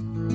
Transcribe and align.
Mm-hmm. 0.00 0.29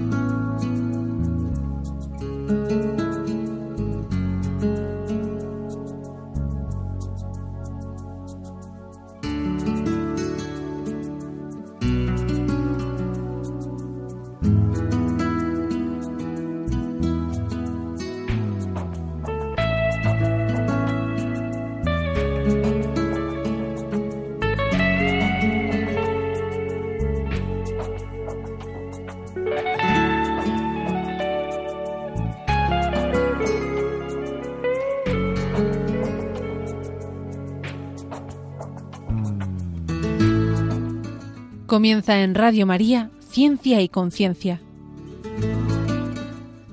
Comienza 41.76 42.22
en 42.22 42.36
Radio 42.36 42.66
María 42.66 43.12
Ciencia 43.20 43.82
y 43.82 43.90
Conciencia. 43.90 44.62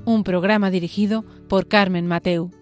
Un 0.05 0.23
programa 0.23 0.71
dirigido 0.71 1.25
por 1.49 1.67
Carmen 1.67 2.07
Mateu. 2.07 2.53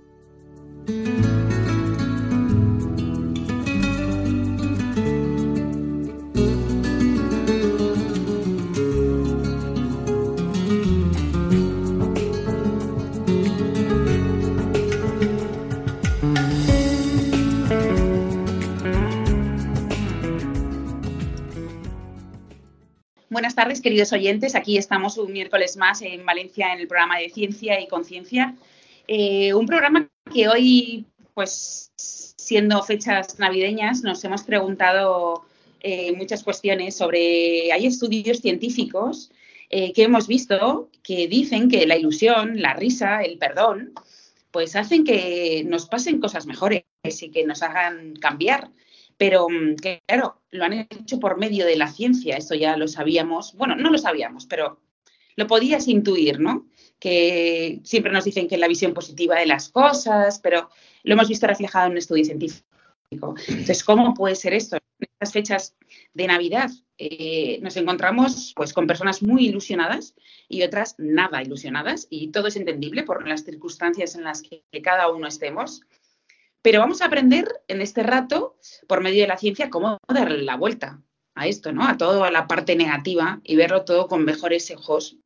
Buenas 23.33 23.55
tardes, 23.55 23.81
queridos 23.81 24.13
oyentes. 24.13 24.57
Aquí 24.57 24.77
estamos 24.77 25.17
un 25.17 25.33
miércoles 25.33 25.77
más 25.77 26.03
en 26.03 26.27
Valencia 26.27 26.73
en 26.73 26.81
el 26.81 26.89
programa 26.89 27.17
de 27.19 27.31
Ciencia 27.31 27.81
y 27.81 27.87
Conciencia. 27.87 28.57
Eh, 29.07 29.55
un 29.55 29.67
programa 29.67 30.11
que 30.35 30.49
hoy, 30.49 31.07
pues 31.33 31.93
siendo 31.95 32.83
fechas 32.83 33.39
navideñas, 33.39 34.03
nos 34.03 34.25
hemos 34.25 34.43
preguntado 34.43 35.45
eh, 35.79 36.11
muchas 36.17 36.43
cuestiones 36.43 36.97
sobre. 36.97 37.71
Hay 37.71 37.87
estudios 37.87 38.41
científicos 38.41 39.31
eh, 39.71 39.93
que 39.93 40.03
hemos 40.03 40.27
visto 40.27 40.91
que 41.05 41.29
dicen 41.29 41.69
que 41.69 41.87
la 41.87 41.97
ilusión, 41.97 42.61
la 42.61 42.75
risa, 42.75 43.23
el 43.23 43.39
perdón, 43.39 43.93
pues 44.51 44.75
hacen 44.75 45.05
que 45.05 45.63
nos 45.69 45.87
pasen 45.87 46.19
cosas 46.19 46.47
mejores 46.47 46.83
y 47.05 47.31
que 47.31 47.47
nos 47.47 47.63
hagan 47.63 48.17
cambiar. 48.17 48.71
Pero 49.21 49.49
mm, 49.51 49.75
claro, 50.07 50.41
lo 50.51 50.65
han 50.65 50.73
hecho 50.73 51.21
por 51.21 51.37
medio 51.37 51.67
de 51.67 51.77
la 51.77 51.89
ciencia, 51.89 52.39
esto 52.39 52.55
ya 52.55 52.79
lo 52.79 52.89
sabíamos, 52.89 53.53
bueno, 53.53 53.77
no 53.77 53.91
lo 53.91 53.99
sabíamos, 53.99 54.47
pero 54.47 54.81
lo 55.37 55.47
podías 55.47 55.89
intuir, 55.89 56.41
¿no? 56.41 56.67
Que 56.99 57.81
siempre 57.85 58.13
nos 58.13 58.25
dicen 58.25 58.49
que 58.49 58.57
la 58.57 58.67
visión 58.67 58.95
positiva 58.95 59.39
de 59.39 59.45
las 59.45 59.69
cosas, 59.69 60.39
pero 60.39 60.71
lo 61.03 61.13
hemos 61.13 61.29
visto 61.29 61.47
reflejado 61.47 61.85
en 61.85 61.93
un 61.93 61.99
estudio 61.99 62.25
científico. 62.25 62.65
Entonces, 63.11 63.85
¿cómo 63.85 64.15
puede 64.15 64.37
ser 64.37 64.55
esto? 64.55 64.77
En 64.77 65.09
estas 65.13 65.33
fechas 65.35 65.77
de 66.15 66.27
Navidad 66.27 66.71
eh, 66.97 67.59
nos 67.61 67.77
encontramos 67.77 68.55
pues 68.57 68.73
con 68.73 68.87
personas 68.87 69.23
muy 69.23 69.49
ilusionadas 69.49 70.15
y 70.49 70.63
otras 70.63 70.95
nada 70.97 71.43
ilusionadas 71.43 72.07
y 72.09 72.29
todo 72.29 72.47
es 72.47 72.57
entendible 72.57 73.03
por 73.03 73.29
las 73.29 73.45
circunstancias 73.45 74.15
en 74.15 74.25
las 74.25 74.41
que 74.41 74.63
cada 74.83 75.11
uno 75.11 75.27
estemos. 75.27 75.83
Pero 76.63 76.81
vamos 76.81 77.01
a 77.01 77.07
aprender 77.07 77.49
en 77.69 77.81
este 77.81 78.03
rato, 78.03 78.57
por 78.87 79.03
medio 79.03 79.23
de 79.23 79.29
la 79.29 79.39
ciencia, 79.39 79.71
cómo 79.71 79.99
darle 80.09 80.43
la 80.43 80.57
vuelta 80.57 81.01
a 81.35 81.47
esto, 81.47 81.73
¿no? 81.73 81.87
A 81.87 81.97
toda 81.97 82.31
la 82.31 82.47
parte 82.47 82.77
negativa 82.77 83.41
y 83.45 83.57
verlo 83.57 83.85
todo 83.85 84.09
con 84.09 84.25
mejores 84.25 84.71
ojos. 84.71 85.17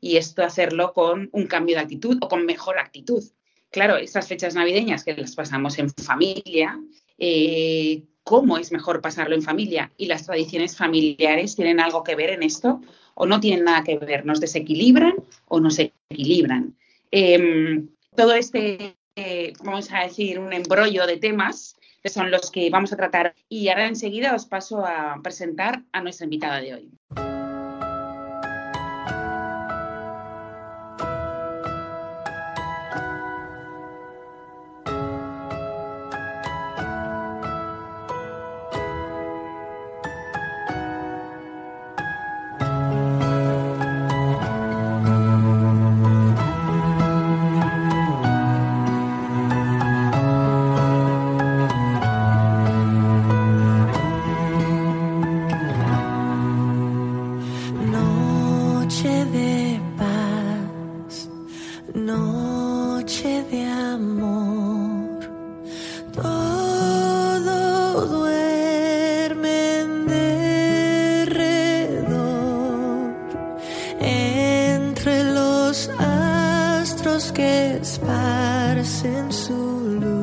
Y 0.00 0.16
esto 0.16 0.42
hacerlo 0.42 0.92
con 0.92 1.28
un 1.32 1.46
cambio 1.46 1.76
de 1.76 1.82
actitud 1.82 2.18
o 2.20 2.28
con 2.28 2.44
mejor 2.44 2.78
actitud. 2.78 3.22
Claro, 3.70 3.96
estas 3.96 4.26
fechas 4.26 4.54
navideñas 4.54 5.04
que 5.04 5.14
las 5.14 5.36
pasamos 5.36 5.78
en 5.78 5.90
familia, 5.90 6.78
eh, 7.16 8.02
¿cómo 8.24 8.58
es 8.58 8.72
mejor 8.72 9.00
pasarlo 9.00 9.36
en 9.36 9.42
familia? 9.42 9.92
¿Y 9.96 10.06
las 10.06 10.26
tradiciones 10.26 10.76
familiares 10.76 11.54
tienen 11.54 11.78
algo 11.78 12.02
que 12.02 12.16
ver 12.16 12.30
en 12.30 12.42
esto 12.42 12.80
o 13.14 13.26
no 13.26 13.38
tienen 13.38 13.64
nada 13.64 13.84
que 13.84 13.98
ver? 13.98 14.26
¿Nos 14.26 14.40
desequilibran 14.40 15.14
o 15.46 15.60
nos 15.60 15.78
equilibran? 15.78 16.76
Em, 17.12 17.88
todo 18.16 18.34
este 18.34 18.96
eh, 19.16 19.52
vamos 19.62 19.92
a 19.92 20.00
decir, 20.00 20.38
un 20.38 20.52
embrollo 20.52 21.06
de 21.06 21.16
temas 21.16 21.76
que 22.02 22.08
son 22.08 22.30
los 22.30 22.50
que 22.50 22.68
vamos 22.70 22.92
a 22.92 22.96
tratar. 22.96 23.34
Y 23.48 23.68
ahora 23.68 23.86
enseguida 23.86 24.34
os 24.34 24.46
paso 24.46 24.84
a 24.84 25.20
presentar 25.22 25.82
a 25.92 26.02
nuestra 26.02 26.24
invitada 26.24 26.60
de 26.60 26.74
hoy. 26.74 26.90
que 77.30 77.76
esparcen 77.76 79.30
su 79.30 79.98
luz. 80.00 80.21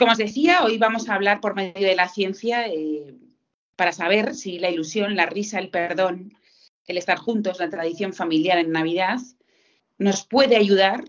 Como 0.00 0.12
os 0.12 0.18
decía, 0.18 0.64
hoy 0.64 0.78
vamos 0.78 1.10
a 1.10 1.14
hablar 1.14 1.42
por 1.42 1.54
medio 1.54 1.86
de 1.86 1.94
la 1.94 2.08
ciencia 2.08 2.66
eh, 2.66 3.14
para 3.76 3.92
saber 3.92 4.34
si 4.34 4.58
la 4.58 4.70
ilusión, 4.70 5.14
la 5.14 5.26
risa, 5.26 5.58
el 5.58 5.68
perdón, 5.68 6.32
el 6.86 6.96
estar 6.96 7.18
juntos, 7.18 7.58
la 7.58 7.68
tradición 7.68 8.14
familiar 8.14 8.56
en 8.56 8.72
Navidad, 8.72 9.18
nos 9.98 10.24
puede 10.24 10.56
ayudar 10.56 11.04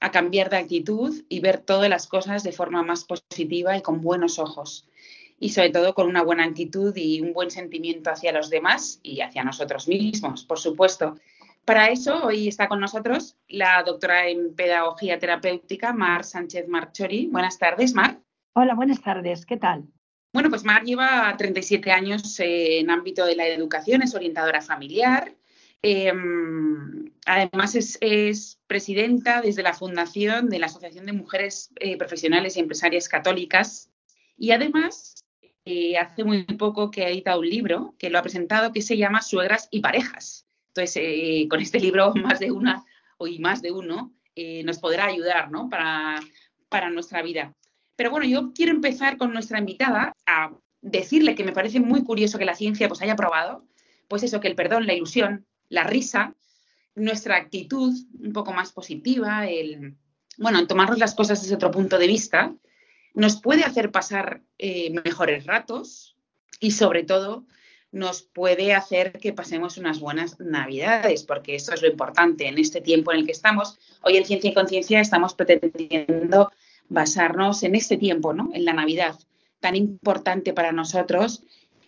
a 0.00 0.10
cambiar 0.10 0.50
de 0.50 0.56
actitud 0.56 1.22
y 1.28 1.38
ver 1.38 1.58
todas 1.58 1.88
las 1.88 2.08
cosas 2.08 2.42
de 2.42 2.50
forma 2.50 2.82
más 2.82 3.04
positiva 3.04 3.76
y 3.76 3.82
con 3.82 4.00
buenos 4.00 4.40
ojos. 4.40 4.88
Y 5.38 5.50
sobre 5.50 5.70
todo 5.70 5.94
con 5.94 6.08
una 6.08 6.24
buena 6.24 6.42
actitud 6.42 6.92
y 6.96 7.20
un 7.20 7.34
buen 7.34 7.52
sentimiento 7.52 8.10
hacia 8.10 8.32
los 8.32 8.50
demás 8.50 8.98
y 9.04 9.20
hacia 9.20 9.44
nosotros 9.44 9.86
mismos, 9.86 10.44
por 10.44 10.58
supuesto. 10.58 11.14
Para 11.64 11.86
eso, 11.86 12.24
hoy 12.24 12.48
está 12.48 12.66
con 12.66 12.80
nosotros 12.80 13.36
la 13.46 13.80
doctora 13.84 14.26
en 14.26 14.56
Pedagogía 14.56 15.20
Terapéutica, 15.20 15.92
Mar 15.92 16.24
Sánchez 16.24 16.66
Marchori. 16.66 17.26
Buenas 17.26 17.58
tardes, 17.58 17.94
Mar. 17.94 18.24
Hola, 18.56 18.76
buenas 18.76 19.02
tardes. 19.02 19.46
¿Qué 19.46 19.56
tal? 19.56 19.82
Bueno, 20.32 20.48
pues 20.48 20.62
Mar 20.62 20.84
lleva 20.84 21.34
37 21.36 21.90
años 21.90 22.38
en 22.38 22.88
ámbito 22.88 23.26
de 23.26 23.34
la 23.34 23.48
educación, 23.48 24.02
es 24.02 24.14
orientadora 24.14 24.60
familiar. 24.60 25.34
Em, 25.82 27.10
además, 27.26 27.74
es, 27.74 28.60
presidenta 28.68 29.40
desde 29.40 29.64
la 29.64 29.74
fundación 29.74 30.50
de 30.50 30.60
la 30.60 30.66
Asociación 30.66 31.04
de 31.04 31.14
Mujeres 31.14 31.72
eh, 31.80 31.96
Profesionales 31.96 32.56
y 32.56 32.60
Empresarias 32.60 33.08
Católicas. 33.08 33.90
Y 34.36 34.52
además, 34.52 35.24
eh, 35.64 35.98
hace 35.98 36.22
muy 36.22 36.44
poco 36.44 36.92
que 36.92 37.06
ha 37.06 37.08
editado 37.08 37.40
un 37.40 37.50
libro 37.50 37.96
que 37.98 38.08
lo 38.08 38.20
ha 38.20 38.22
presentado 38.22 38.72
que 38.72 38.82
se 38.82 38.96
llama 38.96 39.20
Suegras 39.20 39.66
y 39.72 39.80
Parejas. 39.80 40.46
Entonces, 40.68 41.02
eh, 41.02 41.48
con 41.50 41.60
este 41.60 41.80
libro, 41.80 42.14
más 42.14 42.38
de 42.38 42.52
una 42.52 42.84
o 43.18 43.26
y 43.26 43.40
más 43.40 43.62
de 43.62 43.72
uno 43.72 44.12
nos 44.64 44.78
podrá 44.78 45.06
ayudar 45.06 45.50
¿no? 45.50 45.68
para, 45.68 46.20
para 46.68 46.90
nuestra 46.90 47.20
vida. 47.22 47.52
Pero 47.96 48.10
bueno, 48.10 48.26
yo 48.26 48.52
quiero 48.54 48.72
empezar 48.72 49.16
con 49.16 49.32
nuestra 49.32 49.58
invitada 49.58 50.12
a 50.26 50.52
decirle 50.80 51.34
que 51.34 51.44
me 51.44 51.52
parece 51.52 51.80
muy 51.80 52.04
curioso 52.04 52.38
que 52.38 52.44
la 52.44 52.54
ciencia 52.54 52.88
pues, 52.88 53.02
haya 53.02 53.16
probado, 53.16 53.64
pues 54.08 54.22
eso, 54.22 54.40
que 54.40 54.48
el 54.48 54.54
perdón, 54.54 54.86
la 54.86 54.94
ilusión, 54.94 55.46
la 55.68 55.84
risa, 55.84 56.34
nuestra 56.94 57.36
actitud 57.36 57.92
un 58.20 58.32
poco 58.32 58.52
más 58.52 58.72
positiva, 58.72 59.48
el, 59.48 59.96
bueno, 60.38 60.58
en 60.58 60.66
tomarnos 60.66 60.98
las 60.98 61.14
cosas 61.14 61.42
desde 61.42 61.54
otro 61.54 61.70
punto 61.70 61.98
de 61.98 62.06
vista, 62.06 62.54
nos 63.14 63.40
puede 63.40 63.64
hacer 63.64 63.90
pasar 63.90 64.42
eh, 64.58 64.90
mejores 65.04 65.46
ratos 65.46 66.16
y 66.60 66.72
sobre 66.72 67.04
todo 67.04 67.46
nos 67.92 68.22
puede 68.22 68.74
hacer 68.74 69.12
que 69.12 69.32
pasemos 69.32 69.78
unas 69.78 70.00
buenas 70.00 70.40
navidades, 70.40 71.22
porque 71.22 71.54
eso 71.54 71.72
es 71.72 71.80
lo 71.80 71.88
importante 71.88 72.48
en 72.48 72.58
este 72.58 72.80
tiempo 72.80 73.12
en 73.12 73.20
el 73.20 73.26
que 73.26 73.32
estamos. 73.32 73.78
Hoy 74.02 74.16
en 74.16 74.26
Ciencia 74.26 74.50
y 74.50 74.54
Conciencia 74.54 75.00
estamos 75.00 75.34
pretendiendo 75.34 76.50
basarnos 76.88 77.62
en 77.62 77.74
este 77.74 77.96
tiempo, 77.96 78.32
¿no? 78.32 78.50
En 78.54 78.64
la 78.64 78.72
Navidad, 78.72 79.18
tan 79.60 79.76
importante 79.76 80.52
para 80.52 80.72
nosotros 80.72 81.42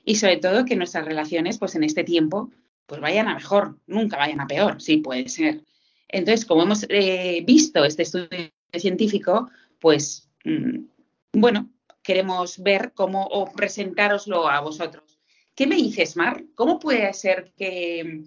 y 0.04 0.16
sobre 0.16 0.36
todo 0.38 0.64
que 0.64 0.76
nuestras 0.76 1.04
relaciones, 1.04 1.58
pues 1.58 1.74
en 1.74 1.84
este 1.84 2.04
tiempo, 2.04 2.50
pues 2.86 3.00
vayan 3.00 3.28
a 3.28 3.34
mejor, 3.34 3.78
nunca 3.86 4.16
vayan 4.16 4.40
a 4.40 4.46
peor, 4.46 4.80
sí 4.80 4.98
puede 4.98 5.28
ser. 5.28 5.62
Entonces, 6.08 6.44
como 6.44 6.62
hemos 6.62 6.86
eh, 6.88 7.42
visto 7.44 7.84
este 7.84 8.04
estudio 8.04 8.28
científico, 8.72 9.50
pues 9.80 10.30
mm, 10.44 10.84
bueno, 11.32 11.70
queremos 12.02 12.62
ver 12.62 12.92
cómo 12.94 13.26
o 13.26 13.52
presentároslo 13.52 14.48
a 14.48 14.60
vosotros. 14.60 15.18
¿Qué 15.56 15.66
me 15.66 15.76
dices, 15.76 16.16
Mar? 16.16 16.44
¿Cómo 16.54 16.78
puede 16.78 17.12
ser 17.12 17.52
que 17.56 18.24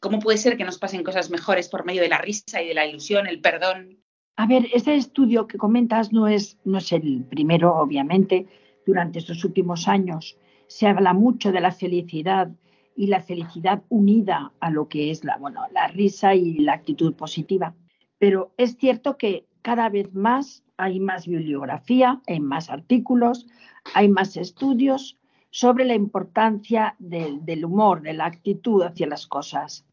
cómo 0.00 0.18
puede 0.18 0.36
ser 0.36 0.58
que 0.58 0.64
nos 0.64 0.78
pasen 0.78 1.02
cosas 1.02 1.30
mejores 1.30 1.70
por 1.70 1.86
medio 1.86 2.02
de 2.02 2.10
la 2.10 2.18
risa 2.18 2.60
y 2.60 2.68
de 2.68 2.74
la 2.74 2.84
ilusión, 2.84 3.26
el 3.26 3.40
perdón? 3.40 4.03
A 4.36 4.46
ver, 4.46 4.66
ese 4.72 4.96
estudio 4.96 5.46
que 5.46 5.58
comentas 5.58 6.12
no 6.12 6.26
es, 6.26 6.58
no 6.64 6.78
es 6.78 6.92
el 6.92 7.24
primero, 7.24 7.76
obviamente. 7.76 8.46
Durante 8.84 9.18
estos 9.18 9.44
últimos 9.44 9.88
años 9.88 10.36
se 10.66 10.86
habla 10.86 11.14
mucho 11.14 11.52
de 11.52 11.60
la 11.60 11.72
felicidad 11.72 12.50
y 12.96 13.06
la 13.06 13.20
felicidad 13.20 13.82
unida 13.88 14.52
a 14.60 14.70
lo 14.70 14.88
que 14.88 15.10
es 15.10 15.24
la, 15.24 15.36
bueno, 15.38 15.62
la 15.72 15.88
risa 15.88 16.34
y 16.34 16.58
la 16.58 16.74
actitud 16.74 17.14
positiva. 17.14 17.74
Pero 18.18 18.52
es 18.56 18.76
cierto 18.76 19.16
que 19.16 19.46
cada 19.62 19.88
vez 19.88 20.12
más 20.14 20.64
hay 20.76 21.00
más 21.00 21.26
bibliografía, 21.26 22.20
hay 22.26 22.40
más 22.40 22.70
artículos, 22.70 23.46
hay 23.94 24.08
más 24.08 24.36
estudios 24.36 25.18
sobre 25.50 25.84
la 25.84 25.94
importancia 25.94 26.96
del, 26.98 27.64
humor, 27.64 28.02
de 28.02 28.12
la 28.12 28.26
actitud 28.26 28.82
hacia 28.82 29.06
las 29.06 29.26
cosas. 29.26 29.86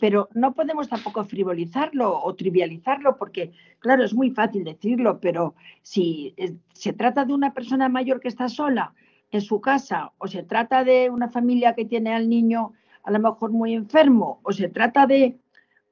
Pero 0.00 0.28
no 0.34 0.52
podemos 0.52 0.88
tampoco 0.88 1.24
frivolizarlo 1.24 2.22
o 2.22 2.34
trivializarlo 2.34 3.16
porque, 3.16 3.52
claro, 3.78 4.04
es 4.04 4.12
muy 4.12 4.30
fácil 4.30 4.64
decirlo, 4.64 5.20
pero 5.20 5.54
si 5.82 6.34
se 6.72 6.92
trata 6.92 7.24
de 7.24 7.32
una 7.32 7.54
persona 7.54 7.88
mayor 7.88 8.20
que 8.20 8.28
está 8.28 8.48
sola 8.48 8.94
en 9.30 9.40
su 9.40 9.60
casa 9.60 10.12
o 10.18 10.26
se 10.26 10.42
trata 10.42 10.84
de 10.84 11.10
una 11.10 11.28
familia 11.28 11.74
que 11.74 11.84
tiene 11.84 12.14
al 12.14 12.28
niño 12.28 12.72
a 13.02 13.10
lo 13.10 13.20
mejor 13.20 13.52
muy 13.52 13.74
enfermo 13.74 14.40
o 14.42 14.52
se 14.52 14.68
trata 14.68 15.06
de 15.06 15.38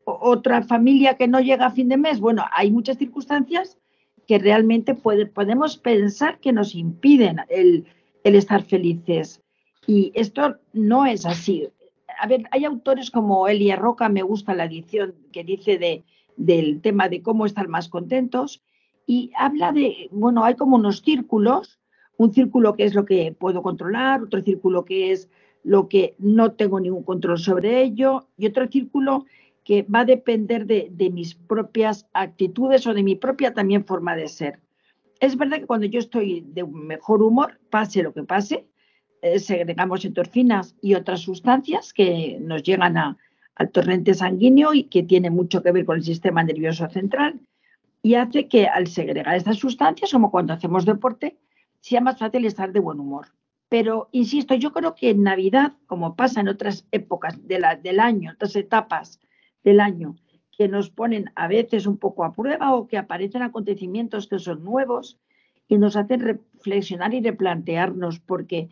otra 0.05 0.62
familia 0.62 1.17
que 1.17 1.29
no 1.29 1.41
llega 1.41 1.67
a 1.67 1.71
fin 1.71 1.89
de 1.89 1.97
mes. 1.97 2.21
Bueno, 2.21 2.45
hay 2.53 2.71
muchas 2.71 2.99
circunstancias 2.99 3.79
que 4.27 4.39
realmente 4.39 4.95
podemos 4.95 5.77
pensar 5.77 6.39
que 6.41 6.53
nos 6.53 6.75
impiden 6.75 7.41
el, 7.49 7.87
estar 8.23 8.62
felices. 8.62 9.41
Y 9.87 10.12
esto 10.15 10.57
no 10.73 11.07
es 11.07 11.27
así. 11.27 11.69
A 12.19 12.26
ver, 12.26 12.44
hay 12.50 12.64
autores 12.64 13.11
como 13.11 13.49
Elia 13.49 13.76
Roca, 13.76 14.08
me 14.08 14.22
gusta 14.22 14.55
la 14.55 14.64
edición 14.64 15.14
que 15.32 15.44
dice 15.44 15.78
de, 15.78 16.05
del 16.37 16.81
tema 16.81 17.08
de 17.08 17.22
cómo 17.22 17.46
estar 17.46 17.69
más 17.69 17.88
contentos 17.88 18.62
y 19.06 19.32
habla 19.37 19.72
de, 19.72 20.08
bueno, 20.11 20.44
hay 20.44 20.55
como 20.55 20.76
unos 20.76 21.00
círculos, 21.00 21.78
un 22.16 22.32
círculo 22.32 22.75
que 22.75 22.84
es 22.84 22.94
lo 22.94 23.05
que 23.05 23.34
puedo 23.38 23.62
controlar, 23.62 24.22
otro 24.22 24.43
círculo 24.43 24.84
que 24.84 25.12
es 25.12 25.28
lo 25.62 25.88
que 25.88 26.14
no 26.19 26.52
tengo 26.52 26.81
ningún 26.81 27.02
control 27.02 27.38
sobre 27.38 27.82
ello 27.82 28.28
y 28.37 28.46
otro 28.46 28.69
círculo 28.69 29.25
que 29.64 29.82
va 29.82 30.00
a 30.00 30.05
depender 30.05 30.66
de, 30.66 31.11
mis 31.11 31.34
propias 31.34 32.06
actitudes 32.12 32.87
o 32.87 32.94
de 32.94 33.02
mi 33.02 33.16
propia 33.16 33.55
también 33.55 33.84
forma 33.84 34.14
de 34.14 34.28
ser. 34.28 34.61
Es 35.20 35.37
verdad 35.37 35.58
que 35.58 35.66
cuando 35.66 35.87
yo 35.87 35.99
estoy 35.99 36.44
de 36.46 36.64
mejor 36.64 37.22
humor, 37.22 37.58
pase 37.70 38.02
lo 38.02 38.12
que 38.12 38.25
pase, 38.25 38.66
eh, 39.25 39.38
segregamos 39.38 40.05
endorfinas 40.05 40.75
y 40.82 40.93
otras 40.93 41.21
sustancias 41.21 41.94
que 41.94 42.37
nos 42.43 42.62
llegan 42.62 42.99
al 42.99 43.71
torrente 43.71 44.12
sanguíneo 44.12 44.75
y 44.75 44.85
que 44.85 45.03
tiene 45.03 45.31
mucho 45.31 45.62
que 45.62 45.73
ver 45.73 45.87
con 45.87 45.97
el 45.97 46.05
sistema 46.05 46.44
nervioso 46.44 46.87
central 46.91 47.41
y 48.03 48.17
hace 48.17 48.49
que 48.49 48.67
al 48.67 48.87
segregar 48.87 49.35
estas 49.35 49.56
sustancias, 49.56 50.12
como 50.12 50.31
cuando 50.31 50.53
hacemos 50.53 50.85
deporte, 50.85 51.38
sea 51.81 52.03
más 52.03 52.19
fácil 52.19 52.44
estar 52.44 52.71
de 52.71 52.81
buen 52.81 53.00
humor. 53.00 53.29
Pero, 53.71 54.11
insisto, 54.12 54.55
yo 54.56 54.75
creo 54.75 54.94
que 54.94 55.09
en 55.09 55.23
Navidad, 55.23 55.73
como 55.87 56.17
pasa 56.17 56.43
en 56.43 56.49
otras 56.49 56.87
épocas 56.93 57.41
del 57.49 58.00
año, 58.00 58.32
otras 58.35 58.56
etapas 58.56 59.21
del 59.62 59.81
año, 59.81 60.17
que 60.50 60.69
nos 60.69 60.91
ponen 60.91 61.31
a 61.35 61.49
veces 61.49 61.87
un 61.87 61.97
poco 61.97 62.25
a 62.25 62.35
prueba 62.35 62.75
o 62.75 62.88
que 62.88 62.99
aparecen 62.99 63.41
acontecimientos 63.41 64.26
que 64.26 64.38
son 64.38 64.62
nuevos 64.62 65.19
y 65.67 65.79
nos 65.79 65.97
hacen 65.97 66.21
reflexionar 66.21 67.15
y 67.15 67.23
replantearnos, 67.23 68.21
porque 68.21 68.69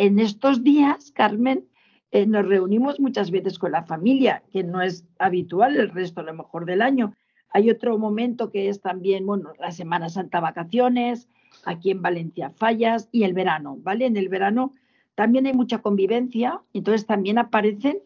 en 0.00 0.18
estos 0.18 0.64
días, 0.64 1.12
Carmen, 1.12 1.66
eh, 2.10 2.24
nos 2.24 2.46
reunimos 2.46 2.98
muchas 2.98 3.30
veces 3.30 3.58
con 3.58 3.72
la 3.72 3.82
familia, 3.82 4.42
que 4.50 4.64
no 4.64 4.80
es 4.80 5.06
habitual 5.18 5.76
el 5.76 5.90
resto 5.90 6.22
a 6.22 6.24
lo 6.24 6.32
mejor 6.32 6.64
del 6.64 6.80
año. 6.80 7.14
Hay 7.50 7.68
otro 7.68 7.98
momento 7.98 8.50
que 8.50 8.70
es 8.70 8.80
también, 8.80 9.26
bueno, 9.26 9.52
la 9.60 9.72
Semana 9.72 10.08
Santa 10.08 10.40
vacaciones, 10.40 11.28
aquí 11.66 11.90
en 11.90 12.00
Valencia 12.00 12.48
Fallas 12.48 13.10
y 13.12 13.24
el 13.24 13.34
verano, 13.34 13.76
¿vale? 13.82 14.06
En 14.06 14.16
el 14.16 14.30
verano 14.30 14.72
también 15.16 15.44
hay 15.44 15.52
mucha 15.52 15.82
convivencia, 15.82 16.62
entonces 16.72 17.04
también 17.04 17.36
aparecen 17.36 17.98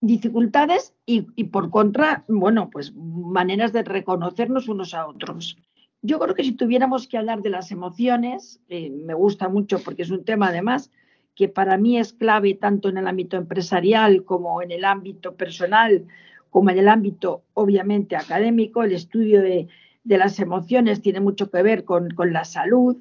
dificultades 0.00 0.94
y, 1.04 1.20
por 1.44 1.68
contra, 1.68 2.24
bueno, 2.26 2.70
pues 2.70 2.94
maneras 2.94 3.74
de 3.74 3.82
reconocernos 3.82 4.66
unos 4.66 4.94
a 4.94 5.06
otros. 5.06 5.58
Yo 6.00 6.18
creo 6.20 6.34
que 6.34 6.44
si 6.44 6.52
tuviéramos 6.52 7.06
que 7.06 7.18
hablar 7.18 7.42
de 7.42 7.50
las 7.50 7.70
emociones, 7.70 8.62
eh, 8.70 8.88
me 8.88 9.12
gusta 9.12 9.50
mucho 9.50 9.78
porque 9.84 10.02
es 10.02 10.10
un 10.10 10.24
tema 10.24 10.48
además 10.48 10.90
que 11.38 11.48
para 11.48 11.78
mí 11.78 11.96
es 11.98 12.12
clave 12.12 12.54
tanto 12.54 12.88
en 12.88 12.98
el 12.98 13.06
ámbito 13.06 13.36
empresarial 13.36 14.24
como 14.24 14.60
en 14.60 14.72
el 14.72 14.84
ámbito 14.84 15.36
personal, 15.36 16.04
como 16.50 16.70
en 16.70 16.78
el 16.78 16.88
ámbito 16.88 17.44
obviamente 17.54 18.16
académico, 18.16 18.82
el 18.82 18.90
estudio 18.90 19.40
de, 19.40 19.68
las 20.02 20.40
emociones 20.40 21.00
tiene 21.00 21.20
mucho 21.20 21.48
que 21.48 21.62
ver 21.62 21.84
con, 21.84 22.12
la 22.32 22.44
salud, 22.44 22.96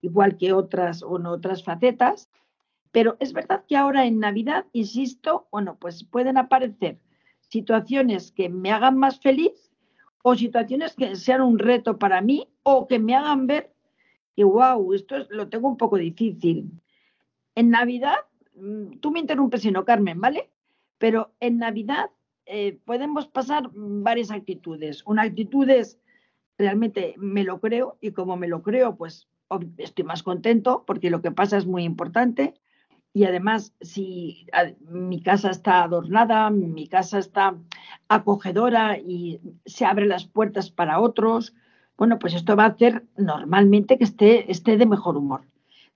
igual 0.00 0.36
que 0.36 0.52
otras, 0.52 1.04
o 1.04 1.12
otras 1.28 1.62
facetas. 1.62 2.28
Pero 2.90 3.16
es 3.20 3.32
verdad 3.32 3.62
que 3.68 3.76
ahora 3.76 4.04
en 4.04 4.18
Navidad, 4.18 4.66
insisto, 4.72 5.46
bueno, 5.52 5.76
pues 5.78 6.02
pueden 6.02 6.38
aparecer 6.38 6.98
situaciones 7.38 8.32
que 8.32 8.48
me 8.48 8.72
hagan 8.72 8.98
más 8.98 9.20
feliz 9.20 9.70
o 10.24 10.34
situaciones 10.34 10.96
que 10.96 11.14
sean 11.14 11.40
un 11.40 11.60
reto 11.60 12.00
para 12.00 12.20
mí 12.20 12.48
o 12.64 12.88
que 12.88 12.98
me 12.98 13.14
hagan 13.14 13.46
ver 13.46 13.72
que, 14.34 14.42
wow, 14.42 14.92
esto 14.92 15.18
lo 15.30 15.48
tengo 15.48 15.68
un 15.68 15.76
poco 15.76 15.98
difícil. 15.98 16.68
En 17.56 17.70
Navidad, 17.70 18.18
mm, 18.54 18.98
tú 19.00 19.10
me 19.10 19.18
interrumpes 19.18 19.62
si 19.62 19.72
no, 19.72 19.84
Carmen, 19.84 20.20
¿vale? 20.20 20.50
Pero 20.98 21.32
en 21.40 21.58
Navidad 21.58 22.10
eh, 22.44 22.78
podemos 22.84 23.26
pasar 23.26 23.70
varias 23.74 24.30
actitudes. 24.30 25.02
Una 25.06 25.22
actitud 25.22 25.68
es 25.68 25.98
realmente 26.58 27.14
me 27.18 27.44
lo 27.44 27.60
creo 27.60 27.98
y 28.00 28.12
como 28.12 28.36
me 28.36 28.46
lo 28.46 28.62
creo, 28.62 28.96
pues 28.96 29.28
estoy 29.78 30.04
más 30.04 30.22
contento 30.22 30.84
porque 30.86 31.10
lo 31.10 31.22
que 31.22 31.30
pasa 31.30 31.56
es 31.56 31.66
muy 31.66 31.84
importante 31.84 32.54
y 33.12 33.24
además 33.24 33.74
si 33.80 34.46
mi 34.80 35.22
casa 35.22 35.50
está 35.50 35.82
adornada, 35.82 36.50
mi 36.50 36.86
casa 36.88 37.18
está 37.18 37.56
acogedora 38.08 38.98
y 38.98 39.40
se 39.64 39.86
abren 39.86 40.10
las 40.10 40.26
puertas 40.26 40.70
para 40.70 41.00
otros, 41.00 41.54
bueno, 41.96 42.18
pues 42.18 42.34
esto 42.34 42.56
va 42.56 42.64
a 42.64 42.68
hacer 42.68 43.06
normalmente 43.16 43.96
que 43.96 44.04
esté, 44.04 44.50
esté 44.50 44.76
de 44.76 44.84
mejor 44.84 45.16
humor. 45.16 45.42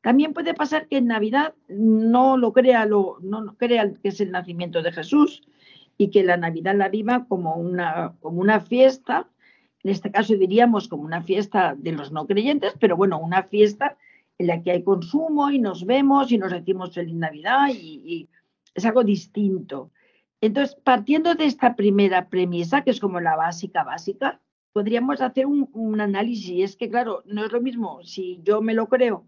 También 0.03 0.33
puede 0.33 0.55
pasar 0.55 0.89
que 0.89 0.97
en 0.97 1.07
Navidad 1.07 1.55
no 1.69 2.37
lo 2.37 2.53
crea, 2.53 2.87
lo, 2.87 3.19
no 3.21 3.55
crea 3.57 3.93
que 4.03 4.09
es 4.09 4.21
el 4.21 4.31
nacimiento 4.31 4.83
de 4.83 4.93
Jesús 4.93 5.43
y 5.99 6.11
que 6.11 6.25
la 6.25 6.39
Navidad 6.39 6.75
la 6.75 6.89
viva 6.89 7.27
como 7.29 7.57
una, 7.57 8.15
como 8.21 8.41
una 8.41 8.61
fiesta, 8.61 9.29
en 9.83 9.91
este 9.91 10.11
caso 10.11 10.35
diríamos 10.35 10.89
como 10.89 11.03
una 11.03 11.23
fiesta 11.23 11.75
de 11.77 11.93
los 11.93 12.13
no 12.13 12.27
creyentes, 12.27 12.75
pero 12.81 12.97
bueno, 12.97 13.19
una 13.19 13.43
fiesta 13.43 13.99
en 14.39 14.47
la 14.47 14.63
que 14.63 14.71
hay 14.71 14.83
consumo 14.83 15.51
y 15.51 15.59
nos 15.59 15.85
vemos 15.85 16.33
y 16.33 16.39
nos 16.39 16.51
decimos 16.51 16.95
feliz 16.95 17.15
Navidad 17.15 17.69
y, 17.73 18.29
es 18.73 18.85
algo 18.87 19.03
distinto. 19.03 19.91
Entonces, 20.41 20.77
partiendo 20.77 21.35
de 21.35 21.45
esta 21.45 21.75
primera 21.75 22.29
premisa, 22.29 22.83
que 22.83 22.91
es 22.93 23.01
como 23.01 23.21
la 23.21 23.35
básica, 23.35 23.83
básica, 23.83 24.41
podríamos 24.73 25.21
hacer 25.21 25.45
un, 25.45 25.69
un, 25.73 26.01
análisis. 26.01 26.65
Es 26.65 26.77
que, 26.77 26.89
claro, 26.89 27.23
no 27.27 27.45
es 27.45 27.51
lo 27.51 27.61
mismo 27.61 28.01
si 28.05 28.41
yo 28.45 28.63
me 28.63 28.73
lo 28.73 28.89
creo 28.89 29.25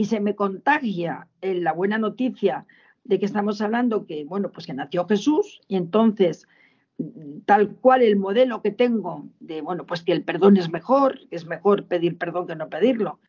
y 0.00 0.06
se 0.06 0.18
me 0.18 0.34
contagia 0.34 1.28
en 1.42 1.62
la 1.62 1.74
buena 1.74 1.98
noticia 1.98 2.64
de 3.04 3.18
que 3.18 3.26
estamos 3.26 3.60
hablando 3.60 4.06
que, 4.06 4.24
bueno, 4.24 4.50
pues 4.50 4.64
que 4.64 4.72
nació 4.72 5.06
Jesús 5.06 5.60
y 5.68 5.76
entonces 5.76 6.48
tal 7.44 7.76
cual 7.76 8.00
el 8.00 8.16
modelo 8.16 8.62
que 8.62 8.70
tengo 8.70 9.28
de, 9.40 9.60
bueno, 9.60 9.84
pues 9.84 10.02
que 10.02 10.12
el 10.12 10.24
perdón 10.24 10.56
es 10.56 10.70
mejor, 10.70 11.28
que 11.28 11.36
es 11.36 11.44
mejor 11.44 11.84
pedir 11.84 12.16
perdón 12.16 12.46
que 12.46 12.56
no 12.56 12.70
pedirlo, 12.70 13.20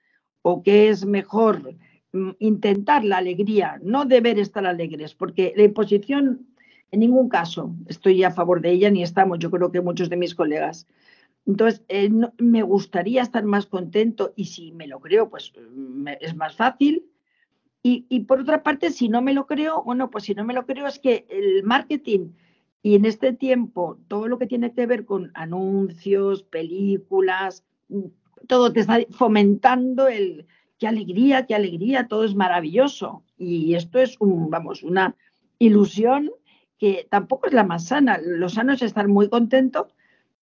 o 0.44 0.63
que 0.63 0.88
es 0.88 1.06
mejor 1.06 1.75
mm, 2.13 2.30
intentar 2.40 3.04
la 3.04 3.18
alegría, 3.18 3.78
no 3.84 4.06
deber 4.06 4.40
estar 4.40 4.66
alegres, 4.66 5.13
porque 5.13 5.51
la 5.58 5.63
imposición 5.63 6.48
en 6.92 7.01
ningún 7.01 7.28
caso 7.28 7.75
estoy 7.88 8.24
a 8.24 8.32
favor 8.32 8.62
de 8.62 8.72
ella 8.72 8.90
ni 8.90 9.04
estamos, 9.04 9.40
yo 9.40 9.51
creo 9.51 9.74
que 9.74 9.82
muchos 9.82 10.10
de 10.10 10.16
mis 10.16 10.36
colegas. 10.36 10.88
Entonces, 11.45 11.83
eh, 11.88 12.10
me 12.38 12.62
gustaría 12.63 13.21
estar 13.21 13.43
más 13.43 13.65
contento 13.65 14.33
y 14.36 14.45
si 14.45 14.71
me 14.71 14.88
lo 14.88 15.00
creo, 15.00 15.29
pues 15.29 15.53
es 16.19 16.36
más 16.36 16.55
fácil. 16.55 17.05
Y, 17.83 18.19
por 18.21 18.39
otra 18.39 18.62
parte, 18.62 18.91
si 18.91 19.10
no 19.10 19.24
me 19.24 19.33
lo 19.33 19.48
creo, 19.48 19.81
bueno, 19.83 20.12
pues 20.12 20.25
si 20.25 20.36
no 20.36 20.45
me 20.45 20.53
lo 20.53 20.67
creo 20.67 20.86
es 20.86 21.00
que 21.00 21.25
el 21.29 21.63
marketing 21.63 22.29
y 22.83 22.93
en 22.93 23.05
este 23.05 23.33
tiempo 23.33 23.98
todo 24.07 24.27
lo 24.27 24.38
que 24.38 24.45
tiene 24.45 24.71
que 24.71 24.86
ver 24.86 25.03
con 25.03 25.31
anuncios, 25.33 26.43
películas, 26.43 27.65
todo 28.48 28.71
te 28.71 28.81
está 28.81 29.00
fomentando 29.10 30.07
el 30.07 30.45
qué 30.77 30.88
alegría, 30.88 31.48
qué 31.48 31.55
alegría, 31.55 32.07
todo 32.07 32.24
es 32.24 32.36
maravilloso. 32.36 33.24
Y 33.38 33.74
esto 33.74 33.98
es 33.98 34.15
un, 34.19 34.51
vamos, 34.51 34.83
una 34.83 35.15
ilusión 35.57 36.31
que 36.77 37.07
tampoco 37.10 37.48
es 37.48 37.53
la 37.53 37.63
más 37.63 37.86
sana. 37.88 38.19
Los 38.24 38.53
sanos 38.53 38.81
están 38.83 39.10
muy 39.10 39.27
contentos, 39.27 39.93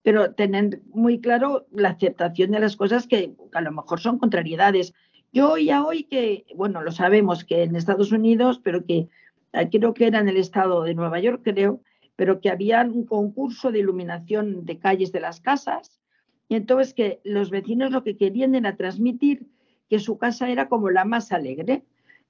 pero 0.09 0.33
tener 0.33 0.81
muy 0.91 1.21
claro 1.21 1.67
la 1.71 1.89
aceptación 1.89 2.49
de 2.49 2.59
las 2.59 2.75
cosas 2.75 3.05
que 3.05 3.35
a 3.53 3.61
lo 3.61 3.71
mejor 3.71 3.99
son 3.99 4.17
contrariedades. 4.17 4.95
Yo 5.31 5.55
ya 5.57 5.85
hoy 5.85 6.05
que, 6.05 6.47
bueno, 6.55 6.81
lo 6.81 6.91
sabemos 6.91 7.45
que 7.45 7.61
en 7.61 7.75
Estados 7.75 8.11
Unidos, 8.11 8.59
pero 8.63 8.83
que 8.87 9.07
eh, 9.53 9.69
creo 9.69 9.93
que 9.93 10.07
era 10.07 10.17
en 10.17 10.27
el 10.27 10.37
estado 10.37 10.81
de 10.81 10.95
Nueva 10.95 11.19
York, 11.19 11.41
creo, 11.43 11.81
pero 12.15 12.41
que 12.41 12.49
había 12.49 12.81
un 12.81 13.05
concurso 13.05 13.71
de 13.71 13.77
iluminación 13.77 14.65
de 14.65 14.79
calles 14.79 15.11
de 15.11 15.19
las 15.19 15.41
casas 15.41 16.01
y 16.47 16.55
entonces 16.55 16.95
que 16.95 17.21
los 17.23 17.51
vecinos 17.51 17.91
lo 17.91 18.03
que 18.03 18.17
querían 18.17 18.55
era 18.55 18.77
transmitir 18.77 19.45
que 19.91 19.99
su 19.99 20.17
casa 20.17 20.49
era 20.49 20.69
como 20.69 20.89
la 20.89 21.05
más 21.05 21.31
alegre 21.31 21.83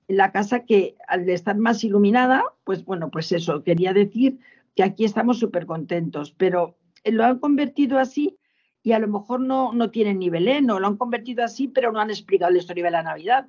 la 0.09 0.33
casa 0.33 0.65
que 0.65 0.97
al 1.07 1.29
estar 1.29 1.55
más 1.55 1.81
iluminada, 1.85 2.43
pues 2.65 2.83
bueno, 2.83 3.09
pues 3.09 3.31
eso, 3.31 3.63
quería 3.63 3.93
decir 3.93 4.39
que 4.75 4.83
aquí 4.83 5.05
estamos 5.05 5.39
súper 5.39 5.65
contentos, 5.65 6.33
pero 6.35 6.75
lo 7.05 7.23
han 7.23 7.39
convertido 7.39 7.99
así 7.99 8.37
y 8.83 8.93
a 8.93 8.99
lo 8.99 9.07
mejor 9.07 9.41
no, 9.41 9.73
no 9.73 9.91
tienen 9.91 10.19
ni 10.19 10.29
Belén, 10.29 10.69
o 10.71 10.79
lo 10.79 10.87
han 10.87 10.97
convertido 10.97 11.43
así, 11.43 11.67
pero 11.67 11.91
no 11.91 11.99
han 11.99 12.09
explicado 12.09 12.51
la 12.51 12.59
historia 12.59 12.85
de 12.85 12.91
la 12.91 13.03
Navidad. 13.03 13.47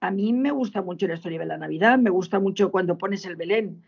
A 0.00 0.10
mí 0.10 0.32
me 0.32 0.50
gusta 0.50 0.82
mucho 0.82 1.06
la 1.06 1.14
historia 1.14 1.38
de 1.38 1.46
la 1.46 1.58
Navidad, 1.58 1.98
me 1.98 2.10
gusta 2.10 2.40
mucho 2.40 2.70
cuando 2.70 2.98
pones 2.98 3.24
el 3.24 3.36
Belén, 3.36 3.82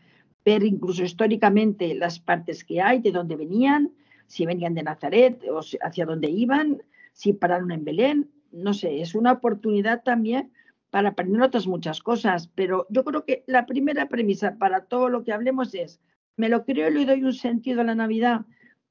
ver 0.45 0.63
incluso 0.63 1.03
históricamente 1.03 1.93
las 1.95 2.21
partes 2.21 2.65
que 2.65 2.81
hay, 2.81 3.01
de 3.01 3.11
dónde 3.11 3.37
venían, 3.37 3.93
si 4.27 4.47
venían 4.47 4.75
de 4.75 4.83
Nazaret 4.85 5.43
o 5.51 5.61
hacia 5.61 6.07
dónde 6.07 6.31
iban, 6.31 6.83
si 7.13 7.33
pararon 7.33 7.73
en 7.73 7.85
Belén, 7.85 8.31
no 8.53 8.73
sé, 8.73 9.01
es 9.01 9.15
una 9.15 9.33
oportunidad 9.33 10.03
también 10.03 10.53
para 10.91 11.11
aprender 11.11 11.43
otras 11.43 11.67
muchas 11.67 12.01
cosas, 12.01 12.49
pero 12.55 12.87
yo 12.91 13.05
creo 13.05 13.25
que 13.25 13.45
la 13.47 13.67
primera 13.67 14.09
premisa 14.09 14.57
para 14.57 14.85
todo 14.85 15.09
lo 15.09 15.25
que 15.25 15.33
hablemos 15.33 15.75
es, 15.75 16.01
¿me 16.37 16.49
lo 16.49 16.65
creo 16.65 16.89
y 16.89 16.95
le 16.95 17.07
doy 17.07 17.25
un 17.25 17.35
sentido 17.35 17.81
a 17.81 17.85
la 17.85 17.95
Navidad 17.95 18.47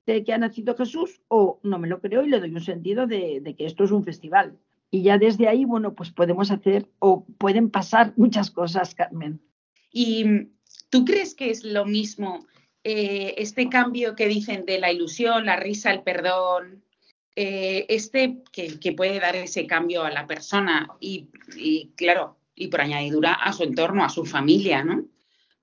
de 0.05 0.23
que 0.23 0.33
ha 0.33 0.37
nacido 0.37 0.75
Jesús 0.75 1.21
o 1.27 1.59
no 1.63 1.79
me 1.79 1.87
lo 1.87 2.01
creo 2.01 2.23
y 2.23 2.29
le 2.29 2.39
doy 2.39 2.51
un 2.51 2.61
sentido 2.61 3.07
de, 3.07 3.55
que 3.57 3.65
esto 3.65 3.83
es 3.83 3.91
un 3.91 4.03
festival? 4.03 4.57
Y 4.91 5.03
ya 5.03 5.17
desde 5.17 5.47
ahí, 5.47 5.65
bueno, 5.65 5.93
pues 5.93 6.11
podemos 6.11 6.51
hacer 6.51 6.87
o 6.99 7.25
pueden 7.37 7.69
pasar 7.69 8.13
muchas 8.15 8.51
cosas, 8.51 8.95
Carmen. 8.95 9.41
¿Y 9.91 10.49
tú 10.89 11.05
crees 11.05 11.35
que 11.35 11.49
es 11.49 11.63
lo 11.63 11.85
mismo 11.85 12.45
eh, 12.83 13.33
este 13.37 13.67
cambio 13.67 14.15
que 14.15 14.27
dicen 14.27 14.65
de 14.65 14.79
la 14.79 14.91
ilusión, 14.91 15.47
la 15.47 15.55
risa, 15.55 15.91
el 15.91 16.03
perdón, 16.03 16.83
eh, 17.35 17.85
este 17.89 18.43
que, 18.51 18.93
puede 18.93 19.19
dar 19.19 19.35
ese 19.35 19.67
cambio 19.67 20.03
a 20.03 20.11
la 20.11 20.25
persona 20.25 20.87
y, 21.01 21.27
claro, 21.95 22.37
y 22.55 22.67
por 22.67 22.79
añadidura 22.79 23.33
a 23.33 23.51
su 23.51 23.63
entorno, 23.63 24.05
a 24.05 24.09
su 24.09 24.25
familia, 24.25 24.83
¿no? 24.83 25.05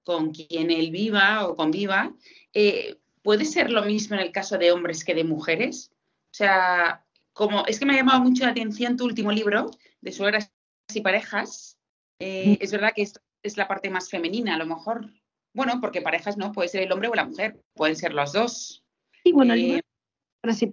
Con 0.04 0.32
quien 0.32 0.70
él 0.70 0.90
viva 0.90 1.46
o 1.46 1.56
conviva, 1.56 2.12
eh, 2.52 2.96
¿puede 3.22 3.44
ser 3.44 3.70
lo 3.70 3.82
mismo 3.82 4.16
en 4.16 4.22
el 4.22 4.32
caso 4.32 4.58
de 4.58 4.72
hombres 4.72 5.04
que 5.04 5.14
de 5.14 5.24
mujeres? 5.24 5.90
O 6.30 6.34
sea, 6.34 7.04
como 7.32 7.64
es 7.66 7.78
que 7.78 7.86
me 7.86 7.94
ha 7.94 7.96
llamado 7.96 8.20
mucho 8.20 8.44
la 8.44 8.50
atención 8.50 8.96
tu 8.96 9.04
último 9.04 9.32
libro 9.32 9.70
de 10.00 10.12
suegras 10.12 10.52
y 10.94 11.00
parejas. 11.00 11.78
Eh, 12.18 12.58
es 12.60 12.72
verdad 12.72 12.92
que 12.94 13.02
es 13.42 13.56
la 13.56 13.68
parte 13.68 13.90
más 13.90 14.10
femenina, 14.10 14.54
a 14.54 14.58
lo 14.58 14.66
mejor. 14.66 15.10
Bueno, 15.54 15.80
porque 15.80 16.00
parejas 16.00 16.36
no, 16.36 16.52
puede 16.52 16.68
ser 16.68 16.82
el 16.82 16.92
hombre 16.92 17.08
o 17.08 17.14
la 17.14 17.26
mujer, 17.26 17.60
pueden 17.74 17.96
ser 17.96 18.14
los 18.14 18.32
dos. 18.32 18.84
Y 19.24 19.32
bueno, 19.32 19.54
y 19.56 19.82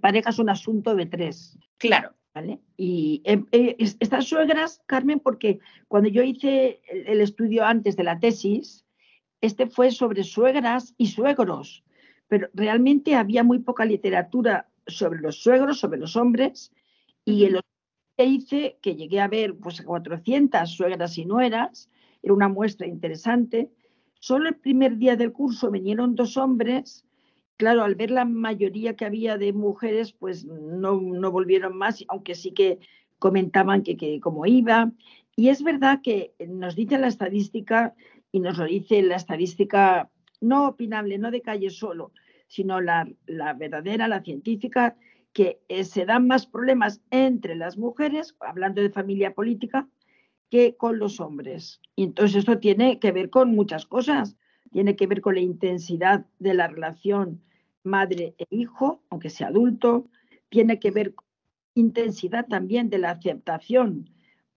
parejas 0.00 0.38
un 0.38 0.50
asunto 0.50 0.94
de 0.94 1.06
tres. 1.06 1.58
Claro. 1.78 2.14
¿Vale? 2.32 2.60
Y 2.76 3.22
eh, 3.24 3.42
eh, 3.50 3.76
estas 3.78 4.26
suegras, 4.26 4.80
Carmen, 4.86 5.18
porque 5.18 5.58
cuando 5.88 6.08
yo 6.08 6.22
hice 6.22 6.80
el, 6.88 7.20
estudio 7.20 7.64
antes 7.64 7.96
de 7.96 8.04
la 8.04 8.20
tesis, 8.20 8.86
este 9.40 9.66
fue 9.66 9.90
sobre 9.90 10.22
suegras 10.22 10.94
y 10.96 11.08
suegros, 11.08 11.82
pero 12.30 12.48
realmente 12.54 13.16
había 13.16 13.42
muy 13.42 13.58
poca 13.58 13.84
literatura 13.84 14.70
sobre 14.86 15.20
los 15.20 15.42
suegros, 15.42 15.80
sobre 15.80 15.98
los 15.98 16.14
hombres, 16.14 16.72
y 17.24 17.44
en 17.44 17.54
lo 17.54 17.60
que 18.16 18.24
hice, 18.24 18.78
que 18.80 18.94
llegué 18.94 19.20
a 19.20 19.28
ver 19.28 19.56
pues 19.56 19.82
400 19.82 20.70
suegras 20.70 21.18
y 21.18 21.26
nueras, 21.26 21.90
era 22.22 22.32
una 22.32 22.48
muestra 22.48 22.86
interesante. 22.86 23.70
Solo 24.20 24.48
el 24.48 24.54
primer 24.54 24.96
día 24.96 25.16
del 25.16 25.32
curso 25.32 25.70
vinieron 25.70 26.14
dos 26.14 26.36
hombres 26.36 27.04
claro, 27.60 27.84
al 27.84 27.94
ver 27.94 28.10
la 28.10 28.24
mayoría 28.24 28.96
que 28.96 29.04
había 29.04 29.36
de 29.36 29.52
mujeres, 29.52 30.14
pues 30.14 30.46
no, 30.46 30.98
volvieron 31.30 31.76
más, 31.76 32.02
aunque 32.08 32.34
sí 32.34 32.52
que 32.52 32.78
comentaban 33.18 33.82
que, 33.82 33.98
que 33.98 34.18
cómo 34.18 34.46
iba. 34.46 34.90
Y 35.36 35.50
es 35.50 35.62
verdad 35.62 36.00
que 36.02 36.32
nos 36.48 36.74
dice 36.74 36.96
la 36.96 37.08
estadística, 37.08 37.94
y 38.32 38.40
nos 38.40 38.56
lo 38.56 38.64
dice 38.64 39.02
la 39.02 39.16
estadística 39.16 40.08
no 40.40 40.68
opinable, 40.68 41.18
no 41.18 41.30
de 41.30 41.42
calle 41.42 41.70
solo, 41.70 42.12
sino 42.46 42.80
la, 42.80 43.06
verdadera, 43.56 44.08
la 44.08 44.22
científica, 44.22 44.96
que 45.32 45.60
eh, 45.68 45.84
se 45.84 46.04
dan 46.06 46.26
más 46.26 46.46
problemas 46.46 47.00
entre 47.10 47.54
las 47.54 47.78
mujeres, 47.78 48.34
hablando 48.40 48.82
de 48.82 48.90
familia 48.90 49.34
política, 49.34 49.88
que 50.50 50.76
con 50.76 50.98
los 50.98 51.20
hombres. 51.20 51.80
Y 51.94 52.02
entonces 52.02 52.38
esto 52.38 52.58
tiene 52.58 52.98
que 52.98 53.12
ver 53.12 53.30
con 53.30 53.54
muchas 53.54 53.86
cosas. 53.86 54.36
Tiene 54.72 54.96
que 54.96 55.06
ver 55.06 55.20
con 55.20 55.34
la 55.34 55.40
intensidad 55.40 56.26
de 56.38 56.54
la 56.54 56.66
relación 56.66 57.40
madre 57.84 58.34
e 58.38 58.46
hijo, 58.50 59.02
aunque 59.10 59.30
sea 59.30 59.48
adulto, 59.48 60.08
tiene 60.48 60.80
que 60.80 60.90
ver 60.90 61.14
con 61.14 61.26
intensidad 61.74 62.46
también 62.46 62.90
de 62.90 62.98
la 62.98 63.10
aceptación 63.10 64.10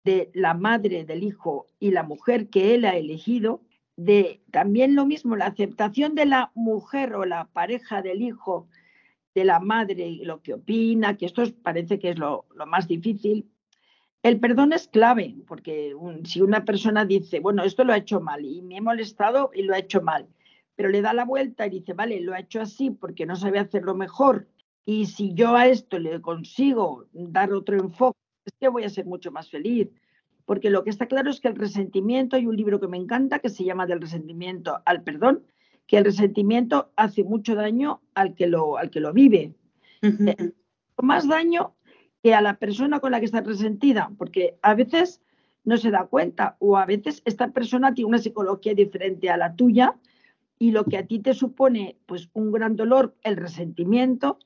de 0.04 0.30
la 0.34 0.54
madre 0.54 1.04
del 1.04 1.22
hijo 1.22 1.66
y 1.78 1.92
la 1.92 2.02
mujer 2.02 2.48
que 2.48 2.74
él 2.74 2.84
ha 2.84 2.96
elegido, 2.96 3.62
de 3.96 4.42
también 4.50 4.94
lo 4.94 5.06
mismo 5.06 5.36
la 5.36 5.46
aceptación 5.46 6.14
de 6.14 6.26
la 6.26 6.50
mujer 6.54 7.14
o 7.14 7.24
la 7.24 7.46
pareja 7.46 8.02
del 8.02 8.22
hijo 8.22 8.68
de 9.34 9.44
la 9.44 9.60
madre 9.60 10.06
y 10.06 10.24
lo 10.24 10.42
que 10.42 10.54
opina, 10.54 11.16
que 11.16 11.26
esto 11.26 11.42
parece 11.62 11.98
que 11.98 12.10
es 12.10 12.18
lo, 12.18 12.46
más 12.66 12.88
difícil. 12.88 13.50
El 14.22 14.38
perdón 14.38 14.72
es 14.72 14.88
clave, 14.88 15.34
porque 15.48 15.94
si 16.24 16.40
una 16.40 16.64
persona 16.64 17.04
dice, 17.04 17.40
bueno, 17.40 17.64
esto 17.64 17.84
lo 17.84 17.92
ha 17.92 17.96
hecho 17.96 18.20
mal 18.20 18.44
y 18.44 18.62
me 18.62 18.76
he 18.76 18.80
molestado 18.80 19.50
y 19.52 19.62
lo 19.62 19.74
ha 19.74 19.78
hecho 19.78 20.00
mal, 20.00 20.28
pero 20.76 20.90
le 20.90 21.02
da 21.02 21.12
la 21.12 21.24
vuelta 21.24 21.66
y 21.66 21.70
dice, 21.70 21.92
vale, 21.92 22.20
lo 22.20 22.34
ha 22.34 22.40
hecho 22.40 22.60
así 22.60 22.90
porque 22.90 23.26
no 23.26 23.36
sabe 23.36 23.58
hacerlo 23.58 23.94
mejor. 23.94 24.48
Y 24.84 25.06
si 25.06 25.34
yo 25.34 25.56
a 25.56 25.66
esto 25.66 25.98
le 25.98 26.20
consigo 26.20 27.06
dar 27.12 27.52
otro 27.52 27.78
enfoque, 27.78 28.18
es 28.44 28.52
que 28.60 28.68
voy 28.68 28.84
a 28.84 28.90
ser 28.90 29.06
mucho 29.06 29.30
más 29.30 29.50
feliz. 29.50 29.88
Porque 30.44 30.70
lo 30.70 30.84
que 30.84 30.90
está 30.90 31.06
claro 31.06 31.30
es 31.30 31.40
que 31.40 31.48
el 31.48 31.56
resentimiento, 31.56 32.36
hay 32.36 32.46
un 32.46 32.56
libro 32.56 32.80
que 32.80 32.88
me 32.88 32.96
encanta 32.96 33.38
que 33.38 33.48
se 33.48 33.64
llama 33.64 33.86
Del 33.86 34.00
resentimiento 34.00 34.80
al 34.84 35.02
perdón, 35.02 35.44
que 35.86 35.98
el 35.98 36.04
resentimiento 36.04 36.90
hace 36.96 37.24
mucho 37.24 37.54
daño 37.54 38.00
al 38.14 38.34
que 38.34 38.46
lo, 38.46 38.78
al 38.78 38.90
que 38.90 39.00
lo 39.00 39.12
vive. 39.12 39.54
Eh, 40.02 40.52
más 41.00 41.28
daño 41.28 41.74
que 42.22 42.34
a 42.34 42.40
la 42.40 42.58
persona 42.58 43.00
con 43.00 43.12
la 43.12 43.20
que 43.20 43.26
está 43.26 43.40
resentida, 43.40 44.10
porque 44.16 44.56
a 44.62 44.74
veces 44.74 45.20
no 45.64 45.76
se 45.76 45.90
da 45.90 46.06
cuenta 46.06 46.56
o 46.58 46.76
a 46.76 46.86
veces 46.86 47.22
esta 47.24 47.52
persona 47.52 47.94
tiene 47.94 48.08
una 48.08 48.18
psicología 48.18 48.74
diferente 48.74 49.30
a 49.30 49.36
la 49.36 49.54
tuya 49.54 49.96
y 50.58 50.70
lo 50.70 50.84
que 50.84 50.98
a 50.98 51.06
ti 51.06 51.18
te 51.18 51.34
supone 51.34 51.96
pues 52.06 52.30
un 52.32 52.52
gran 52.52 52.76
dolor, 52.76 53.16
el 53.22 53.36
resentimiento, 53.36 54.38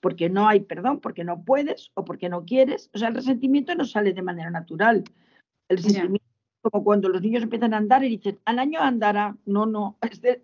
porque 0.00 0.28
no 0.28 0.48
hay 0.48 0.60
perdón, 0.60 1.00
porque 1.00 1.24
no 1.24 1.44
puedes 1.44 1.90
o 1.94 2.04
porque 2.04 2.28
no 2.28 2.44
quieres. 2.44 2.90
O 2.92 2.98
sea, 2.98 3.08
el 3.08 3.14
resentimiento 3.14 3.74
no 3.74 3.84
sale 3.84 4.12
de 4.12 4.22
manera 4.22 4.50
natural. 4.50 5.04
El 5.72 5.78
resentimiento 5.78 6.26
es 6.26 6.70
como 6.70 6.84
cuando 6.84 7.08
los 7.08 7.22
niños 7.22 7.42
empiezan 7.42 7.74
a 7.74 7.78
andar 7.78 8.04
y 8.04 8.08
dicen, 8.08 8.38
al 8.44 8.58
año 8.58 8.80
andará. 8.80 9.36
No, 9.46 9.66
no, 9.66 9.98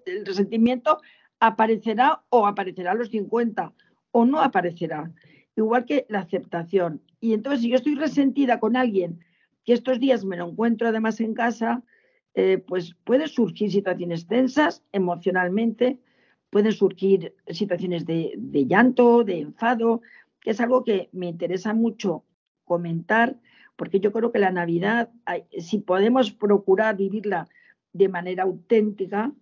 el 0.06 0.26
resentimiento 0.26 1.00
aparecerá 1.40 2.22
o 2.30 2.46
aparecerá 2.46 2.92
a 2.92 2.94
los 2.94 3.10
50 3.10 3.72
o 4.12 4.24
no 4.24 4.40
aparecerá. 4.40 5.12
Igual 5.56 5.84
que 5.84 6.06
la 6.08 6.20
aceptación. 6.20 7.02
Y 7.20 7.34
entonces, 7.34 7.62
si 7.62 7.70
yo 7.70 7.76
estoy 7.76 7.94
resentida 7.94 8.60
con 8.60 8.76
alguien 8.76 9.20
que 9.64 9.72
estos 9.72 10.00
días 10.00 10.24
me 10.24 10.36
lo 10.36 10.48
encuentro 10.48 10.88
además 10.88 11.20
en 11.20 11.34
casa, 11.34 11.82
eh, 12.34 12.58
pues 12.58 12.94
puede 13.04 13.28
surgir 13.28 13.70
situaciones 13.70 14.26
tensas 14.26 14.82
emocionalmente 14.92 15.98
pueden 16.50 16.72
surgir 16.72 17.34
situaciones 17.48 18.06
de, 18.06 18.32
de 18.36 18.66
llanto, 18.66 19.24
de 19.24 19.40
enfado, 19.40 20.00
que 20.40 20.50
es 20.50 20.60
algo 20.60 20.84
que 20.84 21.08
me 21.12 21.28
interesa 21.28 21.74
mucho 21.74 22.24
comentar, 22.64 23.36
porque 23.78 24.00
yo 24.00 24.12
creo 24.12 24.32
que 24.32 24.40
la 24.40 24.50
Navidad, 24.50 25.08
si 25.56 25.78
podemos 25.78 26.32
procurar 26.32 26.96
vivirla 26.96 27.48
de 27.92 28.08
manera 28.08 28.42
auténtica, 28.42 29.32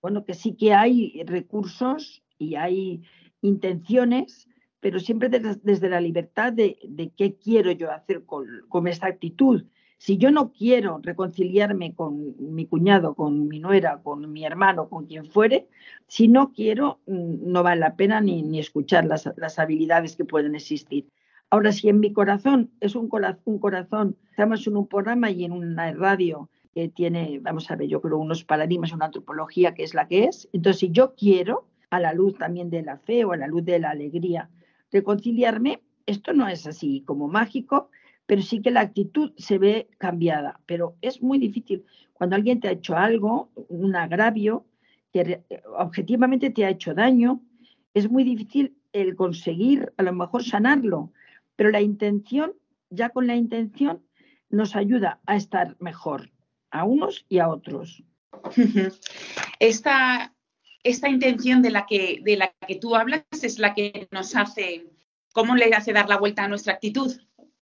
bueno, 0.00 0.24
que 0.24 0.32
sí 0.32 0.56
que 0.56 0.72
hay 0.72 1.22
recursos 1.26 2.24
y 2.38 2.54
hay 2.54 3.02
intenciones, 3.42 4.48
pero 4.80 4.98
siempre 5.00 5.28
desde, 5.28 5.88
la 5.90 6.00
libertad 6.00 6.50
de, 6.50 6.78
qué 7.14 7.36
quiero 7.36 7.72
yo 7.72 7.92
hacer 7.92 8.24
con, 8.24 8.88
esta 8.88 9.06
actitud. 9.06 9.66
Si 9.98 10.16
yo 10.16 10.30
no 10.30 10.50
quiero 10.50 11.00
reconciliarme 11.02 11.94
con 11.94 12.34
mi 12.38 12.66
cuñado, 12.66 13.14
con 13.14 13.48
mi 13.48 13.60
nuera, 13.60 14.00
con 14.02 14.32
mi 14.32 14.46
hermano, 14.46 14.88
con 14.88 15.04
quien 15.06 15.26
fuere, 15.26 15.68
si 16.06 16.28
no 16.28 16.52
quiero, 16.52 17.00
mm, 17.06 17.52
no 17.52 17.62
vale 17.62 17.80
la 17.80 17.96
pena 17.96 18.22
ni, 18.22 18.58
escuchar 18.58 19.04
las, 19.04 19.58
habilidades 19.58 20.16
que 20.16 20.24
pueden 20.24 20.54
existir. 20.54 21.06
Ahora, 21.54 21.70
si 21.70 21.88
en 21.88 22.00
mi 22.00 22.12
corazón 22.12 22.72
es 22.80 22.96
un, 22.96 23.08
corazón, 23.08 23.40
un 23.44 23.58
corazón, 23.60 24.16
estamos 24.30 24.66
en 24.66 24.76
un 24.76 24.88
programa 24.88 25.30
y 25.30 25.44
en 25.44 25.52
una 25.52 25.92
radio 25.92 26.50
que 26.74 26.88
tiene, 26.88 27.38
vamos 27.40 27.70
a 27.70 27.76
ver, 27.76 27.86
yo 27.86 28.00
creo 28.00 28.18
unos 28.18 28.42
paradigmas, 28.42 28.92
una 28.92 29.04
antropología 29.04 29.72
que 29.72 29.84
es 29.84 29.94
la 29.94 30.08
que 30.08 30.24
es, 30.24 30.48
entonces 30.52 30.80
si 30.80 30.90
yo 30.90 31.14
quiero, 31.14 31.68
a 31.90 32.00
la 32.00 32.12
luz 32.12 32.36
también 32.38 32.70
de 32.70 32.82
la 32.82 32.98
fe 32.98 33.24
o 33.24 33.30
a 33.30 33.36
la 33.36 33.46
luz 33.46 33.64
de 33.64 33.78
la 33.78 33.90
alegría, 33.90 34.50
reconciliarme, 34.90 35.80
esto 36.06 36.32
no 36.32 36.48
es 36.48 36.66
así 36.66 37.04
como 37.06 37.28
mágico, 37.28 37.88
pero 38.26 38.42
sí 38.42 38.60
que 38.60 38.72
la 38.72 38.80
actitud 38.80 39.30
se 39.36 39.58
ve 39.58 39.86
cambiada. 39.98 40.58
Pero 40.66 40.96
es 41.02 41.22
muy 41.22 41.38
difícil. 41.38 41.84
Cuando 42.14 42.34
alguien 42.34 42.58
te 42.58 42.66
ha 42.66 42.72
hecho 42.72 42.96
algo, 42.96 43.48
un 43.68 43.94
agravio, 43.94 44.64
que 45.12 45.44
objetivamente 45.78 46.50
te 46.50 46.64
ha 46.64 46.70
hecho 46.70 46.94
daño, 46.94 47.40
es 47.94 48.10
muy 48.10 48.24
difícil 48.24 48.74
el 48.92 49.14
conseguir 49.14 49.92
a 49.96 50.02
lo 50.02 50.12
mejor 50.12 50.42
sanarlo. 50.42 51.12
Pero 51.56 51.70
la 51.70 51.80
intención, 51.80 52.54
ya 52.90 53.10
con 53.10 53.26
la 53.26 53.36
intención, 53.36 54.04
nos 54.48 54.76
ayuda 54.76 55.20
a 55.26 55.36
estar 55.36 55.76
mejor, 55.80 56.30
a 56.70 56.84
unos 56.84 57.24
y 57.28 57.38
a 57.38 57.48
otros. 57.48 58.02
Esta, 59.58 60.30
intención 61.08 61.62
de 61.62 61.70
la, 61.70 61.86
que, 61.86 62.20
de 62.22 62.36
la 62.36 62.52
que 62.66 62.76
tú 62.76 62.94
hablas 62.94 63.24
es 63.42 63.58
la 63.58 63.74
que 63.74 64.08
nos 64.10 64.36
hace, 64.36 64.86
¿cómo 65.32 65.54
le 65.56 65.66
hace 65.74 65.92
dar 65.92 66.08
la 66.08 66.18
vuelta 66.18 66.44
a 66.44 66.48
nuestra 66.48 66.74
actitud? 66.74 67.14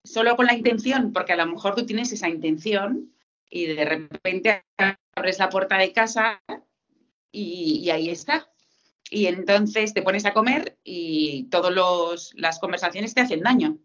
Solo 0.03 0.35
con 0.35 0.45
la 0.45 0.55
intención, 0.55 1.11
porque 1.11 1.33
a 1.33 1.37
lo 1.37 1.45
mejor 1.45 1.75
tú 1.75 1.85
tienes 1.85 2.11
esa 2.11 2.29
intención 2.29 3.13
y 3.49 3.65
de 3.65 3.85
repente 3.85 4.63
abres 5.15 5.39
la 5.39 5.49
puerta 5.49 5.77
de 5.77 5.91
casa 5.91 6.41
y, 7.31 7.89
ahí 7.89 8.09
está. 8.09 8.49
Y 9.09 9.25
entonces 9.25 9.93
te 9.93 10.01
pones 10.01 10.25
a 10.25 10.33
comer 10.33 10.77
y 10.83 11.43
todas 11.45 12.31
las 12.35 12.59
conversaciones 12.59 13.13
te 13.13 13.21
hacen 13.21 13.41
daño 13.41 13.77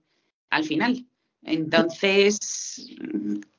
al 0.50 0.64
final. 0.64 1.07
Entonces, 1.43 2.95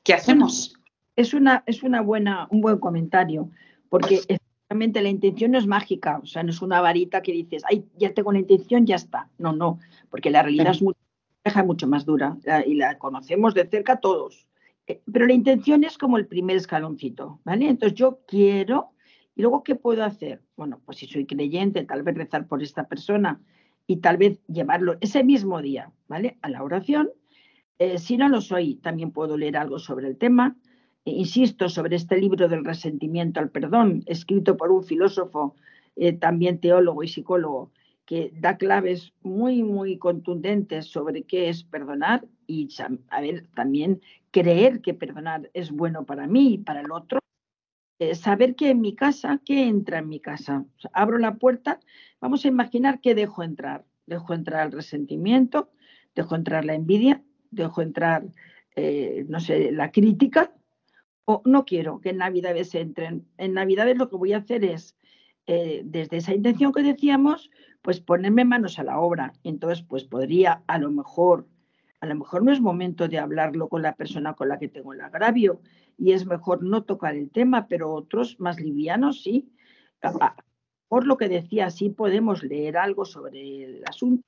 ¿qué 0.02 0.14
hacemos? 0.14 0.74
Es 1.16 1.34
una, 1.34 1.62
es 1.66 1.82
una 1.82 2.00
buena, 2.02 2.46
un 2.50 2.60
buen 2.60 2.78
comentario, 2.78 3.50
porque 3.88 4.20
Realmente 4.68 5.00
la 5.00 5.10
intención 5.10 5.52
no 5.52 5.58
es 5.58 5.66
mágica, 5.66 6.18
o 6.20 6.26
sea, 6.26 6.42
no 6.42 6.50
es 6.50 6.60
una 6.60 6.80
varita 6.80 7.22
que 7.22 7.30
dices, 7.30 7.62
ay, 7.68 7.84
ya 7.98 8.12
tengo 8.12 8.32
la 8.32 8.40
intención, 8.40 8.84
ya 8.84 8.96
está. 8.96 9.30
No, 9.38 9.52
no, 9.52 9.78
porque 10.10 10.30
la 10.30 10.42
realidad 10.42 10.72
es 10.72 10.82
mucho, 10.82 10.98
mucho 11.64 11.86
más 11.86 12.04
dura 12.04 12.36
y 12.66 12.74
la 12.74 12.98
conocemos 12.98 13.54
de 13.54 13.68
cerca 13.68 14.00
todos. 14.00 14.48
Eh, 14.88 15.00
pero 15.12 15.26
la 15.26 15.34
intención 15.34 15.84
es 15.84 15.96
como 15.98 16.16
el 16.16 16.26
primer 16.26 16.56
escaloncito, 16.56 17.40
¿vale? 17.44 17.68
Entonces 17.68 17.96
yo 17.96 18.20
quiero, 18.26 18.90
y 19.36 19.42
luego, 19.42 19.62
¿qué 19.62 19.74
puedo 19.74 20.02
hacer? 20.02 20.42
Bueno, 20.56 20.80
pues 20.84 20.98
si 20.98 21.06
soy 21.06 21.26
creyente, 21.26 21.84
tal 21.84 22.02
vez 22.02 22.16
rezar 22.16 22.48
por 22.48 22.62
esta 22.62 22.88
persona 22.88 23.40
y 23.86 23.98
tal 23.98 24.16
vez 24.16 24.40
llevarlo 24.48 24.96
ese 25.00 25.22
mismo 25.22 25.62
día, 25.62 25.92
¿vale? 26.08 26.38
A 26.42 26.48
la 26.48 26.64
oración. 26.64 27.10
Eh, 27.78 27.98
si 27.98 28.16
no 28.16 28.28
lo 28.28 28.40
soy, 28.40 28.76
también 28.76 29.12
puedo 29.12 29.36
leer 29.36 29.56
algo 29.56 29.78
sobre 29.78 30.08
el 30.08 30.16
tema 30.16 30.56
insisto, 31.06 31.68
sobre 31.68 31.96
este 31.96 32.18
libro 32.18 32.48
del 32.48 32.64
resentimiento 32.64 33.40
al 33.40 33.50
perdón, 33.50 34.02
escrito 34.06 34.56
por 34.56 34.70
un 34.70 34.82
filósofo, 34.82 35.54
eh, 35.94 36.12
también 36.12 36.60
teólogo 36.60 37.02
y 37.02 37.08
psicólogo, 37.08 37.70
que 38.04 38.32
da 38.38 38.56
claves 38.56 39.12
muy, 39.22 39.62
muy 39.62 39.98
contundentes 39.98 40.86
sobre 40.86 41.22
qué 41.22 41.48
es 41.48 41.64
perdonar 41.64 42.26
y 42.46 42.68
a 43.08 43.20
ver, 43.20 43.46
también 43.54 44.00
creer 44.30 44.80
que 44.80 44.94
perdonar 44.94 45.50
es 45.54 45.70
bueno 45.70 46.04
para 46.04 46.26
mí 46.26 46.54
y 46.54 46.58
para 46.58 46.80
el 46.80 46.90
otro. 46.90 47.20
Eh, 47.98 48.14
saber 48.14 48.56
que 48.56 48.70
en 48.70 48.80
mi 48.80 48.94
casa, 48.94 49.40
¿qué 49.44 49.66
entra 49.66 49.98
en 49.98 50.08
mi 50.08 50.20
casa? 50.20 50.64
abro 50.92 51.18
la 51.18 51.36
puerta, 51.36 51.80
vamos 52.20 52.44
a 52.44 52.48
imaginar 52.48 53.00
que 53.00 53.14
dejo 53.14 53.42
entrar. 53.42 53.84
Dejo 54.06 54.34
entrar 54.34 54.66
el 54.66 54.72
resentimiento, 54.72 55.70
dejo 56.14 56.36
entrar 56.36 56.64
la 56.64 56.74
envidia, 56.74 57.22
dejo 57.50 57.82
entrar, 57.82 58.24
eh, 58.76 59.24
no 59.28 59.40
sé, 59.40 59.72
la 59.72 59.90
crítica, 59.90 60.52
o 61.24 61.42
no 61.44 61.64
quiero 61.64 62.00
que 62.00 62.10
en 62.10 62.18
Navidades 62.18 62.74
entren. 62.74 63.26
En 63.38 63.54
Navidades 63.54 63.96
lo 63.96 64.08
que 64.08 64.16
voy 64.16 64.32
a 64.32 64.38
hacer 64.38 64.64
es, 64.64 64.96
eh, 65.46 65.82
desde 65.84 66.18
esa 66.18 66.34
intención 66.34 66.72
que 66.72 66.82
decíamos, 66.82 67.50
pues 67.82 68.00
ponerme 68.00 68.44
manos 68.44 68.78
a 68.78 68.84
la 68.84 69.00
obra. 69.00 69.32
Entonces, 69.42 69.82
pues 69.82 70.04
podría 70.04 70.62
a 70.66 70.78
lo 70.78 70.90
mejor, 70.90 71.48
a 72.00 72.06
lo 72.06 72.14
mejor 72.14 72.44
no 72.44 72.52
es 72.52 72.60
momento 72.60 73.08
de 73.08 73.18
hablarlo 73.18 73.68
con 73.68 73.82
la 73.82 73.96
persona 73.96 74.34
con 74.34 74.48
la 74.48 74.58
que 74.58 74.68
tengo 74.68 74.92
el 74.92 75.00
agravio 75.00 75.60
y 75.98 76.12
es 76.12 76.26
mejor 76.26 76.62
no 76.62 76.84
tocar 76.84 77.14
el 77.16 77.30
tema, 77.30 77.66
pero 77.68 77.92
otros 77.92 78.38
más 78.38 78.60
livianos 78.60 79.22
sí. 79.22 79.50
Por 80.88 81.06
lo 81.06 81.16
que 81.16 81.28
decía, 81.28 81.70
sí 81.70 81.90
podemos 81.90 82.42
leer 82.42 82.76
algo 82.76 83.04
sobre 83.04 83.64
el 83.64 83.82
asunto 83.88 84.22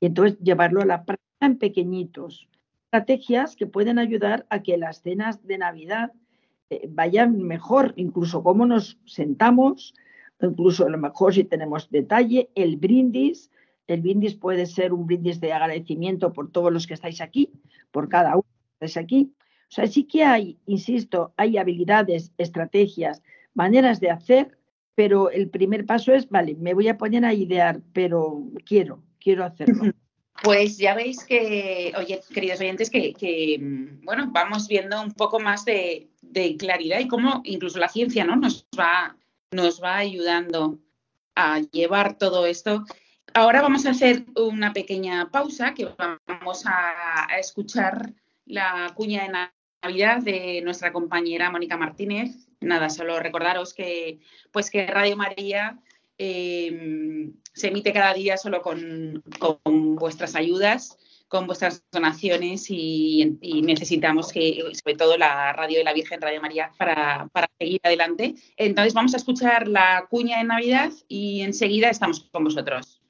y 0.00 0.06
entonces 0.06 0.38
llevarlo 0.40 0.82
a 0.82 0.86
la 0.86 1.04
práctica 1.04 1.46
en 1.46 1.58
pequeñitos. 1.58 2.48
Estrategias 2.84 3.56
que 3.56 3.66
pueden 3.66 3.98
ayudar 3.98 4.46
a 4.50 4.62
que 4.62 4.76
las 4.76 5.02
cenas 5.02 5.46
de 5.46 5.58
Navidad 5.58 6.12
eh, 6.70 6.86
vayan 6.88 7.42
mejor, 7.42 7.94
incluso 7.96 8.42
cómo 8.42 8.66
nos 8.66 8.98
sentamos, 9.06 9.94
incluso 10.40 10.86
a 10.86 10.90
lo 10.90 10.98
mejor 10.98 11.34
si 11.34 11.44
tenemos 11.44 11.90
detalle, 11.90 12.50
el 12.54 12.76
brindis. 12.76 13.50
El 13.86 14.02
brindis 14.02 14.34
puede 14.34 14.66
ser 14.66 14.92
un 14.92 15.06
brindis 15.06 15.40
de 15.40 15.52
agradecimiento 15.52 16.32
por 16.32 16.50
todos 16.50 16.72
los 16.72 16.86
que 16.86 16.94
estáis 16.94 17.20
aquí, 17.20 17.52
por 17.90 18.08
cada 18.08 18.34
uno 18.34 18.42
que 18.78 18.86
estáis 18.86 18.96
aquí. 18.96 19.32
O 19.68 19.72
sea, 19.72 19.86
sí 19.86 20.04
que 20.04 20.24
hay, 20.24 20.58
insisto, 20.66 21.32
hay 21.36 21.58
habilidades, 21.58 22.32
estrategias, 22.38 23.22
maneras 23.54 24.00
de 24.00 24.10
hacer, 24.10 24.58
pero 24.94 25.30
el 25.30 25.50
primer 25.50 25.84
paso 25.86 26.14
es, 26.14 26.28
vale, 26.28 26.54
me 26.54 26.74
voy 26.74 26.88
a 26.88 26.96
poner 26.96 27.24
a 27.24 27.34
idear, 27.34 27.80
pero 27.92 28.44
quiero, 28.64 29.02
quiero 29.18 29.44
hacerlo. 29.44 29.92
Pues 30.42 30.76
ya 30.76 30.94
veis 30.94 31.24
que, 31.24 31.92
oye, 31.96 32.20
queridos 32.32 32.60
oyentes, 32.60 32.90
que, 32.90 33.58
mm, 33.58 34.04
bueno, 34.04 34.28
vamos 34.32 34.68
viendo 34.68 35.00
un 35.00 35.12
poco 35.12 35.40
más 35.40 35.64
de, 35.64 36.10
claridad 36.58 37.00
y 37.00 37.08
cómo 37.08 37.40
incluso 37.44 37.78
la 37.78 37.88
ciencia 37.88 38.24
¿no? 38.24 38.36
nos, 38.36 38.66
va, 38.78 39.16
nos 39.50 39.82
va 39.82 39.96
ayudando 39.96 40.78
a 41.34 41.60
llevar 41.60 42.18
todo 42.18 42.46
esto. 42.46 42.84
Ahora 43.32 43.62
vamos 43.62 43.86
a 43.86 43.90
hacer 43.90 44.24
una 44.34 44.72
pequeña 44.72 45.30
pausa 45.30 45.74
que 45.74 45.88
vamos 46.26 46.64
a, 46.66 47.26
escuchar 47.38 48.12
la 48.44 48.92
cuña 48.94 49.24
Navidad 49.82 50.22
de 50.22 50.60
nuestra 50.62 50.92
compañera 50.92 51.50
Mónica 51.50 51.76
Martínez. 51.76 52.48
Nada, 52.60 52.90
solo 52.90 53.20
recordaros 53.20 53.74
que 53.74 54.20
pues 54.50 54.70
que 54.70 54.86
Radio 54.86 55.16
María 55.16 55.78
eh, 56.18 57.30
se 57.52 57.68
emite 57.68 57.92
cada 57.92 58.14
día 58.14 58.36
solo 58.36 58.62
con, 58.62 59.22
vuestras 59.96 60.34
ayudas, 60.34 60.98
con 61.28 61.46
vuestras 61.46 61.84
donaciones 61.90 62.66
y, 62.68 63.38
necesitamos 63.62 64.32
que, 64.32 64.62
sobre 64.72 64.96
todo 64.96 65.16
la 65.16 65.52
radio 65.52 65.78
de 65.78 65.84
la 65.84 65.92
Virgen, 65.92 66.20
Radio 66.20 66.40
María, 66.40 66.70
para, 66.78 67.28
para, 67.32 67.48
seguir 67.58 67.80
adelante. 67.82 68.34
Entonces 68.56 68.94
vamos 68.94 69.14
a 69.14 69.18
escuchar 69.18 69.68
la 69.68 70.06
cuña 70.10 70.38
de 70.38 70.44
Navidad 70.44 70.92
y 71.08 71.42
enseguida 71.42 71.90
estamos 71.90 72.28
con 72.30 72.44
vosotros. 72.44 73.02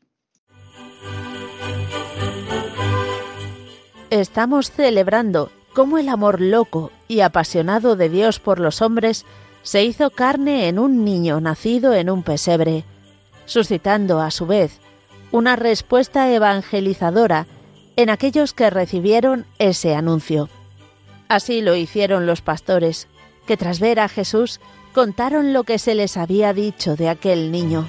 Estamos 4.10 4.70
celebrando 4.70 5.50
cómo 5.76 5.98
el 5.98 6.08
amor 6.08 6.40
loco 6.40 6.90
y 7.06 7.20
apasionado 7.20 7.96
de 7.96 8.08
Dios 8.08 8.40
por 8.40 8.60
los 8.60 8.80
hombres 8.80 9.26
se 9.62 9.84
hizo 9.84 10.08
carne 10.08 10.68
en 10.68 10.78
un 10.78 11.04
niño 11.04 11.38
nacido 11.38 11.92
en 11.92 12.08
un 12.08 12.22
pesebre 12.22 12.84
suscitando 13.44 14.22
a 14.22 14.30
su 14.30 14.46
vez 14.46 14.80
una 15.32 15.54
respuesta 15.54 16.32
evangelizadora 16.32 17.46
en 17.96 18.08
aquellos 18.08 18.54
que 18.54 18.70
recibieron 18.70 19.44
ese 19.58 19.94
anuncio. 19.94 20.48
Así 21.28 21.60
lo 21.60 21.76
hicieron 21.76 22.24
los 22.24 22.40
pastores, 22.40 23.06
que 23.46 23.58
tras 23.58 23.78
ver 23.78 24.00
a 24.00 24.08
Jesús 24.08 24.60
contaron 24.94 25.52
lo 25.52 25.64
que 25.64 25.78
se 25.78 25.94
les 25.94 26.16
había 26.16 26.54
dicho 26.54 26.96
de 26.96 27.10
aquel 27.10 27.52
niño. 27.52 27.86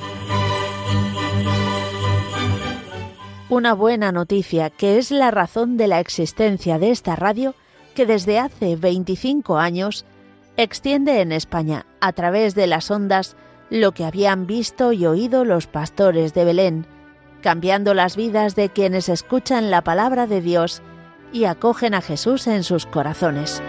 Una 3.48 3.74
buena 3.74 4.12
noticia 4.12 4.70
que 4.70 4.98
es 4.98 5.10
la 5.10 5.32
razón 5.32 5.78
de 5.78 5.88
la 5.88 6.02
existencia 6.02 6.80
de 6.80 6.92
esta 6.92 7.16
radio 7.16 7.56
que 7.98 8.06
desde 8.06 8.38
hace 8.38 8.76
25 8.76 9.58
años 9.58 10.06
extiende 10.56 11.20
en 11.20 11.32
España, 11.32 11.88
a 12.00 12.14
través 12.14 12.54
de 12.54 12.68
las 12.68 12.92
ondas 12.92 13.36
lo 13.72 13.92
que 13.94 14.06
habían 14.06 14.46
visto 14.46 14.94
y 14.94 15.08
oído 15.08 15.46
los 15.46 15.66
pastores 15.66 16.36
de 16.36 16.46
Belén, 16.46 16.86
cambiando 17.42 17.96
las 17.96 18.16
vidas 18.16 18.56
de 18.56 18.70
quienes 18.70 19.10
escuchan 19.10 19.72
la 19.72 19.84
palabra 19.84 20.28
de 20.28 20.42
Dios 20.42 20.84
y 21.34 21.46
acogen 21.46 21.96
a 21.96 22.02
Jesús 22.02 22.46
en 22.46 22.64
sus 22.64 22.86
corazones. 22.86 23.64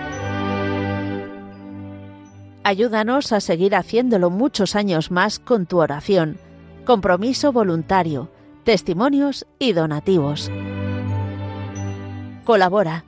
Ayúdanos 2.64 3.32
a 3.32 3.40
seguir 3.40 3.74
haciéndolo 3.74 4.28
muchos 4.28 4.76
años 4.76 5.10
más 5.10 5.38
con 5.38 5.64
tu 5.64 5.78
oración, 5.78 6.36
compromiso 6.84 7.50
voluntario, 7.50 8.30
testimonios 8.64 9.46
y 9.58 9.72
donativos. 9.72 10.50
Colabora. 12.44 13.07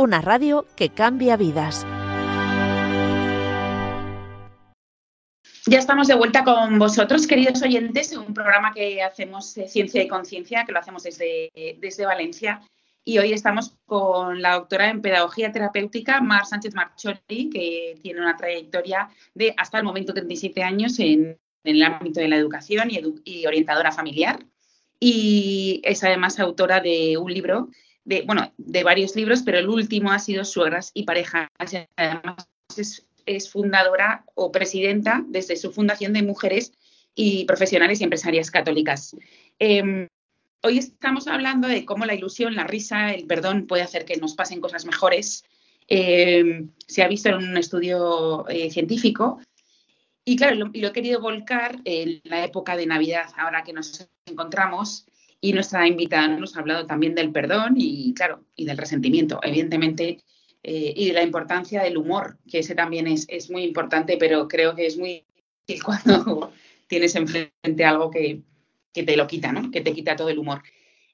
una 0.00 0.20
radio 0.20 0.66
que 0.76 0.88
cambia 0.88 1.36
vidas. 1.36 1.86
Ya 5.66 5.78
estamos 5.78 6.08
de 6.08 6.14
vuelta 6.14 6.42
con 6.42 6.78
vosotros, 6.78 7.26
queridos 7.26 7.62
oyentes, 7.62 8.12
en 8.12 8.20
un 8.20 8.34
programa 8.34 8.72
que 8.72 9.02
hacemos 9.02 9.54
de 9.54 9.68
Ciencia 9.68 10.02
y 10.02 10.08
Conciencia, 10.08 10.64
que 10.64 10.72
lo 10.72 10.78
hacemos 10.78 11.02
desde, 11.02 11.50
desde 11.78 12.06
Valencia. 12.06 12.62
Y 13.04 13.18
hoy 13.18 13.32
estamos 13.32 13.76
con 13.86 14.42
la 14.42 14.54
doctora 14.54 14.88
en 14.90 15.02
Pedagogía 15.02 15.52
Terapéutica, 15.52 16.20
Mar 16.20 16.46
Sánchez 16.46 16.74
Marcholi, 16.74 17.50
que 17.50 17.98
tiene 18.02 18.20
una 18.20 18.36
trayectoria 18.36 19.10
de 19.34 19.54
hasta 19.56 19.78
el 19.78 19.84
momento 19.84 20.14
37 20.14 20.62
años 20.62 20.98
en, 20.98 21.38
el 21.62 21.82
ámbito 21.82 22.20
de 22.20 22.28
la 22.28 22.36
educación 22.36 22.88
y, 22.90 23.46
orientadora 23.46 23.92
familiar. 23.92 24.44
Y 24.98 25.80
es 25.84 26.02
además 26.04 26.40
autora 26.40 26.80
de 26.80 27.16
un 27.16 27.32
libro, 27.32 27.68
de, 28.04 28.22
bueno, 28.22 28.52
de 28.56 28.84
varios 28.84 29.14
libros, 29.16 29.42
pero 29.42 29.58
el 29.58 29.68
último 29.68 30.10
ha 30.10 30.18
sido 30.18 30.44
Suegras 30.44 30.90
y 30.94 31.04
Parejas. 31.04 31.48
Además 31.96 32.46
es 33.26 33.50
fundadora 33.50 34.24
o 34.34 34.50
presidenta 34.50 35.24
desde 35.28 35.56
su 35.56 35.72
fundación 35.72 36.12
de 36.12 36.22
mujeres 36.22 36.72
y 37.14 37.44
profesionales 37.44 38.00
y 38.00 38.04
empresarias 38.04 38.50
católicas. 38.50 39.16
Em, 39.58 40.08
hoy 40.62 40.78
estamos 40.78 41.26
hablando 41.26 41.68
de 41.68 41.84
cómo 41.84 42.06
la 42.06 42.14
ilusión, 42.14 42.54
la 42.54 42.64
risa, 42.64 43.12
el 43.12 43.26
perdón 43.26 43.66
puede 43.66 43.82
hacer 43.82 44.04
que 44.04 44.16
nos 44.16 44.34
pasen 44.34 44.60
cosas 44.60 44.84
mejores. 44.84 45.44
Em, 45.88 46.70
se 46.86 47.02
ha 47.02 47.08
visto 47.08 47.28
en 47.28 47.36
un 47.36 47.56
estudio 47.56 48.48
eh, 48.48 48.70
científico. 48.70 49.40
Y 50.24 50.36
claro, 50.36 50.56
lo, 50.56 50.70
lo, 50.72 50.88
he 50.88 50.92
querido 50.92 51.20
volcar 51.20 51.80
en 51.84 52.20
la 52.24 52.44
época 52.44 52.76
de 52.76 52.86
Navidad, 52.86 53.30
ahora 53.36 53.64
que 53.64 53.72
nos 53.72 54.08
encontramos, 54.26 55.06
y 55.40 55.52
nuestra 55.52 55.86
invitada 55.86 56.28
nos 56.28 56.56
ha 56.56 56.60
hablado 56.60 56.86
también 56.86 57.14
del 57.14 57.32
perdón 57.32 57.74
y, 57.76 58.12
claro, 58.14 58.44
y 58.54 58.66
del 58.66 58.76
resentimiento. 58.76 59.40
Evidentemente, 59.42 60.22
eh, 60.62 60.92
y 60.94 61.06
de 61.06 61.12
la 61.14 61.22
importancia 61.22 61.82
del 61.82 61.96
humor, 61.96 62.38
que 62.50 62.58
ese 62.58 62.74
también 62.74 63.06
es, 63.06 63.26
es, 63.28 63.50
muy 63.50 63.62
importante, 63.62 64.16
pero 64.18 64.46
creo 64.48 64.74
que 64.74 64.86
es 64.86 64.98
muy 64.98 65.24
difícil 65.66 65.84
cuando 66.04 66.52
tienes 66.86 67.14
enfrente 67.14 67.84
algo 67.84 68.10
que, 68.10 68.42
que, 68.92 69.02
te 69.02 69.16
lo 69.16 69.26
quita, 69.26 69.52
¿no? 69.52 69.70
que 69.70 69.80
te 69.80 69.94
quita 69.94 70.16
todo 70.16 70.28
el 70.28 70.38
humor. 70.38 70.62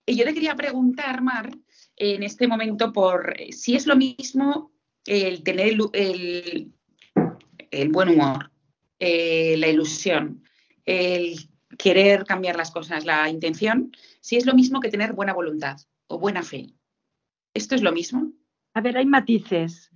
Y 0.04 0.16
yo 0.16 0.24
te 0.24 0.34
quería 0.34 0.56
preguntar, 0.56 1.22
Mar, 1.22 1.50
en 1.96 2.22
este 2.22 2.48
momento, 2.48 2.92
por 2.92 3.36
si 3.50 3.76
es 3.76 3.86
lo 3.86 3.96
mismo 3.96 4.72
el 5.04 5.42
tener 5.42 5.76
el, 5.92 6.72
el, 7.70 7.88
buen 7.90 8.08
humor, 8.08 8.50
eh, 8.98 9.56
la 9.58 9.68
ilusión, 9.68 10.42
el 10.84 11.48
querer 11.78 12.24
cambiar 12.24 12.56
las 12.56 12.70
cosas, 12.70 13.04
la 13.04 13.28
intención, 13.28 13.92
si 14.20 14.36
es 14.36 14.46
lo 14.46 14.54
mismo 14.54 14.80
que 14.80 14.90
tener 14.90 15.12
buena 15.12 15.32
voluntad 15.32 15.76
o 16.06 16.18
buena 16.18 16.42
fe. 16.42 16.74
¿Esto 17.54 17.74
es 17.74 17.82
lo 17.82 17.92
mismo? 17.92 18.32
A 18.74 18.80
ver, 18.80 18.96
hay 18.96 19.06
matices. 19.06 19.90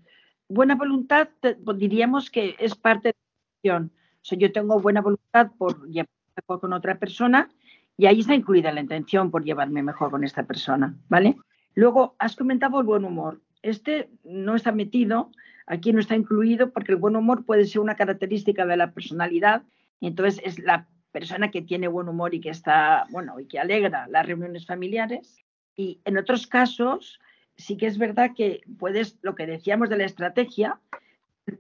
Buena 0.49 0.75
voluntad 0.75 1.29
pues, 1.41 1.79
diríamos 1.79 2.31
que 2.31 2.57
es 2.59 2.75
parte 2.75 3.09
de 3.09 3.15
la 3.15 3.71
intención. 3.71 3.93
O 4.17 4.25
sea, 4.25 4.39
yo 4.39 4.53
tengo 4.53 4.81
buena 4.81 5.01
voluntad 5.01 5.51
por 5.59 5.87
llevarme 5.89 6.33
mejor 6.37 6.61
con 6.61 6.73
otra 6.73 6.99
persona 6.99 7.51
y 7.97 8.07
ahí 8.07 8.21
está 8.21 8.35
incluida 8.35 8.73
la 8.73 8.81
intención 8.81 9.31
por 9.31 9.45
llevarme 9.45 9.83
mejor 9.83 10.11
con 10.11 10.25
esta 10.25 10.47
persona, 10.47 10.97
¿vale? 11.09 11.37
Luego, 11.75 12.17
has 12.19 12.37
comentado 12.37 12.81
el 12.81 12.87
buen 12.87 13.05
humor. 13.05 13.41
Este 13.63 14.11
no 14.25 14.55
está 14.55 14.73
metido, 14.73 15.31
aquí 15.67 15.93
no 15.93 16.01
está 16.01 16.17
incluido 16.17 16.71
porque 16.73 16.93
el 16.93 16.99
buen 16.99 17.17
humor 17.17 17.45
puede 17.45 17.67
ser 17.67 17.81
una 17.81 17.97
característica 17.97 18.65
de 18.65 18.77
la 18.77 18.93
personalidad 18.93 19.63
entonces 20.01 20.41
es 20.45 20.59
la 20.59 20.89
persona 21.13 21.51
que 21.51 21.63
tiene 21.63 21.89
buen 21.89 22.09
humor 22.09 22.35
y 22.35 22.41
que 22.41 22.51
está, 22.51 23.07
bueno, 23.11 23.39
y 23.41 23.47
que 23.47 23.59
alegra 23.59 24.07
las 24.09 24.27
reuniones 24.27 24.67
familiares. 24.67 25.39
Y 25.77 26.01
en 26.05 26.19
otros 26.19 26.47
casos, 26.47 27.21
sí 27.57 27.77
que 27.77 27.87
es 27.87 27.99
verdad 27.99 28.33
que 28.37 28.63
puedes, 28.79 29.19
lo 29.23 29.35
que 29.35 29.47
decíamos 29.47 29.89
de 29.89 29.99
la 29.99 30.05
estrategia, 30.05 30.81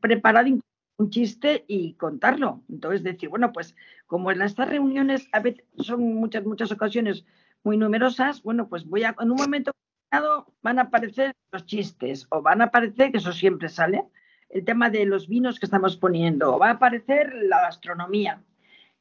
preparar 0.00 0.46
un 0.98 1.10
chiste 1.10 1.64
y 1.66 1.94
contarlo. 1.94 2.62
Entonces 2.68 3.02
decir, 3.02 3.28
bueno, 3.28 3.52
pues 3.52 3.74
como 4.06 4.30
en 4.30 4.42
estas 4.42 4.68
reuniones 4.68 5.28
a 5.32 5.40
veces 5.40 5.64
son 5.78 6.14
muchas, 6.14 6.44
muchas 6.44 6.70
ocasiones 6.72 7.24
muy 7.62 7.76
numerosas, 7.76 8.42
bueno, 8.42 8.68
pues 8.68 8.84
voy 8.86 9.04
a, 9.04 9.14
en 9.20 9.30
un 9.30 9.36
momento 9.36 9.72
van 10.62 10.78
a 10.78 10.82
aparecer 10.82 11.34
los 11.52 11.66
chistes 11.66 12.26
o 12.30 12.42
van 12.42 12.60
a 12.60 12.64
aparecer, 12.64 13.12
que 13.12 13.18
eso 13.18 13.32
siempre 13.32 13.68
sale, 13.68 14.04
el 14.48 14.64
tema 14.64 14.90
de 14.90 15.04
los 15.06 15.28
vinos 15.28 15.60
que 15.60 15.66
estamos 15.66 15.96
poniendo, 15.96 16.54
o 16.54 16.58
va 16.58 16.68
a 16.68 16.72
aparecer 16.72 17.32
la 17.34 17.60
gastronomía. 17.62 18.42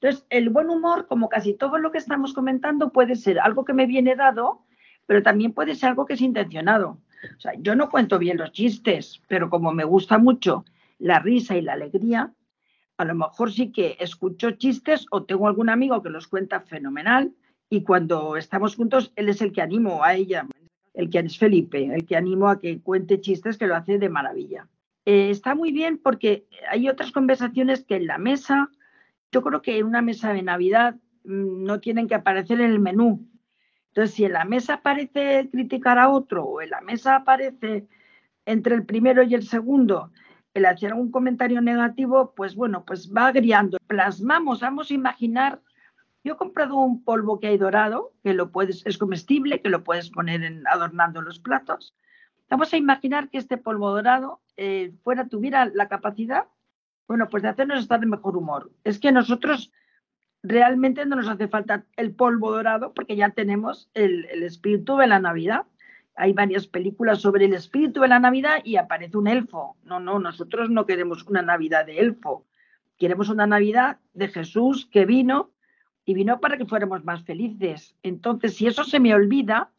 Entonces, 0.01 0.25
el 0.29 0.49
buen 0.49 0.69
humor, 0.69 1.07
como 1.07 1.29
casi 1.29 1.53
todo 1.53 1.77
lo 1.77 1.91
que 1.91 1.97
estamos 1.97 2.33
comentando, 2.33 2.91
puede 2.91 3.15
ser 3.15 3.39
algo 3.39 3.65
que 3.65 3.73
me 3.73 3.85
viene 3.85 4.15
dado 4.15 4.65
pero 5.09 5.23
también 5.23 5.53
puede 5.53 5.73
ser 5.73 5.89
algo 5.89 6.05
que 6.05 6.13
es 6.13 6.21
intencionado. 6.21 6.99
O 7.35 7.39
sea, 7.39 7.53
yo 7.57 7.73
no 7.73 7.89
cuento 7.89 8.19
bien 8.19 8.37
los 8.37 8.51
chistes, 8.51 9.23
pero 9.27 9.49
como 9.49 9.71
me 9.71 9.83
gusta 9.83 10.19
mucho 10.19 10.65
la 10.99 11.17
risa 11.17 11.57
y 11.57 11.63
la 11.63 11.73
alegría, 11.73 12.31
a 12.95 13.05
lo 13.05 13.15
mejor 13.15 13.51
sí 13.51 13.71
que 13.71 13.97
escucho 13.99 14.51
chistes 14.51 15.07
o 15.09 15.23
tengo 15.23 15.47
algún 15.47 15.69
amigo 15.69 16.03
que 16.03 16.11
los 16.11 16.27
cuenta 16.27 16.59
fenomenal 16.59 17.33
y 17.71 17.81
cuando 17.81 18.37
estamos 18.37 18.75
juntos, 18.75 19.11
él 19.15 19.29
es 19.29 19.41
el 19.41 19.51
que 19.51 19.63
animo 19.63 20.03
a 20.03 20.13
ella, 20.13 20.45
el 20.93 21.09
que 21.09 21.17
es 21.17 21.39
Felipe, 21.39 21.85
el 21.91 22.05
que 22.05 22.15
animo 22.15 22.47
a 22.47 22.59
que 22.59 22.79
cuente 22.79 23.19
chistes 23.19 23.57
que 23.57 23.65
lo 23.65 23.75
hace 23.75 23.97
de 23.97 24.09
maravilla. 24.09 24.67
Eh, 25.05 25.31
está 25.31 25.55
muy 25.55 25.71
bien 25.71 25.97
porque 25.97 26.45
hay 26.69 26.87
otras 26.87 27.11
conversaciones 27.11 27.83
que 27.83 27.95
en 27.95 28.05
la 28.05 28.19
mesa, 28.19 28.69
yo 29.31 29.41
creo 29.41 29.61
que 29.61 29.77
en 29.77 29.85
una 29.85 30.01
mesa 30.01 30.33
de 30.33 30.41
Navidad 30.41 30.95
mm, 31.23 31.63
no 31.63 31.79
tienen 31.79 32.07
que 32.07 32.15
aparecer 32.15 32.61
en 32.61 32.71
el 32.71 32.79
menú, 32.79 33.29
entonces, 33.89 34.15
si 34.15 34.25
en 34.25 34.33
la 34.33 34.45
mesa 34.45 34.75
aparece 34.75 35.49
criticar 35.51 35.97
a 35.97 36.09
otro 36.09 36.45
o 36.45 36.61
en 36.61 36.69
la 36.69 36.81
mesa 36.81 37.15
aparece 37.15 37.87
entre 38.45 38.75
el 38.75 38.85
primero 38.85 39.23
y 39.23 39.33
el 39.33 39.43
segundo 39.43 40.11
el 40.53 40.65
hacer 40.65 40.91
algún 40.91 41.11
comentario 41.11 41.61
negativo, 41.61 42.33
pues 42.35 42.55
bueno, 42.55 42.83
pues 42.85 43.11
va 43.15 43.27
agriando. 43.27 43.77
Plasmamos, 43.87 44.61
vamos 44.61 44.89
a 44.89 44.93
imaginar, 44.93 45.61
yo 46.23 46.33
he 46.33 46.37
comprado 46.37 46.77
un 46.77 47.03
polvo 47.03 47.39
que 47.39 47.47
hay 47.47 47.57
dorado, 47.57 48.13
que 48.23 48.33
lo 48.33 48.51
puedes, 48.51 48.85
es 48.85 48.97
comestible, 48.97 49.61
que 49.61 49.69
lo 49.69 49.83
puedes 49.83 50.09
poner 50.09 50.43
en, 50.43 50.67
adornando 50.67 51.21
los 51.21 51.39
platos. 51.39 51.95
Vamos 52.49 52.73
a 52.73 52.77
imaginar 52.77 53.29
que 53.29 53.37
este 53.37 53.57
polvo 53.57 53.91
dorado 53.91 54.41
eh, 54.57 54.91
fuera, 55.03 55.27
tuviera 55.27 55.65
la 55.65 55.87
capacidad, 55.87 56.45
bueno, 57.09 57.27
pues 57.27 57.41
de 57.41 57.49
hacernos 57.49 57.79
estar 57.79 57.99
de 57.99 58.05
mejor 58.05 58.37
humor. 58.37 58.71
Es 58.83 58.99
que 58.99 59.11
nosotros 59.11 59.71
realmente 60.43 61.07
no 61.07 61.15
nos 61.15 61.27
hace 61.27 61.47
falta 61.47 61.83
el 61.97 62.13
polvo 62.13 62.51
dorado 62.51 62.93
porque 62.93 63.15
ya 63.15 63.31
tenemos 63.31 63.89
el, 63.95 64.25
espíritu 64.43 64.95
de 64.97 65.07
la 65.07 65.19
Navidad. 65.19 65.63
Hay 66.13 66.33
varias 66.33 66.67
películas 66.67 67.19
sobre 67.19 67.45
el 67.45 67.53
espíritu 67.55 68.01
de 68.01 68.09
la 68.09 68.19
Navidad 68.19 68.61
y 68.63 68.75
aparece 68.75 69.17
un 69.17 69.27
elfo. 69.27 69.75
No, 69.83 69.99
no, 69.99 70.19
nosotros 70.19 70.69
no 70.69 70.85
queremos 70.85 71.23
una 71.23 71.41
Navidad 71.41 71.87
de 71.87 71.97
elfo. 71.97 72.45
Queremos 72.99 73.29
una 73.29 73.47
Navidad 73.47 73.97
de 74.13 74.27
Jesús 74.27 74.85
que 74.85 75.07
vino 75.07 75.49
y 76.05 76.13
vino 76.13 76.39
para 76.39 76.57
que 76.57 76.67
fuéramos 76.67 77.03
más 77.05 77.23
felices. 77.23 77.95
Entonces, 78.03 78.55
si 78.55 78.67
eso 78.67 78.83
se 78.83 78.99
me 78.99 79.15
olvida, 79.15 79.71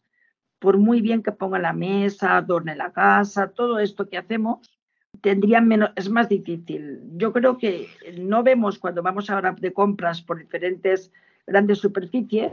por 0.58 0.78
muy 0.78 1.00
bien 1.00 1.22
que 1.22 1.30
ponga 1.30 1.60
la 1.60 1.74
mesa, 1.74 2.36
adorne 2.36 2.74
la 2.74 2.90
casa, 2.90 3.52
todo 3.52 3.78
esto 3.78 4.08
que 4.08 4.18
hacemos, 4.18 4.79
tendrían 5.20 5.68
menos, 5.68 5.90
es 5.96 6.08
más 6.10 6.28
difícil. 6.28 7.00
Yo 7.16 7.32
creo 7.32 7.58
que 7.58 7.88
no 8.18 8.42
vemos 8.42 8.78
cuando 8.78 9.02
vamos 9.02 9.30
ahora 9.30 9.52
de 9.52 9.72
compras 9.72 10.22
por 10.22 10.38
diferentes 10.38 11.12
grandes 11.46 11.78
superficies, 11.78 12.52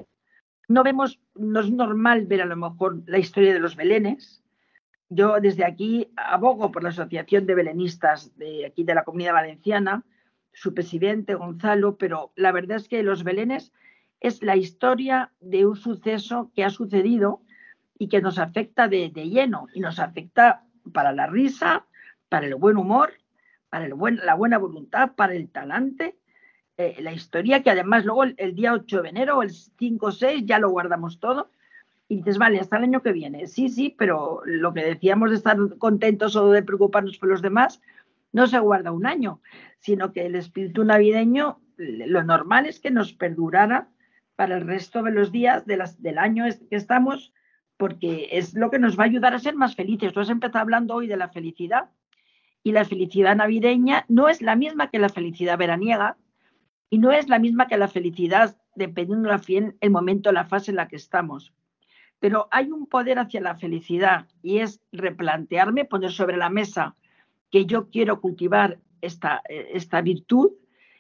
no 0.68 0.84
vemos, 0.84 1.20
no 1.36 1.62
es 1.62 1.72
normal 1.72 2.26
ver 2.26 2.42
a 2.42 2.46
lo 2.46 2.58
mejor 2.58 3.02
la 3.06 3.20
historia 3.20 3.54
de 3.54 3.60
los 3.60 3.76
belenes. 3.76 4.44
Yo 5.10 5.40
desde 5.40 5.64
aquí 5.64 6.12
abogo 6.18 6.72
por 6.72 6.84
la 6.84 6.90
Asociación 6.90 7.46
de 7.46 7.56
Belenistas 7.56 8.38
de 8.38 8.66
aquí 8.66 8.84
de 8.84 8.96
la 8.96 9.06
Comunidad 9.06 9.34
Valenciana, 9.34 10.04
su 10.52 10.74
presidente 10.74 11.36
Gonzalo, 11.36 11.98
pero 11.98 12.32
la 12.36 12.52
verdad 12.52 12.78
es 12.78 12.90
que 12.90 13.04
los 13.04 13.24
belenes 13.24 13.72
es 14.20 14.44
la 14.44 14.56
historia 14.56 15.32
de 15.40 15.66
un 15.66 15.76
suceso 15.76 16.52
que 16.54 16.64
ha 16.64 16.70
sucedido 16.70 17.42
y 17.98 18.10
que 18.10 18.22
nos 18.22 18.40
afecta 18.40 18.88
de, 18.88 19.10
lleno 19.10 19.68
y 19.74 19.80
nos 19.80 20.00
afecta 20.00 20.64
para 20.94 21.12
la 21.14 21.28
risa, 21.28 21.86
para 22.30 22.48
el 22.48 22.56
buen 22.56 22.78
humor, 22.78 23.14
para 23.70 23.86
el 23.86 23.94
buen, 23.94 24.18
la 24.18 24.36
buena 24.36 24.58
voluntad, 24.58 25.14
para 25.16 25.34
el 25.34 25.50
talante. 25.50 26.18
Eh, 26.78 26.98
la 27.00 27.12
historia 27.12 27.64
que 27.64 27.72
además 27.72 28.06
luego 28.06 28.24
el, 28.24 28.56
día 28.56 28.74
8 28.74 29.02
de 29.02 29.10
enero 29.10 29.42
el 29.42 29.50
5 29.50 30.06
o 30.06 30.12
6 30.12 30.44
ya 30.46 30.60
lo 30.60 30.70
guardamos 30.70 31.20
todo 31.20 31.50
y 32.08 32.18
dices, 32.18 32.38
vale, 32.38 32.60
hasta 32.60 32.78
el 32.78 32.84
año 32.84 33.02
que 33.02 33.12
viene. 33.12 33.48
Sí, 33.48 33.70
sí, 33.70 33.96
pero 33.98 34.42
lo 34.46 34.74
que 34.74 34.84
decíamos 34.84 35.32
de 35.32 35.38
estar 35.38 35.58
contentos 35.78 36.36
o 36.36 36.52
de 36.52 36.64
preocuparnos 36.64 37.18
por 37.18 37.30
los 37.30 37.42
demás 37.42 37.82
no 38.32 38.48
se 38.48 38.60
guarda 38.60 38.92
un 38.92 39.06
año, 39.06 39.42
sino 39.80 40.14
que 40.14 40.26
el 40.26 40.36
espíritu 40.36 40.84
navideño, 40.84 41.60
lo 41.78 42.24
normal 42.24 42.66
es 42.66 42.80
que 42.80 42.92
nos 42.92 43.14
perdurara 43.14 43.90
para 44.36 44.58
el 44.58 44.68
resto 44.68 45.02
de 45.02 45.12
los 45.12 45.32
días 45.32 45.66
de 45.66 45.78
las, 45.78 46.02
del 46.02 46.20
año 46.20 46.46
que 46.70 46.76
estamos, 46.76 47.34
porque 47.78 48.30
es 48.32 48.54
lo 48.54 48.70
que 48.70 48.80
nos 48.80 48.98
va 48.98 49.04
a 49.04 49.08
ayudar 49.08 49.34
a 49.34 49.40
ser 49.40 49.56
más 49.56 49.76
felices. 49.76 50.14
Tú 50.14 50.20
has 50.20 50.30
empezado 50.30 50.62
hablando 50.62 50.94
hoy 50.94 51.08
de 51.08 51.18
la 51.18 51.30
felicidad 51.30 51.90
y 52.68 52.74
la 52.74 52.84
felicidad 52.84 53.34
navideña 53.34 54.04
no 54.10 54.28
es 54.28 54.42
la 54.42 54.58
misma 54.58 54.90
que 54.90 55.00
la 55.00 55.08
felicidad 55.08 55.58
veraniega 55.58 56.18
y 56.90 56.98
no 56.98 57.14
es 57.14 57.30
la 57.30 57.40
misma 57.40 57.68
que 57.68 57.78
la 57.78 57.88
felicidad 57.88 58.58
dependiendo 58.76 59.30
de 59.30 59.74
el 59.80 59.90
momento, 59.90 60.34
la 60.34 60.44
fase 60.44 60.72
en 60.72 60.76
la 60.76 60.90
que 60.90 60.98
estamos. 60.98 61.54
Pero 62.20 62.50
hay 62.52 62.70
un 62.70 62.86
poder 62.88 63.20
hacia 63.20 63.40
la 63.40 63.56
felicidad 63.56 64.28
y 64.44 64.58
es 64.58 64.82
replantearme, 64.92 65.86
poner 65.86 66.12
sobre 66.12 66.36
la 66.36 66.50
mesa 66.50 66.98
que 67.52 67.66
yo 67.66 67.90
quiero 67.90 68.20
cultivar 68.20 68.80
esta, 69.00 69.42
esta 69.48 70.02
virtud 70.02 70.52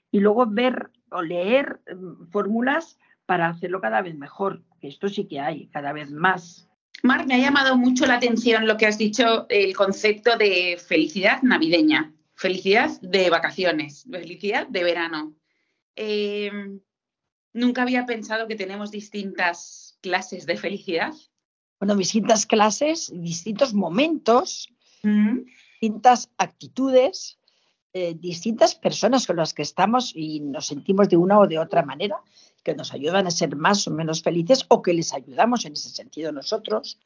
y 0.10 0.22
luego 0.22 0.46
ver 0.48 0.90
o 1.12 1.22
leer 1.22 1.82
mm, 1.94 2.28
fórmulas 2.28 2.98
para 3.26 3.50
hacerlo 3.50 3.82
cada 3.82 4.02
vez 4.02 4.16
mejor, 4.16 4.64
que 4.80 4.88
esto 4.88 5.10
sí 5.10 5.28
que 5.28 5.42
hay, 5.42 5.68
cada 5.68 5.92
vez 5.92 6.14
más. 6.14 6.70
Mar, 7.04 7.28
me 7.28 7.36
ha 7.36 7.40
llamado 7.40 7.78
mucho 7.78 8.06
la 8.06 8.16
atención 8.16 8.68
lo 8.68 8.78
que 8.78 8.88
has 8.88 8.98
dicho, 8.98 9.46
el 9.50 9.76
concepto 9.76 10.38
de 10.38 10.78
felicidad 10.78 11.42
navideña, 11.44 12.14
felicidad 12.36 12.90
de 13.02 13.30
vacaciones, 13.30 14.06
felicidad 14.10 14.68
de 14.68 14.84
verano. 14.84 15.36
Eh, 15.96 16.52
nunca 17.54 17.84
había 17.84 18.06
pensado 18.06 18.48
que 18.48 18.56
tenemos 18.56 18.92
distintas 18.92 19.98
clases 20.02 20.46
de 20.46 20.58
felicidad. 20.58 21.14
Bueno, 21.80 21.96
distintas 21.96 22.46
clases, 22.46 23.12
distintos 23.14 23.74
momentos, 23.74 24.74
distintas 25.04 26.32
actitudes, 26.38 27.40
eh, 27.94 28.16
distintas 28.16 28.76
personas 28.76 29.26
con 29.26 29.38
las 29.38 29.54
que 29.54 29.62
estamos 29.62 30.12
y 30.16 30.40
nos 30.40 30.68
sentimos 30.68 31.10
de 31.10 31.18
una 31.18 31.40
o 31.40 31.48
de 31.48 31.60
otra 31.60 31.84
manera 31.84 32.22
que 32.64 32.76
nos 32.76 32.94
ayudan 32.94 33.28
a 33.28 33.32
ser 33.32 33.56
más 33.56 33.88
o 33.88 33.92
menos 33.92 34.22
felices 34.22 34.66
o 34.68 34.82
que 34.82 34.94
les 34.94 35.14
ayudamos 35.14 35.66
en 35.66 35.74
ese 35.74 35.90
sentido 35.90 36.32
nosotros. 36.32 37.00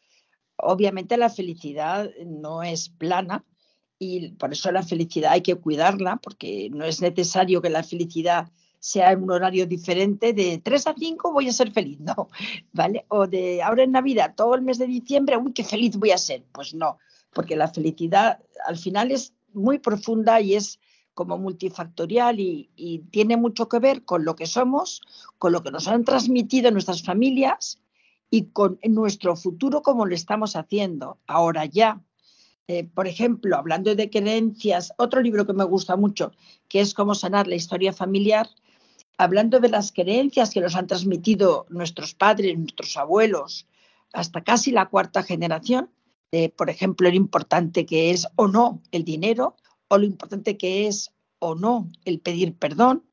Obviamente 0.57 1.17
la 1.17 1.29
felicidad 1.29 2.09
no 2.25 2.63
es 2.63 2.89
plana 2.89 3.45
y 3.99 4.29
por 4.29 4.51
eso 4.51 4.71
la 4.71 4.83
felicidad 4.83 5.33
hay 5.33 5.41
que 5.41 5.55
cuidarla 5.55 6.17
porque 6.17 6.69
no 6.71 6.85
es 6.85 7.01
necesario 7.01 7.61
que 7.61 7.69
la 7.69 7.83
felicidad 7.83 8.49
sea 8.79 9.11
en 9.11 9.21
un 9.21 9.31
horario 9.31 9.67
diferente 9.67 10.33
de 10.33 10.57
3 10.57 10.87
a 10.87 10.95
5 10.97 11.31
voy 11.31 11.47
a 11.47 11.53
ser 11.53 11.71
feliz, 11.71 11.99
no, 12.01 12.29
¿vale? 12.73 13.05
O 13.09 13.27
de 13.27 13.61
ahora 13.61 13.83
en 13.83 13.91
Navidad, 13.91 14.33
todo 14.35 14.55
el 14.55 14.63
mes 14.63 14.79
de 14.79 14.87
diciembre, 14.87 15.37
uy, 15.37 15.53
qué 15.53 15.63
feliz 15.63 15.95
voy 15.95 16.11
a 16.11 16.17
ser. 16.17 16.43
Pues 16.51 16.73
no, 16.73 16.97
porque 17.31 17.55
la 17.55 17.67
felicidad 17.67 18.39
al 18.65 18.77
final 18.77 19.11
es 19.11 19.33
muy 19.53 19.79
profunda 19.79 20.41
y 20.41 20.55
es 20.55 20.79
como 21.13 21.37
multifactorial 21.37 22.39
y, 22.39 23.03
tiene 23.11 23.37
mucho 23.37 23.67
que 23.67 23.79
ver 23.79 24.05
con 24.05 24.25
lo 24.25 24.35
que 24.35 24.47
somos, 24.47 25.01
con 25.37 25.51
lo 25.51 25.61
que 25.61 25.71
nos 25.71 25.87
han 25.87 26.05
transmitido 26.05 26.71
nuestras 26.71 27.03
familias 27.03 27.79
y 28.29 28.45
con 28.45 28.79
nuestro 28.83 29.35
futuro 29.35 29.81
como 29.81 30.05
lo 30.05 30.15
estamos 30.15 30.55
haciendo 30.55 31.19
ahora 31.27 31.65
ya. 31.65 32.01
Eh, 32.67 32.85
por 32.85 33.07
ejemplo, 33.07 33.57
hablando 33.57 33.93
de 33.95 34.09
creencias, 34.09 34.93
otro 34.97 35.21
libro 35.21 35.45
que 35.45 35.53
me 35.53 35.65
gusta 35.65 35.97
mucho, 35.97 36.31
que 36.69 36.79
es 36.79 36.93
Cómo 36.93 37.15
sanar 37.15 37.47
la 37.47 37.55
historia 37.55 37.91
familiar, 37.91 38.47
hablando 39.17 39.59
de 39.59 39.69
las 39.69 39.91
creencias 39.91 40.51
que 40.51 40.61
nos 40.61 40.75
han 40.75 40.87
transmitido 40.87 41.65
nuestros 41.69 42.15
padres, 42.15 42.57
nuestros 42.57 42.95
abuelos, 42.95 43.67
hasta 44.13 44.41
casi 44.43 44.71
la 44.71 44.87
cuarta 44.87 45.23
generación, 45.23 45.89
por 46.55 46.69
ejemplo, 46.69 47.09
lo 47.09 47.15
importante 47.15 47.85
que 47.85 48.11
es 48.11 48.27
o 48.35 48.47
no 48.47 48.81
el 48.91 49.03
dinero, 49.03 49.55
o 49.87 49.97
lo 49.97 50.05
importante 50.05 50.57
que 50.57 50.87
es 50.87 51.11
o 51.39 51.55
no 51.55 51.89
el 52.05 52.19
pedir 52.19 52.55
perdón, 52.55 53.03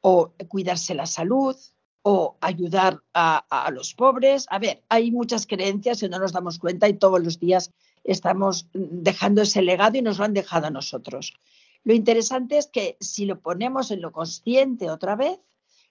o 0.00 0.32
cuidarse 0.48 0.94
la 0.94 1.06
salud, 1.06 1.56
o 2.02 2.38
ayudar 2.40 3.02
a, 3.12 3.70
los 3.72 3.94
pobres. 3.94 4.46
A 4.48 4.58
ver, 4.58 4.82
hay 4.88 5.10
muchas 5.10 5.46
creencias 5.46 6.02
y 6.02 6.08
no 6.08 6.18
nos 6.18 6.32
damos 6.32 6.58
cuenta 6.58 6.88
y 6.88 6.94
todos 6.94 7.22
los 7.22 7.38
días 7.38 7.70
estamos 8.02 8.66
dejando 8.72 9.42
ese 9.42 9.60
legado 9.60 9.98
y 9.98 10.02
nos 10.02 10.18
lo 10.18 10.24
han 10.24 10.32
dejado 10.32 10.68
a 10.68 10.70
nosotros. 10.70 11.34
Lo 11.84 11.92
interesante 11.94 12.56
es 12.56 12.66
que 12.66 12.96
si 13.00 13.26
lo 13.26 13.40
ponemos 13.40 13.90
en 13.90 14.00
lo 14.00 14.12
consciente 14.12 14.90
otra 14.90 15.16
vez, 15.16 15.38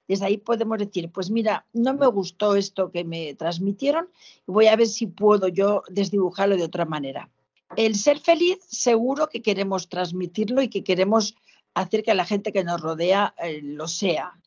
desde 0.08 0.26
ahí 0.26 0.38
podemos 0.38 0.78
decir, 0.78 1.12
pues 1.12 1.30
mira, 1.30 1.66
no 1.74 1.94
me 1.94 2.08
gustó 2.08 2.56
esto 2.56 2.92
que 2.92 3.04
me 3.04 3.34
transmitieron 3.36 4.10
voy 4.46 4.68
a 4.68 4.76
ver 4.76 4.88
si 4.88 5.08
puedo 5.08 5.48
yo 5.48 5.84
desdibujarlo 5.90 6.56
de 6.56 6.64
otra 6.64 6.86
manera 6.86 7.30
el 7.76 7.96
ser 7.96 8.20
feliz 8.20 8.60
seguro 8.68 9.28
que 9.28 9.42
queremos 9.42 9.90
transmitirlo 9.90 10.62
y 10.62 10.70
que 10.70 10.84
queremos 10.84 11.36
hacer 11.74 12.04
que 12.04 12.14
la 12.14 12.26
gente 12.26 12.54
que 12.54 12.64
nos 12.64 12.82
rodea 12.82 13.36
eh, 13.38 13.60
lo 13.62 13.88
sea. 13.88 14.40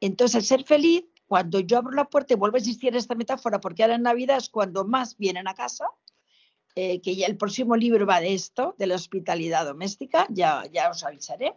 Entonces, 0.00 0.36
el 0.36 0.44
ser 0.44 0.64
feliz, 0.64 1.04
cuando 1.26 1.60
yo 1.60 1.78
abro 1.78 1.92
la 1.92 2.04
puerta 2.04 2.34
y 2.34 2.36
vuelvo 2.36 2.56
a 2.56 2.60
existir 2.60 2.94
esta 2.94 3.14
metáfora, 3.14 3.60
porque 3.60 3.82
ahora 3.82 3.96
en 3.96 4.02
Navidad 4.02 4.36
es 4.36 4.48
cuando 4.48 4.84
más 4.84 5.16
vienen 5.16 5.48
a 5.48 5.54
casa, 5.54 5.86
eh, 6.74 7.00
que 7.00 7.16
ya 7.16 7.26
el 7.26 7.36
próximo 7.36 7.74
libro 7.74 8.06
va 8.06 8.20
de 8.20 8.34
esto, 8.34 8.76
de 8.78 8.86
la 8.86 8.94
hospitalidad 8.94 9.64
doméstica, 9.64 10.26
ya, 10.30 10.64
ya 10.72 10.90
os 10.90 11.02
avisaré. 11.02 11.54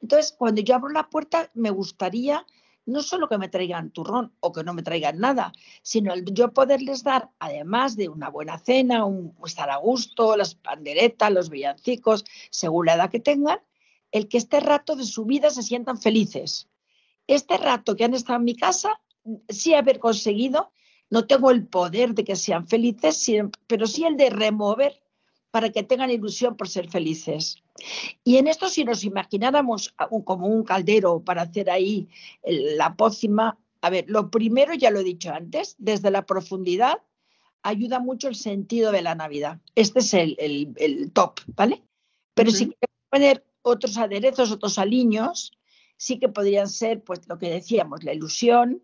Entonces, 0.00 0.32
cuando 0.38 0.60
yo 0.60 0.74
abro 0.74 0.90
la 0.90 1.08
puerta, 1.08 1.50
me 1.54 1.70
gustaría 1.70 2.46
no 2.86 3.02
solo 3.02 3.28
que 3.28 3.38
me 3.38 3.48
traigan 3.48 3.90
turrón 3.90 4.32
o 4.40 4.52
que 4.52 4.64
no 4.64 4.74
me 4.74 4.82
traigan 4.82 5.18
nada, 5.18 5.52
sino 5.82 6.12
el 6.12 6.24
yo 6.24 6.52
poderles 6.52 7.02
dar, 7.02 7.30
además 7.38 7.96
de 7.96 8.08
una 8.08 8.28
buena 8.28 8.58
cena, 8.58 9.04
un 9.04 9.34
estar 9.46 9.70
a 9.70 9.76
gusto, 9.76 10.36
las 10.36 10.54
panderetas, 10.54 11.32
los 11.32 11.50
villancicos, 11.50 12.24
según 12.50 12.86
la 12.86 12.94
edad 12.94 13.10
que 13.10 13.20
tengan, 13.20 13.60
el 14.10 14.28
que 14.28 14.38
este 14.38 14.60
rato 14.60 14.96
de 14.96 15.04
su 15.04 15.24
vida 15.24 15.50
se 15.50 15.62
sientan 15.62 15.98
felices. 15.98 16.68
Este 17.26 17.56
rato 17.56 17.96
que 17.96 18.04
han 18.04 18.14
estado 18.14 18.38
en 18.38 18.44
mi 18.44 18.56
casa, 18.56 19.00
sí 19.48 19.74
haber 19.74 19.98
conseguido, 19.98 20.72
no 21.08 21.26
tengo 21.26 21.50
el 21.50 21.66
poder 21.66 22.14
de 22.14 22.24
que 22.24 22.36
sean 22.36 22.66
felices, 22.66 23.26
pero 23.66 23.86
sí 23.86 24.04
el 24.04 24.16
de 24.16 24.30
remover 24.30 25.02
para 25.50 25.70
que 25.70 25.82
tengan 25.82 26.10
ilusión 26.10 26.56
por 26.56 26.68
ser 26.68 26.88
felices. 26.88 27.61
Y 28.24 28.36
en 28.36 28.48
esto, 28.48 28.68
si 28.68 28.84
nos 28.84 29.04
imagináramos 29.04 29.94
como 30.24 30.46
un 30.46 30.62
caldero 30.64 31.22
para 31.22 31.42
hacer 31.42 31.70
ahí 31.70 32.08
la 32.44 32.94
pócima, 32.96 33.58
a 33.80 33.90
ver, 33.90 34.04
lo 34.08 34.30
primero, 34.30 34.74
ya 34.74 34.90
lo 34.90 35.00
he 35.00 35.04
dicho 35.04 35.32
antes, 35.32 35.74
desde 35.78 36.10
la 36.10 36.24
profundidad 36.26 37.02
ayuda 37.62 38.00
mucho 38.00 38.28
el 38.28 38.34
sentido 38.34 38.92
de 38.92 39.02
la 39.02 39.14
Navidad. 39.14 39.60
Este 39.74 40.00
es 40.00 40.14
el, 40.14 41.10
top, 41.12 41.40
¿vale? 41.54 41.82
Pero 42.34 42.50
si 42.50 42.66
queremos 42.66 43.08
poner 43.08 43.46
otros 43.62 43.96
aderezos, 43.96 44.50
otros 44.50 44.78
aliños, 44.78 45.52
sí 45.96 46.18
que 46.18 46.28
podrían 46.28 46.68
ser, 46.68 47.02
pues 47.02 47.20
lo 47.28 47.38
que 47.38 47.50
decíamos, 47.50 48.02
la 48.02 48.12
ilusión, 48.12 48.82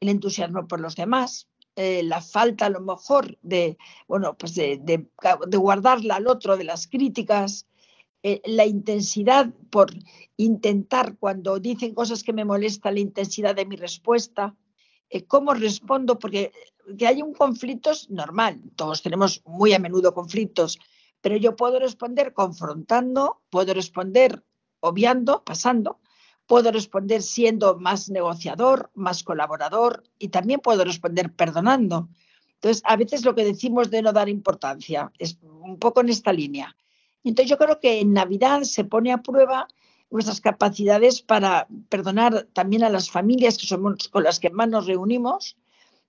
el 0.00 0.08
entusiasmo 0.10 0.68
por 0.68 0.80
los 0.80 0.96
demás, 0.96 1.48
eh, 1.76 2.02
la 2.02 2.20
falta 2.20 2.66
a 2.66 2.70
lo 2.70 2.80
mejor 2.80 3.38
de, 3.42 3.78
bueno, 4.08 4.36
pues 4.36 4.54
de, 4.54 4.78
de, 4.82 5.56
guardarla 5.56 6.16
al 6.16 6.26
otro 6.26 6.56
de 6.56 6.64
las 6.64 6.88
críticas, 6.88 7.67
eh, 8.22 8.40
la 8.44 8.66
intensidad 8.66 9.52
por 9.70 9.90
intentar 10.36 11.16
cuando 11.18 11.58
dicen 11.58 11.94
cosas 11.94 12.22
que 12.22 12.32
me 12.32 12.44
molestan, 12.44 12.94
la 12.94 13.00
intensidad 13.00 13.54
de 13.54 13.66
mi 13.66 13.76
respuesta, 13.76 14.54
eh, 15.10 15.24
cómo 15.24 15.54
respondo, 15.54 16.18
porque 16.18 16.52
que 16.96 17.06
hay 17.06 17.22
un 17.22 17.34
conflicto 17.34 17.90
es 17.90 18.10
normal, 18.10 18.60
todos 18.76 19.02
tenemos 19.02 19.42
muy 19.44 19.72
a 19.72 19.78
menudo 19.78 20.14
conflictos, 20.14 20.78
pero 21.20 21.36
yo 21.36 21.56
puedo 21.56 21.78
responder 21.78 22.32
confrontando, 22.32 23.42
puedo 23.50 23.74
responder 23.74 24.44
obviando, 24.80 25.42
pasando, 25.44 26.00
Puedo 26.48 26.72
responder 26.72 27.20
siendo 27.20 27.76
más 27.76 28.08
negociador, 28.08 28.90
más 28.94 29.22
colaborador 29.22 30.04
y 30.18 30.28
también 30.28 30.60
puedo 30.60 30.82
responder 30.82 31.30
perdonando. 31.34 32.08
Entonces, 32.54 32.82
a 32.86 32.96
veces 32.96 33.22
lo 33.26 33.34
que 33.34 33.44
decimos 33.44 33.90
de 33.90 34.00
no 34.00 34.14
dar 34.14 34.30
importancia 34.30 35.12
es 35.18 35.38
un 35.42 35.78
poco 35.78 36.00
en 36.00 36.08
esta 36.08 36.32
línea. 36.32 36.74
Entonces, 37.28 37.50
yo 37.50 37.58
creo 37.58 37.78
que 37.80 38.00
en 38.00 38.12
Navidad 38.12 38.62
se 38.62 38.84
pone 38.84 39.12
a 39.12 39.22
prueba 39.22 39.68
nuestras 40.10 40.40
capacidades 40.40 41.20
para 41.20 41.68
perdonar 41.88 42.48
también 42.54 42.82
a 42.82 42.88
las 42.88 43.10
familias 43.10 43.58
que 43.58 43.66
somos 43.66 44.08
con 44.08 44.24
las 44.24 44.40
que 44.40 44.50
más 44.50 44.68
nos 44.68 44.86
reunimos 44.86 45.56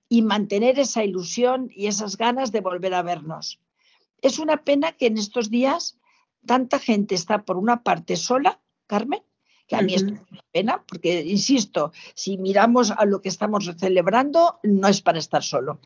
y 0.08 0.22
mantener 0.22 0.80
esa 0.80 1.04
ilusión 1.04 1.70
y 1.76 1.88
esas 1.88 2.18
ganas 2.18 2.52
de 2.52 2.62
volver 2.62 2.94
a 2.94 3.02
vernos. 3.02 3.60
Es 4.22 4.40
una 4.40 4.64
pena 4.64 4.94
que 4.94 5.08
en 5.08 5.18
estos 5.18 5.50
días 5.50 5.98
tanta 6.46 6.80
gente 6.80 7.16
está 7.16 7.44
por 7.44 7.58
una 7.58 7.84
parte 7.84 8.16
sola, 8.16 8.60
Carmen, 8.88 9.22
que 9.68 9.76
a 9.76 9.82
mí 9.82 9.94
es 9.94 10.04
una 10.04 10.26
pena, 10.52 10.84
porque, 10.88 11.22
insisto, 11.22 11.92
si 12.16 12.38
miramos 12.38 12.92
a 12.92 13.06
lo 13.06 13.22
que 13.22 13.30
estamos 13.30 13.70
celebrando, 13.78 14.60
no 14.64 14.88
es 14.88 15.02
para 15.02 15.20
estar 15.20 15.44
solo. 15.44 15.80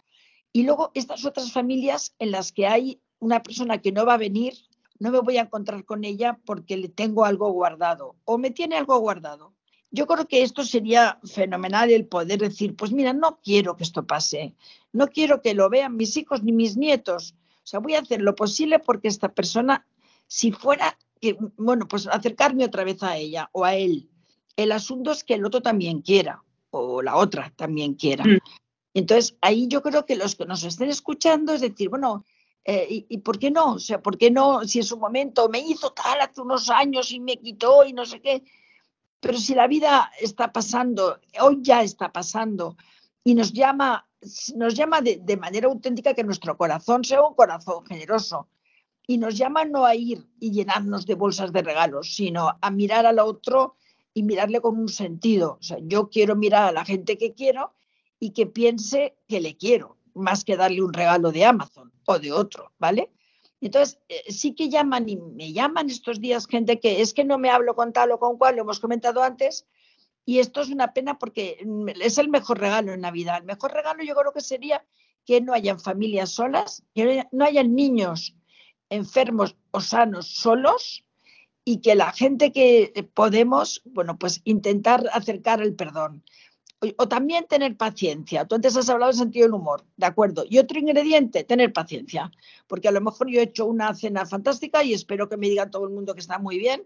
Y 0.54 0.64
luego 0.64 0.92
estas 0.94 1.26
otras 1.26 1.52
familias 1.52 2.16
en 2.20 2.32
las 2.32 2.52
que 2.52 2.68
hay 2.68 3.02
una 3.20 3.42
persona 3.44 3.80
que 3.80 3.92
no 3.92 4.06
va 4.06 4.14
a 4.14 4.18
venir, 4.18 4.54
no 5.04 5.12
me 5.12 5.20
voy 5.20 5.36
a 5.36 5.42
encontrar 5.42 5.84
con 5.84 6.06
ella 6.06 6.40
porque 6.46 6.78
le 6.78 6.88
tengo 6.88 7.26
algo 7.26 7.52
guardado 7.52 8.16
o 8.24 8.38
me 8.38 8.52
tiene 8.52 8.78
algo 8.78 8.98
guardado. 9.00 9.54
Yo 9.92 10.08
creo 10.08 10.30
que 10.30 10.44
esto 10.44 10.64
sería 10.64 11.20
fenomenal 11.26 11.92
el 11.92 12.06
poder 12.06 12.40
decir, 12.40 12.74
pues 12.78 12.94
mira, 12.94 13.12
no 13.12 13.38
quiero 13.44 13.76
que 13.76 13.84
esto 13.84 14.08
pase, 14.08 14.56
no 14.94 15.10
quiero 15.10 15.42
que 15.42 15.56
lo 15.56 15.70
vean 15.70 15.98
mis 15.98 16.16
hijos 16.16 16.42
ni 16.42 16.54
mis 16.54 16.78
nietos. 16.78 17.36
O 17.58 17.66
sea, 17.68 17.82
voy 17.82 17.96
a 17.96 18.00
hacer 18.00 18.22
lo 18.22 18.34
posible 18.34 18.80
porque 18.80 19.10
esta 19.10 19.28
persona, 19.28 19.86
si 20.28 20.54
fuera 20.54 20.98
que, 21.20 21.36
bueno, 21.58 21.86
pues 21.86 22.08
acercarme 22.08 22.64
otra 22.64 22.86
vez 22.86 23.04
a 23.04 23.18
ella 23.18 23.50
o 23.52 23.66
a 23.66 23.76
él. 23.76 24.10
El 24.56 24.72
asunto 24.72 25.12
es 25.12 25.26
que 25.26 25.34
el 25.34 25.46
otro 25.46 25.62
también 25.62 26.02
quiera 26.02 26.46
o 26.70 27.02
la 27.02 27.18
otra 27.18 27.52
también 27.58 27.96
quiera. 27.96 28.24
Mm. 28.24 28.40
Entonces, 28.94 29.36
ahí 29.42 29.68
yo 29.68 29.82
creo 29.82 30.06
que 30.06 30.16
los 30.16 30.36
que 30.36 30.46
nos 30.46 30.64
estén 30.64 30.90
escuchando 30.90 31.54
es 31.54 31.60
decir, 31.60 31.90
bueno, 31.90 32.24
eh, 32.66 32.88
y, 32.90 33.06
y, 33.10 33.18
por 33.20 33.40
qué 33.40 33.52
no? 33.52 33.74
O 33.74 33.80
sea, 33.80 34.02
¿por 34.02 34.18
qué 34.18 34.32
no? 34.32 34.64
Si 34.66 34.80
en 34.80 34.86
su 34.86 34.98
momento 34.98 35.50
me 35.50 35.60
hizo 35.60 35.92
tal 35.92 36.22
hace 36.22 36.42
unos 36.42 36.70
años 36.70 37.12
y 37.12 37.20
me 37.20 37.38
quitó 37.38 37.84
y 37.86 37.94
no 37.94 38.06
sé 38.06 38.22
qué, 38.22 38.44
pero 39.24 39.38
si 39.38 39.56
la 39.56 39.68
vida 39.68 40.12
está 40.20 40.52
pasando, 40.52 41.18
hoy 41.40 41.60
ya 41.62 41.82
está 41.82 42.12
pasando, 42.12 42.76
y 43.24 43.36
nos 43.36 43.54
llama, 43.54 44.06
nos 44.58 44.74
llama 44.74 45.00
de, 45.00 45.38
manera 45.38 45.68
auténtica 45.68 46.14
que 46.14 46.26
nuestro 46.26 46.58
corazón 46.58 47.06
sea 47.06 47.24
un 47.24 47.34
corazón 47.34 47.86
generoso, 47.86 48.50
y 49.08 49.18
nos 49.18 49.38
llama 49.38 49.64
no 49.64 49.86
a 49.86 49.96
ir 49.96 50.28
y 50.42 50.52
llenarnos 50.52 51.06
de 51.06 51.16
bolsas 51.16 51.54
de 51.54 51.62
regalos, 51.62 52.14
sino 52.14 52.52
a 52.60 52.70
mirar 52.70 53.06
al 53.06 53.20
otro 53.20 53.78
y 54.14 54.24
mirarle 54.24 54.60
con 54.60 54.78
un 54.78 54.90
sentido. 54.90 55.58
O 55.62 55.64
sea, 55.64 55.78
yo 55.82 56.10
quiero 56.10 56.36
mirar 56.36 56.66
a 56.66 56.72
la 56.74 56.84
gente 56.84 57.18
que 57.18 57.34
quiero 57.34 57.74
y 58.20 58.32
que 58.32 58.46
piense 58.46 59.16
que 59.30 59.40
le 59.40 59.56
quiero, 59.56 59.98
más 60.14 60.44
que 60.44 60.58
darle 60.58 60.82
un 60.82 60.94
regalo 60.94 61.32
de 61.32 61.46
Amazon 61.46 61.92
o 62.06 62.20
de 62.20 62.32
otro, 62.32 62.72
¿vale? 62.80 63.12
Entonces, 63.62 64.00
eh, 64.10 64.32
sí 64.32 64.56
que 64.56 64.70
llaman 64.70 65.08
y 65.08 65.16
me 65.16 65.54
llaman 65.54 65.90
estos 65.90 66.20
días 66.20 66.48
gente 66.48 66.80
que 66.80 67.02
es 67.02 67.14
que 67.14 67.24
no 67.24 67.38
me 67.38 67.50
hablo 67.50 67.76
con 67.76 67.94
tal 67.94 68.12
o 68.12 68.20
con 68.20 68.38
cual, 68.38 68.56
lo 68.56 68.64
hemos 68.64 68.80
comentado 68.80 69.24
antes, 69.24 69.66
y 70.26 70.40
esto 70.40 70.62
es 70.62 70.70
una 70.70 70.94
pena 70.94 71.18
porque 71.18 71.60
mm, 71.66 71.90
es 72.02 72.18
el 72.18 72.30
mejor 72.30 72.60
regalo 72.60 72.94
en 72.94 73.02
Navidad. 73.02 73.38
El 73.38 73.46
mejor 73.46 73.74
regalo 73.74 74.04
yo 74.04 74.16
creo 74.16 74.34
que 74.34 74.42
sería 74.42 74.86
que 75.26 75.42
no 75.42 75.54
hayan 75.54 75.80
familias 75.80 76.32
solas, 76.32 76.84
que 76.94 77.26
no 77.32 77.46
hayan 77.46 77.76
niños 77.76 78.36
enfermos 78.90 79.56
o 79.72 79.82
sanos 79.82 80.28
solos 80.28 81.06
y 81.66 81.78
que 81.78 81.96
la 81.96 82.12
gente 82.12 82.52
que 82.52 83.10
podemos, 83.14 83.82
bueno, 83.86 84.20
pues 84.20 84.42
intentar 84.44 85.10
acercar 85.14 85.62
el 85.62 85.76
perdón 85.76 86.24
o, 86.98 87.08
también 87.08 87.46
tener 87.48 87.78
paciencia. 87.78 88.46
Tú 88.46 88.56
antes 88.56 88.76
has 88.76 88.90
hablado 88.90 89.12
del 89.12 89.20
sentido 89.20 89.46
del 89.46 89.54
humor, 89.54 89.84
¿de 89.98 90.06
acuerdo? 90.06 90.44
Y 90.50 90.58
otro 90.58 90.80
ingrediente, 90.80 91.44
tener 91.44 91.72
paciencia, 91.72 92.32
porque 92.68 92.88
a 92.88 92.92
lo 92.92 93.02
mejor 93.02 93.30
yo 93.30 93.40
he 93.40 93.44
hecho 93.44 93.66
una 93.66 93.94
cena 93.96 94.26
fantástica 94.26 94.84
y 94.84 94.94
espero 94.94 95.30
que 95.30 95.38
me 95.38 95.50
diga 95.50 95.70
todo 95.70 95.86
el 95.86 95.94
mundo 95.94 96.14
que 96.14 96.22
está 96.22 96.40
muy 96.40 96.58
bien 96.58 96.84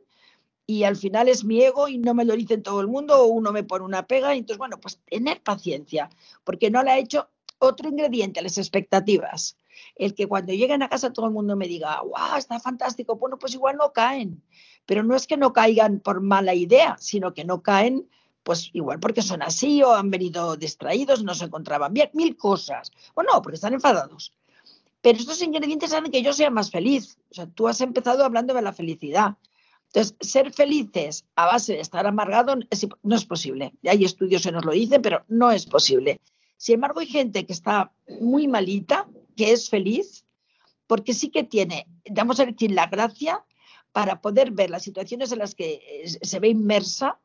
y 0.70 0.84
al 0.84 0.98
final 0.98 1.30
es 1.30 1.46
mi 1.46 1.64
ego 1.64 1.88
y 1.88 1.98
no 1.98 2.14
me 2.14 2.26
lo 2.26 2.36
dice 2.36 2.58
todo 2.58 2.82
el 2.82 2.88
mundo 2.88 3.22
o 3.22 3.28
uno 3.28 3.54
me 3.54 3.64
pone 3.64 3.86
una 3.86 4.06
pega. 4.06 4.36
Y 4.36 4.40
entonces, 4.40 4.58
bueno, 4.58 4.78
pues 4.80 5.00
tener 5.10 5.42
paciencia, 5.42 6.10
porque 6.44 6.70
no 6.70 6.84
le 6.84 6.92
ha 6.92 6.98
hecho 7.00 7.30
otro 7.58 7.88
ingrediente, 7.90 8.42
las 8.42 8.58
expectativas. 8.58 9.58
El 9.96 10.14
que 10.14 10.28
cuando 10.28 10.52
lleguen 10.52 10.84
a 10.84 10.90
casa 10.90 11.14
todo 11.14 11.28
el 11.28 11.32
mundo 11.32 11.56
me 11.56 11.68
diga, 11.68 12.02
wow, 12.02 12.38
está 12.38 12.60
fantástico, 12.60 13.16
bueno, 13.16 13.40
pues 13.40 13.54
igual 13.54 13.78
no 13.78 13.94
caen. 13.94 14.44
Pero 14.86 15.04
no 15.04 15.16
es 15.16 15.26
que 15.26 15.38
no 15.38 15.54
caigan 15.54 16.02
por 16.02 16.22
mala 16.22 16.54
idea, 16.54 16.98
sino 17.00 17.34
que 17.34 17.46
no 17.46 17.64
caen 17.64 18.10
pues 18.48 18.70
igual 18.72 18.98
porque 19.02 19.22
son 19.22 19.42
así 19.42 19.84
o 19.84 19.94
han 19.94 20.10
venido 20.10 20.56
distraídos, 20.56 21.22
no 21.22 21.36
se 21.36 21.44
encontraban 21.44 21.94
bien, 21.94 22.10
mil 22.14 22.38
cosas. 22.38 22.94
O 23.14 23.22
no, 23.22 23.42
porque 23.42 23.56
están 23.56 23.74
enfadados. 23.74 24.32
Pero 25.02 25.18
estos 25.18 25.42
ingredientes 25.42 25.92
hacen 25.92 26.10
que 26.10 26.24
yo 26.24 26.32
sea 26.32 26.50
más 26.50 26.72
feliz. 26.72 27.18
O 27.30 27.34
sea, 27.34 27.46
tú 27.48 27.68
has 27.68 27.82
empezado 27.82 28.24
hablando 28.24 28.54
de 28.54 28.62
la 28.62 28.72
felicidad. 28.72 29.36
Entonces, 29.88 30.16
ser 30.22 30.54
felices 30.54 31.26
a 31.36 31.48
base 31.48 31.74
de 31.74 31.82
estar 31.82 32.08
amargado 32.08 32.56
no 33.04 33.16
es 33.18 33.26
posible. 33.26 33.74
Hay 33.84 34.06
estudios 34.06 34.44
que 34.44 34.54
nos 34.54 34.64
lo 34.64 34.72
dicen, 34.72 35.02
pero 35.02 35.26
no 35.28 35.52
es 35.52 35.66
posible. 35.66 36.22
Sin 36.56 36.76
embargo, 36.76 37.02
hay 37.02 37.08
gente 37.08 37.46
que 37.46 37.52
está 37.52 37.92
muy 38.22 38.48
malita, 38.48 39.10
que 39.36 39.52
es 39.52 39.70
feliz, 39.70 40.26
porque 40.88 41.14
sí 41.14 41.28
que 41.32 41.44
tiene, 41.44 41.86
vamos 42.10 42.40
a 42.40 42.46
decir, 42.46 42.72
la 42.72 42.88
gracia 42.88 43.44
para 43.92 44.22
poder 44.22 44.52
ver 44.52 44.70
las 44.70 44.84
situaciones 44.84 45.34
en 45.34 45.40
las 45.40 45.54
que 45.54 45.82
eh, 46.06 46.08
se 46.08 46.40
ve 46.40 46.48
inmersa 46.48 47.20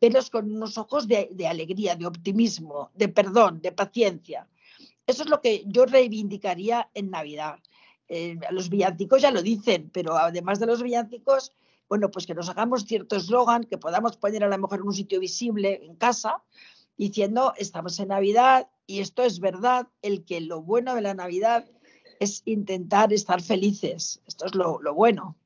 verlos 0.00 0.30
con 0.30 0.50
unos 0.52 0.78
ojos 0.78 1.08
de, 1.08 1.46
alegría, 1.48 1.96
de 1.96 2.06
optimismo, 2.06 2.90
de 2.94 3.08
perdón, 3.08 3.60
de 3.60 3.72
paciencia. 3.72 4.46
Eso 5.06 5.22
es 5.22 5.28
lo 5.28 5.40
que 5.40 5.64
yo 5.66 5.86
reivindicaría 5.86 6.90
en 6.94 7.10
Navidad. 7.10 7.58
Eh, 8.08 8.38
los 8.50 8.68
villancicos 8.68 9.22
ya 9.22 9.30
lo 9.30 9.42
dicen, 9.42 9.90
pero 9.92 10.16
además 10.16 10.60
de 10.60 10.66
los 10.66 10.82
villancicos, 10.82 11.52
bueno, 11.88 12.10
pues 12.10 12.26
que 12.26 12.34
nos 12.34 12.48
hagamos 12.48 12.84
cierto 12.84 13.16
eslogan, 13.16 13.64
que 13.64 13.78
podamos 13.78 14.16
poner 14.16 14.44
a 14.44 14.48
lo 14.48 14.58
mejor 14.58 14.82
un 14.82 14.92
sitio 14.92 15.20
visible 15.20 15.80
en 15.84 15.96
casa, 15.96 16.42
diciendo, 16.96 17.52
estamos 17.56 17.98
en 18.00 18.08
Navidad 18.08 18.68
y 18.86 19.00
esto 19.00 19.22
es 19.22 19.40
verdad, 19.40 19.88
el 20.02 20.24
que 20.24 20.40
lo 20.40 20.62
bueno 20.62 20.94
de 20.94 21.02
la 21.02 21.14
Navidad 21.14 21.66
es 22.20 22.42
intentar 22.44 23.12
estar 23.12 23.42
felices. 23.42 24.20
Esto 24.26 24.46
es 24.46 24.54
lo, 24.54 24.80
lo 24.80 24.94
bueno. 24.94 25.36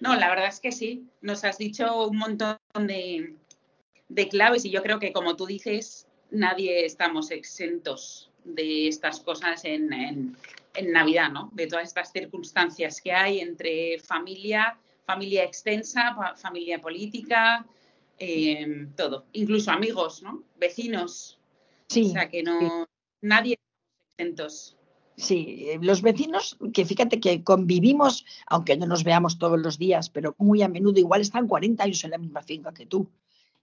No, 0.00 0.16
la 0.16 0.30
verdad 0.30 0.48
es 0.48 0.60
que 0.60 0.72
sí. 0.72 1.06
Nos 1.20 1.44
has 1.44 1.58
dicho 1.58 2.06
un 2.08 2.16
montón 2.16 2.58
de, 2.74 3.36
claves 4.30 4.64
y 4.64 4.70
yo 4.70 4.82
creo 4.82 4.98
que, 4.98 5.12
como 5.12 5.36
tú 5.36 5.46
dices, 5.46 6.08
nadie 6.30 6.86
estamos 6.86 7.30
exentos 7.30 8.30
de 8.44 8.88
estas 8.88 9.20
cosas 9.20 9.64
en, 9.64 10.36
Navidad, 10.82 11.30
¿no? 11.30 11.50
De 11.52 11.66
todas 11.66 11.88
estas 11.88 12.12
circunstancias 12.12 13.00
que 13.00 13.12
hay 13.12 13.40
entre 13.40 13.98
familia, 13.98 14.78
familia 15.04 15.42
extensa, 15.42 16.16
familia 16.36 16.80
política, 16.80 17.66
eh, 18.18 18.86
todo, 18.96 19.26
incluso 19.32 19.72
amigos, 19.72 20.22
¿no? 20.22 20.44
Vecinos. 20.56 21.38
Sí. 21.88 22.06
O 22.06 22.12
sea 22.12 22.30
que 22.30 22.44
no, 22.44 22.86
nadie 23.20 23.58
estamos 23.58 24.06
exentos. 24.16 24.76
Sí, 25.20 25.66
eh, 25.68 25.78
los 25.82 26.00
vecinos, 26.00 26.56
que 26.72 26.86
fíjate 26.86 27.20
que 27.20 27.44
convivimos, 27.44 28.24
aunque 28.46 28.76
no 28.78 28.86
nos 28.86 29.04
veamos 29.04 29.38
todos 29.38 29.60
los 29.60 29.76
días, 29.76 30.08
pero 30.08 30.34
muy 30.38 30.62
a 30.62 30.68
menudo 30.68 30.98
igual 30.98 31.20
están 31.20 31.46
40 31.46 31.84
años 31.84 32.02
en 32.04 32.12
la 32.12 32.18
misma 32.18 32.42
finca 32.42 32.72
que 32.72 32.86
tú. 32.86 33.06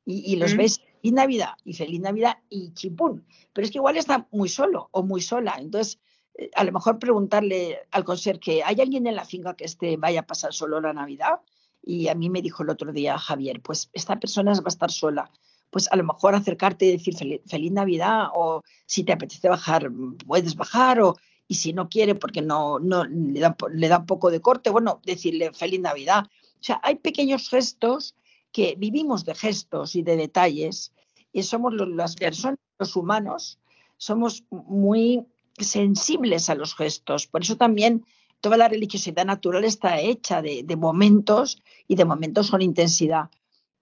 Y, 0.06 0.38
los 0.38 0.54
mm. 0.54 0.58
ves 0.58 0.82
y 1.02 1.12
Navidad, 1.12 1.56
y 1.66 1.74
feliz 1.74 2.00
Navidad, 2.00 2.38
y 2.50 2.74
chipún. 2.74 3.26
Pero 3.52 3.66
es 3.66 3.72
que 3.72 3.80
igual 3.80 3.98
está 3.98 4.26
muy 4.32 4.48
solo 4.48 4.88
o 4.92 5.04
muy 5.04 5.20
sola. 5.20 5.58
Entonces, 5.60 6.00
eh, 6.36 6.50
a 6.56 6.64
lo 6.64 6.72
mejor 6.72 7.00
preguntarle 7.00 7.80
al 7.92 8.06
que 8.40 8.64
¿hay 8.64 8.80
alguien 8.80 9.08
en 9.08 9.16
la 9.16 9.26
finca 9.26 9.56
que 9.56 9.66
esté, 9.66 9.98
vaya 9.98 10.22
a 10.22 10.28
pasar 10.28 10.54
solo 10.54 10.80
la 10.80 10.94
Navidad? 10.94 11.42
Y 11.82 12.08
a 12.08 12.16
mí 12.16 12.30
me 12.30 12.42
dijo 12.42 12.64
el 12.64 12.70
otro 12.70 12.94
día 12.94 13.18
Javier, 13.18 13.62
pues 13.62 13.90
esta 13.94 14.18
persona 14.20 14.54
va 14.54 14.62
a 14.66 14.70
estar 14.70 14.92
sola 14.92 15.32
pues 15.70 15.90
a 15.92 15.96
lo 15.96 16.04
mejor 16.04 16.34
acercarte 16.34 16.86
y 16.86 16.92
decir 16.94 17.16
feliz, 17.16 17.42
feliz, 17.46 17.72
Navidad 17.72 18.28
o 18.34 18.64
si 18.86 19.04
te 19.04 19.12
apetece 19.12 19.50
bajar, 19.50 19.92
puedes 20.26 20.56
bajar 20.56 21.02
o 21.02 21.18
y 21.48 21.56
si 21.56 21.74
no 21.74 21.90
quiere 21.90 22.16
porque 22.16 22.42
no, 22.42 22.80
no 22.80 23.06
le, 23.06 23.40
da, 23.40 23.56
le 23.72 23.88
da 23.88 24.06
poco 24.06 24.30
de 24.32 24.42
corte, 24.42 24.70
bueno, 24.70 25.02
decirle 25.06 25.54
feliz 25.54 25.80
Navidad. 25.80 26.26
O 26.60 26.64
sea, 26.64 26.80
hay 26.84 26.96
pequeños 26.96 27.50
gestos 27.50 28.16
que 28.52 28.76
vivimos 28.78 29.26
de 29.26 29.36
gestos 29.36 29.96
y 29.96 30.02
de 30.02 30.18
detalles 30.18 30.94
y 31.32 31.44
somos 31.44 31.74
las 31.74 32.16
personas, 32.16 32.60
los 32.80 32.96
humanos, 32.96 33.60
somos 33.98 34.44
muy 34.50 35.26
sensibles 35.58 36.50
a 36.50 36.56
los 36.56 36.76
gestos. 36.76 37.28
Por 37.28 37.42
eso 37.42 37.58
también 37.58 38.06
toda 38.42 38.58
la 38.58 38.68
religiosidad 38.68 39.26
natural 39.26 39.64
está 39.64 40.00
hecha 40.00 40.42
de, 40.42 40.64
de 40.64 40.76
momentos 40.76 41.62
y 41.88 41.96
de 41.96 42.06
momentos 42.06 42.52
con 42.52 42.62
intensidad. 42.62 43.30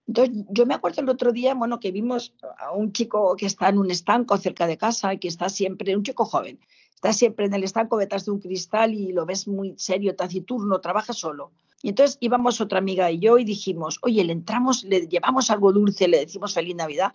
Entonces, 0.08 0.46
yo 0.50 0.66
me 0.66 0.76
acuerdo 0.76 1.02
el 1.02 1.10
otro 1.10 1.32
día, 1.32 1.56
bueno, 1.56 1.80
que 1.80 1.92
vimos 1.92 2.34
a 2.60 2.72
un 2.72 2.92
chico 2.94 3.36
que 3.36 3.48
está 3.48 3.70
en 3.70 3.80
un 3.80 3.90
estanco 3.90 4.38
cerca 4.38 4.68
de 4.68 4.78
casa 4.78 5.14
y 5.14 5.18
que 5.18 5.28
está 5.28 5.50
siempre, 5.50 5.96
un 5.96 6.04
chico 6.04 6.26
joven, 6.26 6.60
está 6.94 7.12
siempre 7.12 7.46
en 7.46 7.54
el 7.54 7.64
estanco 7.64 7.98
detrás 7.98 8.26
de 8.26 8.32
un 8.32 8.40
cristal 8.40 8.94
y 8.94 9.12
lo 9.12 9.26
ves 9.26 9.48
muy 9.48 9.74
serio, 9.78 10.16
taciturno, 10.16 10.80
trabaja 10.80 11.14
solo. 11.14 11.52
Y 11.82 11.90
entonces 11.90 12.18
íbamos 12.20 12.62
otra 12.62 12.80
amiga 12.80 13.12
y 13.12 13.20
yo 13.20 13.38
y 13.38 13.44
dijimos, 13.44 14.00
oye, 14.02 14.24
le 14.24 14.34
entramos, 14.34 14.84
le 14.84 15.08
llevamos 15.08 15.52
algo 15.52 15.72
dulce, 15.72 16.08
le 16.08 16.20
decimos 16.20 16.54
feliz 16.54 16.76
Navidad. 16.76 17.12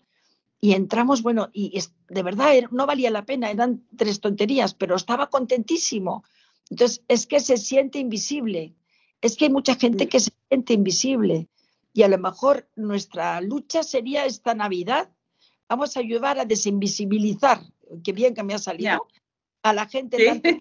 Y 0.60 0.72
entramos, 0.72 1.22
bueno, 1.22 1.48
y 1.52 1.80
de 2.08 2.22
verdad 2.22 2.52
no 2.70 2.86
valía 2.86 3.10
la 3.10 3.24
pena, 3.24 3.50
eran 3.50 3.82
tres 3.96 4.20
tonterías, 4.20 4.74
pero 4.74 4.94
estaba 4.94 5.30
contentísimo. 5.30 6.22
Entonces, 6.68 7.02
es 7.08 7.26
que 7.26 7.40
se 7.40 7.56
siente 7.56 7.98
invisible. 7.98 8.74
Es 9.22 9.36
que 9.36 9.46
hay 9.46 9.50
mucha 9.50 9.74
gente 9.74 10.08
que 10.08 10.20
se 10.20 10.30
siente 10.48 10.74
invisible. 10.74 11.48
Y 11.92 12.02
a 12.02 12.08
lo 12.08 12.18
mejor 12.18 12.68
nuestra 12.76 13.40
lucha 13.40 13.82
sería 13.82 14.26
esta 14.26 14.54
Navidad. 14.54 15.10
Vamos 15.68 15.96
a 15.96 16.00
ayudar 16.00 16.38
a 16.38 16.44
desinvisibilizar, 16.44 17.60
qué 18.04 18.12
bien 18.12 18.34
que 18.34 18.42
me 18.42 18.54
ha 18.54 18.58
salido, 18.58 19.06
a 19.62 19.72
la 19.72 19.86
gente 19.86 20.60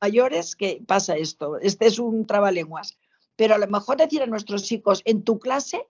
mayores 0.00 0.56
que 0.56 0.82
pasa 0.86 1.16
esto. 1.16 1.58
Este 1.58 1.86
es 1.86 1.98
un 1.98 2.26
trabalenguas. 2.26 2.98
Pero 3.36 3.54
a 3.54 3.58
lo 3.58 3.66
mejor 3.66 3.96
decir 3.98 4.22
a 4.22 4.26
nuestros 4.26 4.70
hijos, 4.72 5.02
en 5.04 5.22
tu 5.22 5.38
clase 5.38 5.86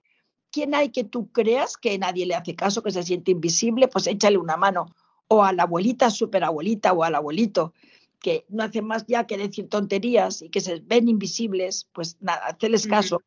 quién 0.51 0.75
hay 0.75 0.91
que 0.91 1.05
tú 1.05 1.31
creas 1.33 1.77
que 1.77 1.99
nadie 1.99 2.27
le 2.27 2.35
hace 2.35 2.55
caso, 2.55 2.83
que 2.83 2.91
se 2.91 3.03
siente 3.03 3.31
invisible, 3.31 3.89
pues 3.89 4.07
échale 4.07 4.39
una 4.39 4.57
mano. 4.57 4.95
O 5.29 5.43
a 5.43 5.53
la 5.53 5.65
abuelita, 5.65 6.11
superabuelita 6.11 6.93
o 6.93 7.03
al 7.03 7.17
abuelito, 7.17 7.73
que 8.21 8.45
no 8.49 8.63
hace 8.63 8.81
más 8.81 9.07
ya 9.07 9.27
que 9.27 9.37
decir 9.37 9.69
tonterías 9.69 10.43
y 10.43 10.51
que 10.51 10.61
se 10.61 10.81
ven 10.81 11.09
invisibles, 11.09 11.89
pues 11.93 12.17
nada, 12.21 12.47
hacerles 12.47 12.87
caso. 12.87 13.23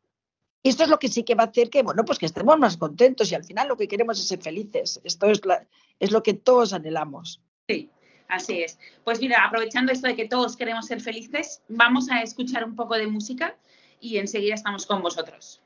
Y 0.62 0.70
esto 0.70 0.84
es 0.84 0.90
lo 0.90 1.00
que 1.00 1.08
sí 1.08 1.24
que 1.24 1.36
va 1.36 1.44
a 1.44 1.48
hacer 1.48 1.70
que, 1.70 1.84
bueno, 1.84 2.04
pues 2.04 2.20
que 2.20 2.26
estemos 2.26 2.58
más 2.60 2.76
contentos 2.76 3.32
y 3.32 3.36
al 3.36 3.46
final 3.46 3.68
lo 3.68 3.78
que 3.78 3.88
queremos 3.88 4.20
es 4.20 4.28
ser 4.28 4.42
felices. 4.42 5.00
Esto 5.04 5.28
es, 5.28 5.42
es 6.00 6.12
lo 6.12 6.22
que 6.22 6.34
todos 6.34 6.74
anhelamos. 6.74 7.42
Sí, 7.68 7.90
así 8.28 8.64
es. 8.64 8.78
Pues 9.06 9.22
mira, 9.22 9.46
aprovechando 9.46 9.92
esto 9.92 10.08
de 10.08 10.16
que 10.16 10.28
todos 10.28 10.58
queremos 10.58 10.86
ser 10.88 11.00
felices, 11.00 11.62
vamos 11.70 12.10
a 12.10 12.22
escuchar 12.22 12.66
un 12.66 12.76
poco 12.76 12.96
de 12.96 13.08
música 13.08 13.56
y 14.02 14.18
enseguida 14.18 14.56
estamos 14.56 14.86
con 14.86 15.02
vosotros. 15.02 15.62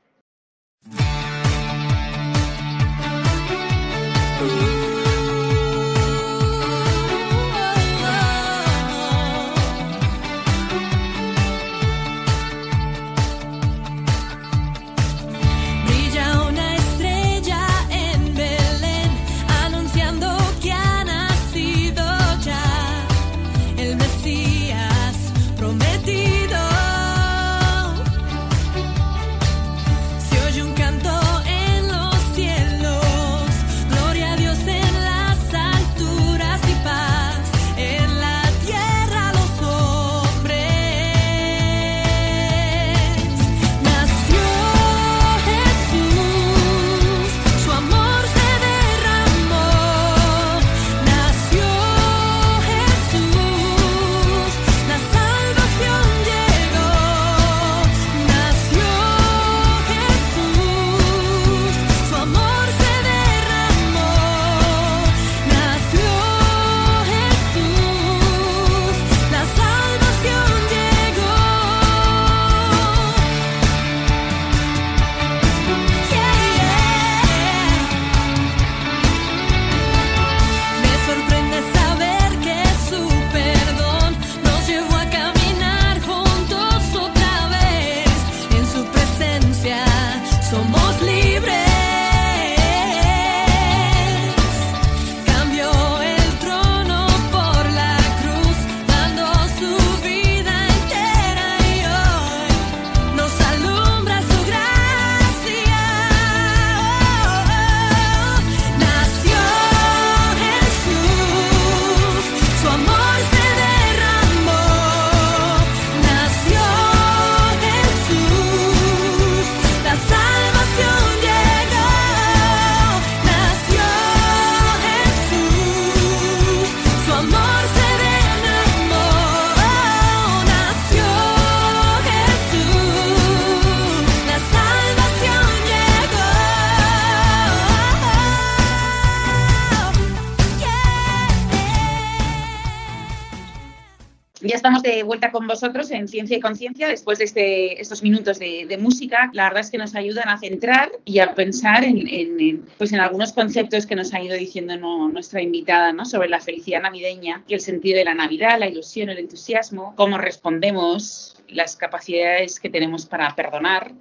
Vosotros 145.54 145.88
en 145.92 146.08
Ciencia 146.08 146.36
y 146.36 146.40
Conciencia 146.40 146.88
después 146.88 147.18
de 147.18 147.24
este, 147.26 147.80
estos 147.80 148.02
minutos 148.02 148.40
de, 148.40 148.76
música. 148.80 149.30
La 149.32 149.44
verdad 149.44 149.60
es 149.60 149.70
que 149.70 149.78
nos 149.78 149.94
ayudan 149.94 150.28
a 150.28 150.36
centrar 150.36 150.90
y 151.04 151.20
a 151.20 151.32
pensar 151.34 151.84
en, 151.84 152.66
pues 152.76 152.92
en 152.92 152.98
algunos 152.98 153.32
conceptos 153.32 153.86
que 153.86 153.94
nos 153.94 154.12
ha 154.12 154.20
ido 154.20 154.34
diciendo 154.34 154.76
nuestra 154.76 155.40
invitada 155.40 155.92
¿no? 155.92 156.04
sobre 156.06 156.28
la 156.28 156.40
felicidad 156.40 156.82
navideña 156.82 157.44
y 157.46 157.54
el 157.54 157.60
sentido 157.60 157.98
de 157.98 158.04
la 158.04 158.14
Navidad, 158.14 158.58
la 158.58 158.66
ilusión, 158.66 159.10
el 159.10 159.18
entusiasmo, 159.18 159.94
cómo 159.96 160.18
respondemos, 160.18 161.36
las 161.48 161.76
capacidades 161.76 162.58
que 162.58 162.68
tenemos 162.68 163.06
para 163.06 163.32
perdonar. 163.36 163.92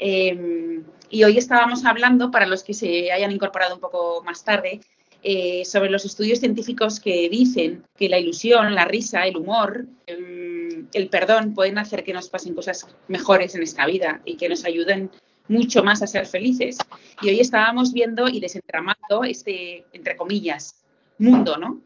Em, 0.00 0.82
y 1.08 1.22
hoy 1.22 1.38
estábamos 1.38 1.84
hablando, 1.84 2.32
para 2.32 2.46
los 2.46 2.64
que 2.64 2.74
se 2.74 3.12
hayan 3.12 3.30
incorporado 3.30 3.76
un 3.76 3.80
poco 3.80 4.24
más 4.24 4.42
tarde, 4.44 4.80
eh, 5.28 5.64
sobre 5.64 5.90
los 5.90 6.04
estudios 6.04 6.38
científicos 6.38 7.00
que 7.00 7.28
dicen 7.28 7.82
que 7.96 8.08
la 8.08 8.20
ilusión, 8.20 8.76
la 8.76 8.84
risa, 8.84 9.26
el 9.26 9.36
humor, 9.36 9.84
em, 10.06 10.86
el 10.92 11.08
perdón 11.08 11.52
pueden 11.52 11.78
hacer 11.78 12.04
que 12.04 12.12
nos 12.12 12.28
pasen 12.28 12.54
cosas 12.54 12.86
mejores 13.08 13.56
en 13.56 13.64
esta 13.64 13.86
vida 13.86 14.22
y 14.24 14.36
que 14.36 14.48
nos 14.48 14.64
ayuden 14.64 15.10
mucho 15.48 15.82
más 15.82 16.00
a 16.00 16.06
ser 16.06 16.26
felices. 16.26 16.78
Y 17.22 17.30
hoy 17.30 17.40
estábamos 17.40 17.92
viendo 17.92 18.28
y 18.28 18.38
desentramando 18.38 19.24
este, 19.24 19.84
entre 19.92 20.16
comillas, 20.16 20.84
mundo, 21.18 21.56
¿no? 21.56 21.80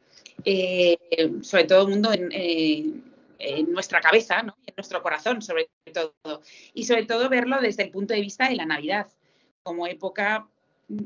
Eh, 0.45 0.99
sobre 1.41 1.65
todo 1.65 1.89
mundo 1.89 2.13
en, 2.13 2.29
eh, 2.33 2.93
en 3.39 3.73
nuestra 3.73 4.03
cabeza, 4.03 4.43
¿no? 4.43 4.55
en 4.67 4.75
nuestro 4.77 5.03
corazón, 5.03 5.41
sobre 5.41 5.71
todo. 5.95 6.43
Y 6.75 6.85
sobre 6.85 7.07
todo 7.07 7.31
verlo 7.31 7.59
desde 7.59 7.85
el 7.85 7.91
punto 7.91 8.13
de 8.13 8.21
vista 8.21 8.51
de 8.51 8.57
la 8.57 8.67
Navidad, 8.67 9.07
como 9.63 9.87
época 9.87 10.50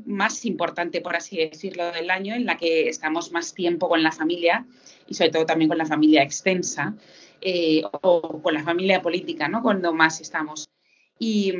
más 0.05 0.45
importante, 0.45 1.01
por 1.01 1.15
así 1.15 1.37
decirlo, 1.37 1.91
del 1.91 2.09
año, 2.09 2.33
en 2.35 2.45
la 2.45 2.57
que 2.57 2.89
estamos 2.89 3.31
más 3.31 3.53
tiempo 3.53 3.87
con 3.87 4.01
la 4.01 4.11
familia 4.11 4.65
y 5.07 5.13
sobre 5.13 5.31
todo 5.31 5.45
también 5.45 5.69
con 5.69 5.77
la 5.77 5.85
familia 5.85 6.23
extensa 6.23 6.95
eh, 7.41 7.83
o 8.01 8.41
con 8.41 8.53
la 8.53 8.63
familia 8.63 9.01
política, 9.01 9.47
¿no? 9.47 9.61
Cuando 9.61 9.93
más 9.93 10.21
estamos. 10.21 10.67
Y, 11.19 11.53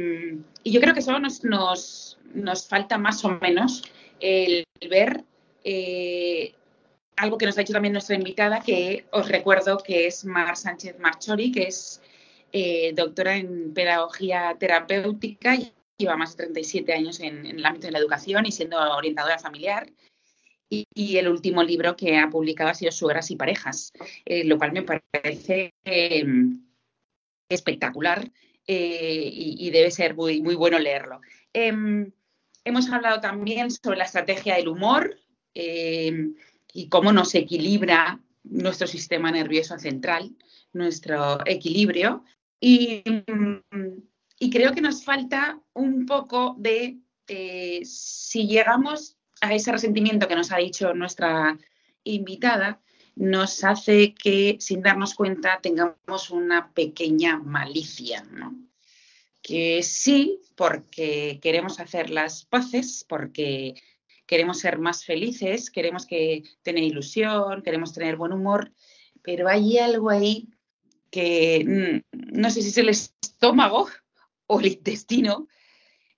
yo 0.64 0.82
creo 0.82 0.94
que 0.94 1.02
solo 1.02 1.20
nos, 1.20 1.44
nos, 1.44 2.18
nos, 2.34 2.68
falta 2.68 2.98
más 2.98 3.24
o 3.24 3.30
menos 3.40 3.84
el 4.20 4.66
ver 4.90 5.24
eh, 5.64 6.54
algo 7.16 7.38
que 7.38 7.46
nos 7.46 7.58
ha 7.58 7.62
dicho 7.62 7.74
también 7.74 7.94
nuestra 7.94 8.16
invitada, 8.16 8.62
que 8.62 9.06
os 9.12 9.30
recuerdo 9.30 9.78
que 9.78 10.08
es 10.08 10.26
Mar 10.26 10.58
Sánchez 10.58 10.98
Marchori, 11.00 11.52
que 11.52 11.64
es 11.64 12.02
eh, 12.52 12.94
doctora 12.96 13.38
en 13.38 13.74
pedagogía 13.74 14.56
terapéutica 14.60 15.56
y 15.56 15.72
lleva 15.98 16.18
más 16.18 16.36
de 16.36 16.44
37 16.46 16.94
años 16.94 17.20
en, 17.20 17.46
el 17.46 17.66
ámbito 17.66 17.88
de 17.88 17.94
la 17.94 18.00
educación 18.00 18.46
y 18.46 18.52
siendo 18.52 18.78
orientadora 18.78 19.40
familiar. 19.40 19.92
Y, 20.68 21.18
el 21.18 21.30
último 21.30 21.64
libro 21.64 21.96
que 21.96 22.18
ha 22.18 22.30
publicado 22.30 22.72
ha 22.72 22.74
sido 22.74 22.92
Suegras 22.92 23.32
y 23.32 23.36
Parejas, 23.36 23.94
eh, 24.26 24.44
lo 24.44 24.58
cual 24.58 24.74
me 24.74 24.82
parece 24.82 25.74
em, 25.86 26.66
espectacular 27.48 28.30
eh, 28.68 29.30
y, 29.32 29.70
debe 29.70 29.92
ser 29.92 30.16
muy, 30.16 30.42
muy 30.42 30.56
bueno 30.56 30.80
leerlo. 30.80 31.22
Em, 31.54 32.12
hemos 32.66 32.90
hablado 32.92 33.22
también 33.22 33.70
sobre 33.72 33.98
la 33.98 34.06
estrategia 34.06 34.56
del 34.56 34.68
humor 34.68 35.18
em, 35.54 36.36
y 36.74 36.90
cómo 36.90 37.14
nos 37.14 37.36
equilibra 37.36 38.20
nuestro 38.44 38.88
sistema 38.88 39.32
nervioso 39.32 39.78
central, 39.78 40.36
nuestro 40.74 41.38
equilibrio. 41.46 42.26
Y 42.60 43.04
y 44.40 44.50
creo 44.50 44.74
que 44.74 44.82
nos 44.82 45.04
falta 45.04 45.60
un 45.74 46.06
poco 46.06 46.56
de, 46.58 46.98
eh, 47.28 47.82
si 47.84 48.48
llegamos 48.48 49.18
a 49.42 49.54
ese 49.54 49.72
resentimiento 49.72 50.28
que 50.28 50.36
nos 50.36 50.52
ha 50.52 50.58
dicho 50.58 50.94
nuestra 50.94 51.58
invitada, 52.04 52.82
nos 53.16 53.64
hace 53.64 54.14
que 54.14 54.58
sin 54.60 54.82
darnos 54.82 55.16
cuenta 55.16 55.60
tengamos 55.62 56.30
una 56.30 56.74
pequeña 56.74 57.38
malicia, 57.38 58.24
¿no? 58.32 58.66
que 59.46 59.84
sí, 59.84 60.42
porque 60.56 61.40
queremos 61.40 61.80
hacer 61.80 62.10
las 62.10 62.46
paces, 62.46 63.06
porque 63.08 63.76
queremos 64.26 64.58
ser 64.60 64.80
más 64.80 65.06
felices, 65.06 65.70
queremos 65.70 66.08
que 66.08 66.42
tener 66.64 66.84
ilusión, 66.84 67.62
queremos 67.62 67.94
tener 67.94 68.16
buen 68.16 68.34
humor, 68.34 68.74
pero 69.22 69.48
hay 69.48 69.78
algo 69.78 70.10
ahí 70.10 70.50
que 71.12 72.02
mm, 72.12 72.18
no 72.40 72.50
sé 72.50 72.64
si 72.64 72.70
es 72.70 72.78
el 72.80 72.90
estómago 72.90 73.88
o 74.48 74.60
el 74.60 74.68
intestino 74.68 75.48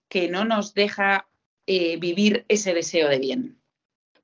que 0.08 0.30
no 0.30 0.46
nos 0.46 0.74
deja 0.74 1.28
eh, 1.66 1.98
vivir 1.98 2.46
ese 2.48 2.74
deseo 2.74 3.10
de 3.10 3.20
bien. 3.20 3.62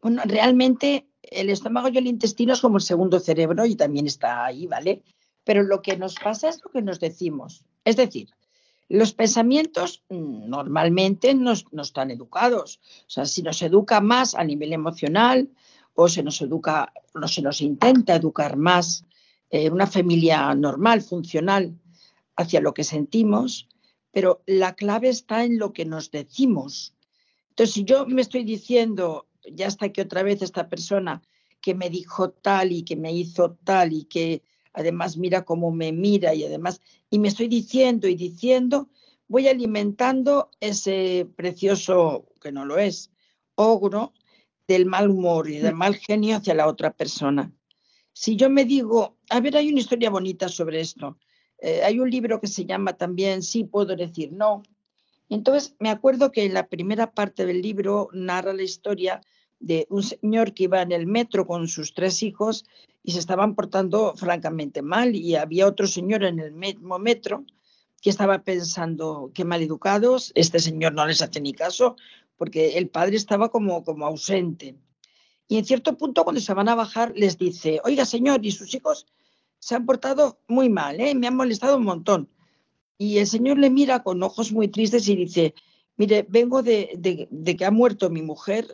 Bueno, 0.01 0.21
realmente 0.25 1.07
el 1.21 1.49
estómago 1.49 1.89
y 1.89 1.97
el 1.97 2.07
intestino 2.07 2.53
es 2.53 2.61
como 2.61 2.77
el 2.77 2.83
segundo 2.83 3.19
cerebro 3.19 3.65
y 3.65 3.75
también 3.75 4.07
está 4.07 4.45
ahí, 4.45 4.67
¿vale? 4.67 5.03
Pero 5.43 5.63
lo 5.63 5.81
que 5.81 5.97
nos 5.97 6.15
pasa 6.15 6.49
es 6.49 6.61
lo 6.63 6.71
que 6.71 6.81
nos 6.81 6.99
decimos. 6.99 7.65
Es 7.83 7.95
decir, 7.95 8.29
los 8.89 9.13
pensamientos 9.13 10.03
mm, 10.09 10.49
normalmente 10.49 11.33
no, 11.33 11.53
están 11.53 12.11
educados. 12.11 12.79
O 13.07 13.09
sea, 13.09 13.25
si 13.25 13.41
nos 13.41 13.61
educa 13.61 14.01
más 14.01 14.35
a 14.35 14.43
nivel 14.43 14.73
emocional 14.73 15.49
o 15.95 16.07
se 16.07 16.23
nos 16.23 16.41
educa, 16.41 16.93
no 17.13 17.27
se 17.27 17.41
nos 17.41 17.61
intenta 17.61 18.15
educar 18.15 18.57
más 18.57 19.05
en 19.49 19.73
una 19.73 19.87
familia 19.87 20.53
normal, 20.55 21.01
funcional, 21.01 21.77
hacia 22.35 22.61
lo 22.61 22.73
que 22.73 22.83
sentimos, 22.83 23.67
pero 24.13 24.43
la 24.45 24.75
clave 24.75 25.09
está 25.09 25.43
en 25.43 25.57
lo 25.57 25.73
que 25.73 25.85
nos 25.85 26.11
decimos. 26.11 26.93
Entonces, 27.49 27.73
si 27.73 27.83
yo 27.83 28.05
me 28.05 28.21
estoy 28.21 28.43
diciendo, 28.43 29.27
ya 29.51 29.67
está 29.67 29.91
que 29.91 30.03
otra 30.03 30.21
vez 30.21 30.41
esta 30.41 30.69
persona 30.69 31.21
que 31.59 31.73
me 31.73 31.89
dijo 31.89 32.29
tal 32.29 32.71
y 32.71 32.83
que 32.83 32.95
me 32.95 33.11
hizo 33.11 33.57
tal 33.63 33.91
y 33.91 34.05
que 34.05 34.43
además 34.71 35.17
mira 35.17 35.43
cómo 35.43 35.71
me 35.71 35.91
mira 35.91 36.35
y 36.35 36.43
además, 36.43 36.79
y 37.09 37.17
me 37.17 37.27
estoy 37.27 37.47
diciendo 37.47 38.07
y 38.07 38.15
diciendo, 38.15 38.87
voy 39.27 39.47
alimentando 39.47 40.51
ese 40.59 41.27
precioso, 41.35 42.27
que 42.39 42.51
no 42.51 42.65
lo 42.65 42.77
es, 42.77 43.11
ogro 43.55 44.13
del 44.67 44.85
mal 44.85 45.09
humor 45.09 45.49
y 45.49 45.57
del 45.57 45.73
mm. 45.73 45.77
mal 45.77 45.95
genio 45.95 46.37
hacia 46.37 46.53
la 46.53 46.67
otra 46.67 46.93
persona. 46.93 47.51
Si 48.11 48.35
yo 48.35 48.49
me 48.49 48.65
digo, 48.65 49.17
a 49.29 49.39
ver, 49.39 49.57
hay 49.57 49.69
una 49.69 49.79
historia 49.79 50.11
bonita 50.11 50.49
sobre 50.49 50.81
esto. 50.81 51.17
Eh, 51.63 51.81
hay 51.81 51.97
un 52.01 52.11
libro 52.11 52.41
que 52.41 52.47
se 52.47 52.65
llama 52.65 52.97
también 52.97 53.41
Sí 53.41 53.63
puedo 53.63 53.95
decir 53.95 54.33
no. 54.33 54.63
Entonces 55.29 55.75
me 55.79 55.89
acuerdo 55.89 56.29
que 56.29 56.43
en 56.43 56.53
la 56.53 56.67
primera 56.67 57.11
parte 57.11 57.45
del 57.45 57.61
libro 57.61 58.09
narra 58.11 58.51
la 58.51 58.63
historia 58.63 59.21
de 59.61 59.87
un 59.89 60.03
señor 60.03 60.53
que 60.53 60.65
iba 60.65 60.81
en 60.81 60.91
el 60.91 61.07
metro 61.07 61.47
con 61.47 61.69
sus 61.69 61.93
tres 61.93 62.21
hijos 62.21 62.65
y 63.01 63.13
se 63.13 63.19
estaban 63.19 63.55
portando 63.55 64.13
francamente 64.17 64.81
mal 64.81 65.15
y 65.15 65.35
había 65.35 65.65
otro 65.65 65.87
señor 65.87 66.25
en 66.25 66.39
el 66.39 66.51
mismo 66.51 66.99
metro 66.99 67.45
que 68.01 68.09
estaba 68.09 68.43
pensando 68.43 69.31
qué 69.33 69.45
mal 69.45 69.61
educados, 69.61 70.33
este 70.35 70.59
señor 70.59 70.93
no 70.93 71.05
les 71.05 71.21
hace 71.21 71.39
ni 71.39 71.53
caso 71.53 71.95
porque 72.35 72.77
el 72.77 72.89
padre 72.89 73.15
estaba 73.15 73.47
como, 73.47 73.85
como 73.85 74.05
ausente. 74.05 74.75
Y 75.47 75.59
en 75.59 75.63
cierto 75.63 75.97
punto 75.97 76.25
cuando 76.25 76.41
se 76.41 76.53
van 76.53 76.67
a 76.67 76.75
bajar 76.75 77.13
les 77.15 77.37
dice, 77.37 77.79
oiga 77.85 78.03
señor, 78.03 78.45
y 78.45 78.51
sus 78.51 78.73
hijos 78.73 79.07
se 79.63 79.75
han 79.75 79.85
portado 79.85 80.41
muy 80.49 80.67
mal, 80.67 80.99
¿eh? 80.99 81.15
me 81.15 81.25
han 81.25 81.37
molestado 81.37 81.77
un 81.77 81.85
montón. 81.85 82.29
Y 82.97 83.19
el 83.19 83.27
señor 83.27 83.57
le 83.57 83.69
mira 83.69 84.03
con 84.03 84.21
ojos 84.21 84.51
muy 84.51 84.67
tristes 84.67 85.07
y 85.07 85.15
dice, 85.15 85.55
mire, 85.95 86.25
vengo 86.27 86.61
de, 86.61 86.89
de 87.31 87.55
que 87.55 87.65
ha 87.65 87.71
muerto 87.71 88.09
mi 88.09 88.21
mujer 88.21 88.67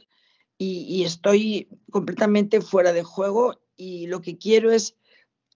y, 0.57 1.03
estoy 1.03 1.69
completamente 1.91 2.59
fuera 2.59 2.91
de 2.91 3.03
juego 3.03 3.59
y 3.77 4.07
lo 4.07 4.19
que 4.21 4.39
quiero 4.39 4.71
es 4.71 4.95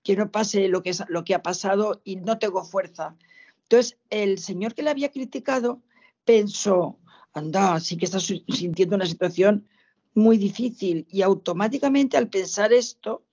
que 0.04 0.16
no 0.16 0.32
pase 0.32 0.68
lo 0.68 0.84
que, 0.84 0.94
lo 1.08 1.24
que 1.24 1.34
ha 1.34 1.42
pasado 1.42 2.00
y 2.06 2.18
no 2.18 2.38
tengo 2.38 2.64
fuerza. 2.64 3.18
Entonces, 3.64 3.98
el 4.12 4.38
señor 4.38 4.76
que 4.76 4.84
le 4.84 4.92
había 4.92 5.12
criticado 5.12 5.82
pensó, 6.26 7.00
anda, 7.34 7.80
sí 7.80 7.98
que 7.98 8.06
está 8.06 8.20
sintiendo 8.20 8.96
una 8.96 9.08
situación 9.08 9.68
muy 10.14 10.38
difícil 10.38 11.08
y 11.10 11.24
automáticamente 11.24 12.18
al 12.18 12.30
pensar 12.30 12.72
esto 12.72 13.24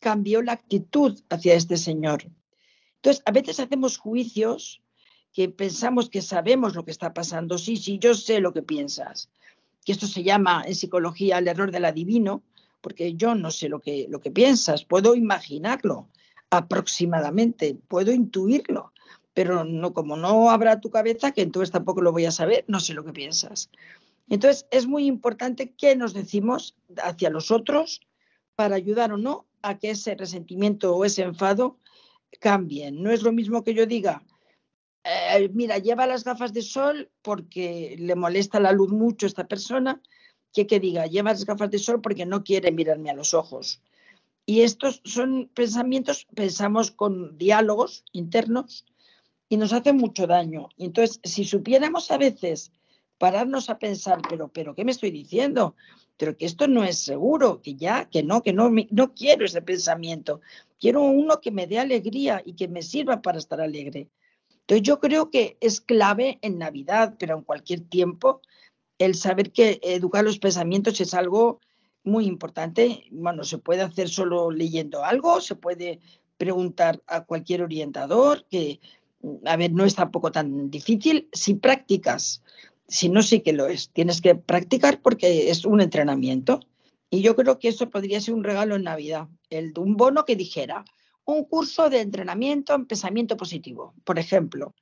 cambió 0.00 0.42
la 0.42 0.52
actitud 0.52 1.20
hacia 1.30 1.54
este 1.54 1.76
señor. 1.76 2.24
Entonces, 2.96 3.22
a 3.26 3.32
veces 3.32 3.60
hacemos 3.60 3.98
juicios 3.98 4.82
que 5.32 5.48
pensamos 5.48 6.10
que 6.10 6.22
sabemos 6.22 6.74
lo 6.74 6.84
que 6.84 6.90
está 6.90 7.14
pasando. 7.14 7.58
Sí, 7.58 7.76
sí, 7.76 7.98
yo 7.98 8.14
sé 8.14 8.40
lo 8.40 8.52
que 8.52 8.62
piensas 8.62 9.30
que 9.88 9.92
esto 9.92 10.06
se 10.06 10.22
llama 10.22 10.64
en 10.66 10.74
psicología 10.74 11.38
el 11.38 11.48
error 11.48 11.70
del 11.70 11.86
adivino, 11.86 12.42
porque 12.82 13.14
yo 13.14 13.34
no 13.34 13.50
sé 13.50 13.70
lo 13.70 13.80
que, 13.80 14.06
lo 14.10 14.20
que 14.20 14.30
piensas, 14.30 14.84
puedo 14.84 15.14
imaginarlo 15.14 16.10
aproximadamente, 16.50 17.74
puedo 17.88 18.12
intuirlo, 18.12 18.92
pero 19.32 19.64
no, 19.64 19.94
como 19.94 20.18
no 20.18 20.50
habrá 20.50 20.78
tu 20.82 20.90
cabeza, 20.90 21.32
que 21.32 21.40
entonces 21.40 21.70
tampoco 21.70 22.02
lo 22.02 22.12
voy 22.12 22.26
a 22.26 22.30
saber, 22.30 22.66
no 22.68 22.80
sé 22.80 22.92
lo 22.92 23.02
que 23.02 23.14
piensas. 23.14 23.70
Entonces, 24.28 24.66
es 24.70 24.86
muy 24.86 25.06
importante 25.06 25.72
qué 25.72 25.96
nos 25.96 26.12
decimos 26.12 26.76
hacia 27.02 27.30
los 27.30 27.50
otros 27.50 28.02
para 28.56 28.76
ayudar 28.76 29.14
o 29.14 29.16
no 29.16 29.46
a 29.62 29.78
que 29.78 29.90
ese 29.90 30.14
resentimiento 30.14 30.94
o 30.94 31.04
ese 31.04 31.22
enfado 31.22 31.78
cambien. 32.40 33.02
No 33.02 33.10
es 33.10 33.22
lo 33.22 33.32
mismo 33.32 33.64
que 33.64 33.74
yo 33.74 33.86
diga, 33.86 34.22
eh, 35.04 35.48
mira, 35.52 35.78
lleva 35.78 36.06
las 36.06 36.24
gafas 36.24 36.52
de 36.52 36.62
sol 36.62 37.10
porque 37.22 37.96
le 37.98 38.14
molesta 38.14 38.60
la 38.60 38.72
luz 38.72 38.90
mucho 38.90 39.26
a 39.26 39.28
esta 39.28 39.46
persona, 39.46 40.02
que 40.52 40.66
que 40.66 40.80
diga, 40.80 41.06
lleva 41.06 41.32
las 41.32 41.44
gafas 41.44 41.70
de 41.70 41.78
sol 41.78 42.00
porque 42.00 42.26
no 42.26 42.44
quiere 42.44 42.72
mirarme 42.72 43.10
a 43.10 43.14
los 43.14 43.34
ojos. 43.34 43.82
Y 44.44 44.62
estos 44.62 45.02
son 45.04 45.50
pensamientos, 45.54 46.26
pensamos 46.34 46.90
con 46.90 47.36
diálogos 47.36 48.04
internos 48.12 48.86
y 49.48 49.56
nos 49.56 49.72
hacen 49.72 49.96
mucho 49.96 50.26
daño. 50.26 50.68
Entonces, 50.78 51.20
si 51.22 51.44
supiéramos 51.44 52.10
a 52.10 52.18
veces 52.18 52.72
pararnos 53.18 53.68
a 53.68 53.78
pensar, 53.78 54.20
pero, 54.28 54.48
pero, 54.48 54.74
¿qué 54.74 54.84
me 54.84 54.92
estoy 54.92 55.10
diciendo? 55.10 55.74
Pero 56.16 56.36
que 56.36 56.46
esto 56.46 56.68
no 56.68 56.84
es 56.84 56.98
seguro, 56.98 57.60
que 57.60 57.74
ya, 57.74 58.08
que 58.08 58.22
no, 58.22 58.42
que 58.42 58.52
no, 58.52 58.70
no 58.90 59.14
quiero 59.14 59.44
ese 59.44 59.62
pensamiento. 59.62 60.40
Quiero 60.80 61.02
uno 61.02 61.40
que 61.40 61.50
me 61.50 61.66
dé 61.66 61.78
alegría 61.78 62.42
y 62.44 62.54
que 62.54 62.68
me 62.68 62.82
sirva 62.82 63.20
para 63.20 63.38
estar 63.38 63.60
alegre. 63.60 64.08
Entonces 64.60 64.82
yo 64.82 65.00
creo 65.00 65.30
que 65.30 65.56
es 65.60 65.80
clave 65.80 66.38
en 66.42 66.58
Navidad, 66.58 67.16
pero 67.18 67.36
en 67.36 67.42
cualquier 67.42 67.80
tiempo, 67.80 68.42
el 68.98 69.14
saber 69.14 69.52
que 69.52 69.80
educar 69.82 70.24
los 70.24 70.38
pensamientos 70.38 71.00
es 71.00 71.14
algo 71.14 71.60
muy 72.04 72.26
importante. 72.26 73.04
Bueno, 73.10 73.44
se 73.44 73.58
puede 73.58 73.82
hacer 73.82 74.08
solo 74.08 74.50
leyendo 74.50 75.04
algo, 75.04 75.40
se 75.40 75.54
puede 75.56 76.00
preguntar 76.36 77.02
a 77.06 77.24
cualquier 77.24 77.62
orientador, 77.62 78.44
que, 78.48 78.80
a 79.44 79.56
ver, 79.56 79.72
no 79.72 79.84
es 79.84 79.94
tampoco 79.94 80.30
tan 80.30 80.70
difícil. 80.70 81.28
Si 81.32 81.54
practicas, 81.54 82.42
si 82.88 83.10
no 83.10 83.22
sé 83.22 83.42
que 83.42 83.52
lo 83.52 83.66
es, 83.66 83.90
tienes 83.90 84.20
que 84.20 84.34
practicar 84.34 85.00
porque 85.02 85.50
es 85.50 85.64
un 85.64 85.80
entrenamiento. 85.80 86.60
Y 87.10 87.22
yo 87.22 87.36
creo 87.36 87.58
que 87.58 87.68
eso 87.68 87.90
podría 87.90 88.20
ser 88.20 88.34
un 88.34 88.44
regalo 88.44 88.76
en 88.76 88.84
Navidad, 88.84 89.28
el 89.50 89.72
de 89.72 89.80
un 89.80 89.96
bono 89.96 90.24
que 90.24 90.36
dijera, 90.36 90.84
un 91.24 91.44
curso 91.44 91.90
de 91.90 92.00
entrenamiento 92.00 92.74
en 92.74 92.86
pensamiento 92.86 93.36
positivo, 93.36 93.94
por 94.04 94.18
ejemplo. 94.18 94.74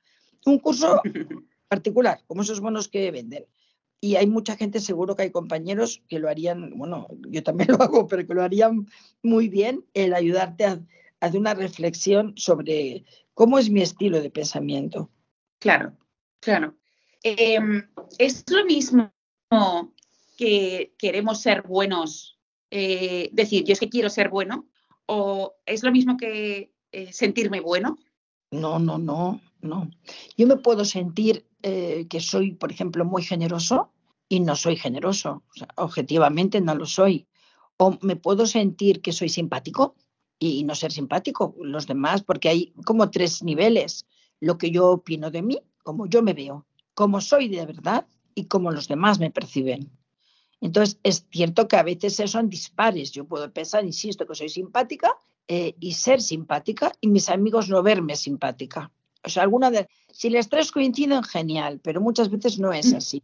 Un 0.45 0.59
curso 0.59 1.01
particular, 1.67 2.21
como 2.27 2.41
esos 2.41 2.61
bonos 2.61 2.87
que 2.87 3.11
venden. 3.11 3.45
Y 3.99 4.15
hay 4.15 4.27
mucha 4.27 4.55
gente, 4.55 4.79
seguro 4.79 5.15
que 5.15 5.23
hay 5.23 5.31
compañeros 5.31 6.03
que 6.07 6.19
lo 6.19 6.29
harían, 6.29 6.77
bueno, 6.77 7.07
yo 7.29 7.43
también 7.43 7.69
lo 7.71 7.81
hago, 7.81 8.07
pero 8.07 8.25
que 8.25 8.33
lo 8.33 8.43
harían 8.43 8.87
muy 9.21 9.49
bien, 9.49 9.85
el 9.93 10.13
ayudarte 10.13 10.65
a, 10.65 10.81
hacer 11.19 11.39
una 11.39 11.55
reflexión 11.55 12.33
sobre 12.37 13.03
cómo 13.33 13.57
es 13.57 13.69
mi 13.69 13.81
estilo 13.81 14.21
de 14.21 14.29
pensamiento. 14.29 15.09
Claro, 15.59 15.97
claro. 16.39 16.75
Em, 17.35 17.83
es 18.17 18.43
lo 18.49 18.65
mismo 18.65 19.11
que 20.37 20.93
queremos 20.97 21.41
ser 21.41 21.63
buenos, 21.63 22.39
eh, 22.71 23.29
decir, 23.33 23.63
yo 23.65 23.73
es 23.73 23.79
que 23.79 23.89
quiero 23.89 24.09
ser 24.09 24.29
bueno, 24.29 24.67
¿O 25.07 25.55
es 25.65 25.83
lo 25.83 25.91
mismo 25.91 26.17
que 26.17 26.73
eh, 26.91 27.13
sentirme 27.13 27.61
bueno? 27.61 27.97
No, 28.51 28.77
no, 28.77 28.97
no, 28.97 29.41
no. 29.61 29.89
Yo 30.37 30.47
me 30.47 30.57
puedo 30.57 30.85
sentir 30.85 31.47
eh, 31.63 32.07
que 32.09 32.19
soy, 32.19 32.51
por 32.51 32.71
ejemplo, 32.71 33.05
muy 33.05 33.23
generoso 33.23 33.93
y 34.29 34.41
no 34.41 34.55
soy 34.55 34.75
generoso. 34.75 35.43
objetivamente 35.75 36.59
no 36.61 36.75
lo 36.75 36.85
soy. 36.85 37.27
O 37.77 37.97
me 38.01 38.17
puedo 38.17 38.45
sentir 38.45 39.01
que 39.01 39.13
soy 39.13 39.29
simpático 39.29 39.95
y 40.39 40.63
no 40.65 40.75
ser 40.75 40.91
simpático. 40.91 41.55
Los 41.61 41.87
demás, 41.87 42.21
porque 42.21 42.49
hay 42.49 42.73
como 42.85 43.09
tres 43.09 43.43
niveles. 43.43 44.05
Lo 44.41 44.57
que 44.57 44.71
yo 44.71 44.91
opino 44.91 45.31
de 45.31 45.41
mí, 45.41 45.59
como 45.83 46.07
yo 46.07 46.21
me 46.21 46.33
veo, 46.33 46.67
como 46.97 47.21
soy 47.21 47.47
de 47.47 47.63
verdad 47.63 48.07
y 48.33 48.45
como 48.45 48.71
los 48.71 48.87
demás 48.87 49.19
me 49.19 49.29
perciben. 49.29 49.91
Entonces, 50.61 50.97
es 51.03 51.27
cierto 51.29 51.67
que 51.67 51.75
a 51.75 51.83
veces 51.83 52.15
son 52.31 52.49
dispares. 52.49 53.11
Yo 53.11 53.23
puedo 53.27 53.53
pensar, 53.53 53.85
insisto, 53.85 54.25
que 54.25 54.33
soy 54.33 54.49
simpática 54.49 55.15
eh, 55.47 55.75
y 55.79 55.93
ser 55.93 56.23
simpática 56.23 56.91
y 56.99 57.07
mis 57.09 57.29
amigos 57.29 57.69
no 57.69 57.83
verme 57.83 58.15
simpática. 58.15 58.91
O 59.23 59.29
sea, 59.29 59.43
alguna 59.43 59.69
de, 59.69 59.87
si 60.11 60.31
las 60.31 60.49
tres 60.49 60.71
coinciden, 60.71 61.21
genial, 61.21 61.79
pero 61.83 62.01
muchas 62.01 62.31
veces 62.31 62.57
no 62.57 62.73
es 62.73 62.91
mm. 62.91 62.95
así. 62.95 63.23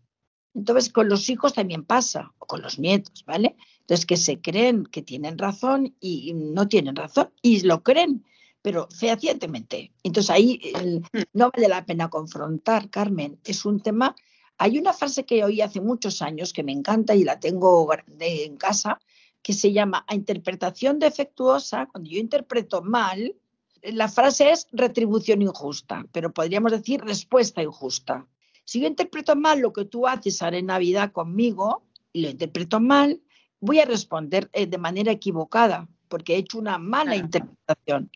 Entonces, 0.53 0.93
con 0.93 1.09
los 1.09 1.27
hijos 1.31 1.53
también 1.53 1.83
pasa, 1.83 2.31
o 2.37 2.45
con 2.45 2.61
los 2.61 2.77
nietos, 2.77 3.25
¿vale? 3.25 3.55
Entonces, 3.79 4.05
que 4.05 4.17
se 4.17 4.39
creen 4.39 4.85
que 4.85 5.01
tienen 5.01 5.39
razón 5.39 5.95
y 5.99 6.31
no 6.35 6.67
tienen 6.67 6.95
razón, 6.95 7.31
y 7.41 7.61
lo 7.61 7.81
creen, 7.81 8.23
pero 8.63 8.87
fehacientemente. 8.89 9.91
Entonces 10.01 10.31
ahí 10.31 10.59
hmm. 10.73 11.21
no 11.33 11.51
vale 11.53 11.67
la 11.67 11.85
pena 11.85 12.09
confrontar, 12.09 12.89
Carmen. 12.89 13.37
Es 13.43 13.65
un 13.65 13.81
tema. 13.81 14.15
Hay 14.57 14.79
una 14.79 14.93
frase 14.93 15.25
que 15.25 15.43
oí 15.43 15.61
hace 15.61 15.81
muchos 15.81 16.23
años 16.23 16.53
que 16.53 16.63
me 16.63 16.71
encanta 16.71 17.13
y 17.13 17.23
la 17.23 17.39
tengo 17.39 17.87
en 18.19 18.57
casa, 18.57 18.99
que 19.41 19.53
se 19.53 19.73
llama 19.73 20.05
a 20.07 20.15
interpretación 20.15 20.97
defectuosa. 20.97 21.87
Cuando 21.87 22.09
yo 22.09 22.19
interpreto 22.19 22.81
mal, 22.81 23.35
la 23.83 24.07
frase 24.07 24.51
es 24.51 24.67
retribución 24.71 25.41
injusta, 25.41 26.05
pero 26.13 26.33
podríamos 26.33 26.71
decir 26.71 27.01
respuesta 27.01 27.61
injusta. 27.61 28.25
Si 28.63 28.79
yo 28.79 28.87
interpreto 28.87 29.35
mal 29.35 29.59
lo 29.59 29.73
que 29.73 29.83
tú 29.83 30.07
haces 30.07 30.41
ahora 30.41 30.57
en 30.57 30.67
Navidad 30.67 31.11
conmigo, 31.11 31.83
y 32.13 32.21
lo 32.21 32.29
interpreto 32.29 32.79
mal, 32.79 33.21
voy 33.59 33.79
a 33.79 33.85
responder 33.85 34.49
eh, 34.53 34.67
de 34.67 34.77
manera 34.77 35.11
equivocada, 35.11 35.89
porque 36.07 36.35
he 36.35 36.37
hecho 36.37 36.59
una 36.59 36.77
mala 36.77 37.17
interpretación. 37.17 38.09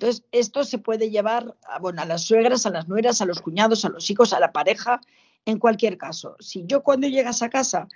Entonces, 0.00 0.24
esto 0.32 0.64
se 0.64 0.78
puede 0.78 1.10
llevar 1.10 1.54
a, 1.68 1.78
bueno, 1.78 2.00
a 2.00 2.06
las 2.06 2.22
suegras, 2.22 2.64
a 2.64 2.70
las 2.70 2.88
nueras, 2.88 3.20
a 3.20 3.26
los 3.26 3.42
cuñados, 3.42 3.84
a 3.84 3.90
los 3.90 4.08
hijos, 4.08 4.32
a 4.32 4.40
la 4.40 4.50
pareja, 4.50 4.98
en 5.44 5.58
cualquier 5.58 5.98
caso. 5.98 6.36
Si 6.40 6.64
yo 6.64 6.82
cuando 6.82 7.06
llegas 7.06 7.42
a 7.42 7.50
casa 7.50 7.86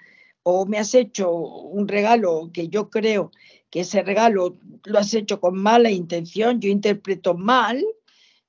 o 0.42 0.66
me 0.66 0.76
has 0.76 0.94
hecho 0.94 1.30
un 1.32 1.88
regalo 1.88 2.50
que 2.52 2.68
yo 2.68 2.90
creo 2.90 3.30
que 3.70 3.80
ese 3.80 4.02
regalo 4.02 4.58
lo 4.84 4.98
has 4.98 5.14
hecho 5.14 5.40
con 5.40 5.56
mala 5.56 5.90
intención, 5.90 6.60
yo 6.60 6.68
interpreto 6.68 7.32
mal, 7.32 7.82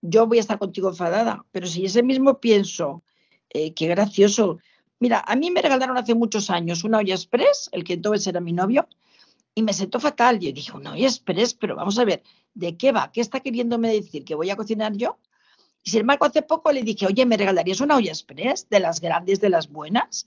yo 0.01 0.27
voy 0.27 0.39
a 0.39 0.41
estar 0.41 0.59
contigo 0.59 0.89
enfadada. 0.89 1.45
Pero 1.53 1.65
si 1.65 1.85
ese 1.85 2.03
mismo 2.03 2.41
pienso, 2.41 3.03
eh, 3.51 3.73
qué 3.73 3.87
gracioso. 3.87 4.59
Mira, 4.99 5.23
a 5.25 5.37
mí 5.37 5.49
me 5.49 5.61
regalaron 5.61 5.97
hace 5.97 6.13
muchos 6.13 6.49
años 6.49 6.83
una 6.83 6.97
olla 6.97 7.15
express, 7.15 7.69
el 7.71 7.85
que 7.85 7.93
entonces 7.93 8.27
era 8.27 8.41
mi 8.41 8.51
novio, 8.51 8.85
y 9.55 9.63
me 9.63 9.73
sentó 9.73 9.99
fatal. 9.99 10.39
Yo 10.39 10.51
dije, 10.51 10.73
una 10.73 10.91
olla 10.91 11.07
express, 11.07 11.53
pero 11.53 11.75
vamos 11.75 11.97
a 11.97 12.05
ver, 12.05 12.21
¿de 12.53 12.77
qué 12.77 12.91
va? 12.91 13.11
¿Qué 13.11 13.21
está 13.21 13.39
queriéndome 13.39 13.91
decir? 13.91 14.25
¿Que 14.25 14.35
voy 14.35 14.49
a 14.49 14.55
cocinar 14.55 14.93
yo? 14.95 15.17
Y 15.81 15.91
sin 15.91 16.01
embargo, 16.01 16.25
hace 16.25 16.41
poco 16.41 16.71
le 16.71 16.83
dije, 16.83 17.07
oye, 17.07 17.25
¿me 17.25 17.37
regalarías 17.37 17.79
una 17.79 17.95
olla 17.95 18.11
express 18.11 18.67
de 18.69 18.79
las 18.81 18.99
grandes, 18.99 19.39
de 19.39 19.49
las 19.49 19.69
buenas? 19.69 20.25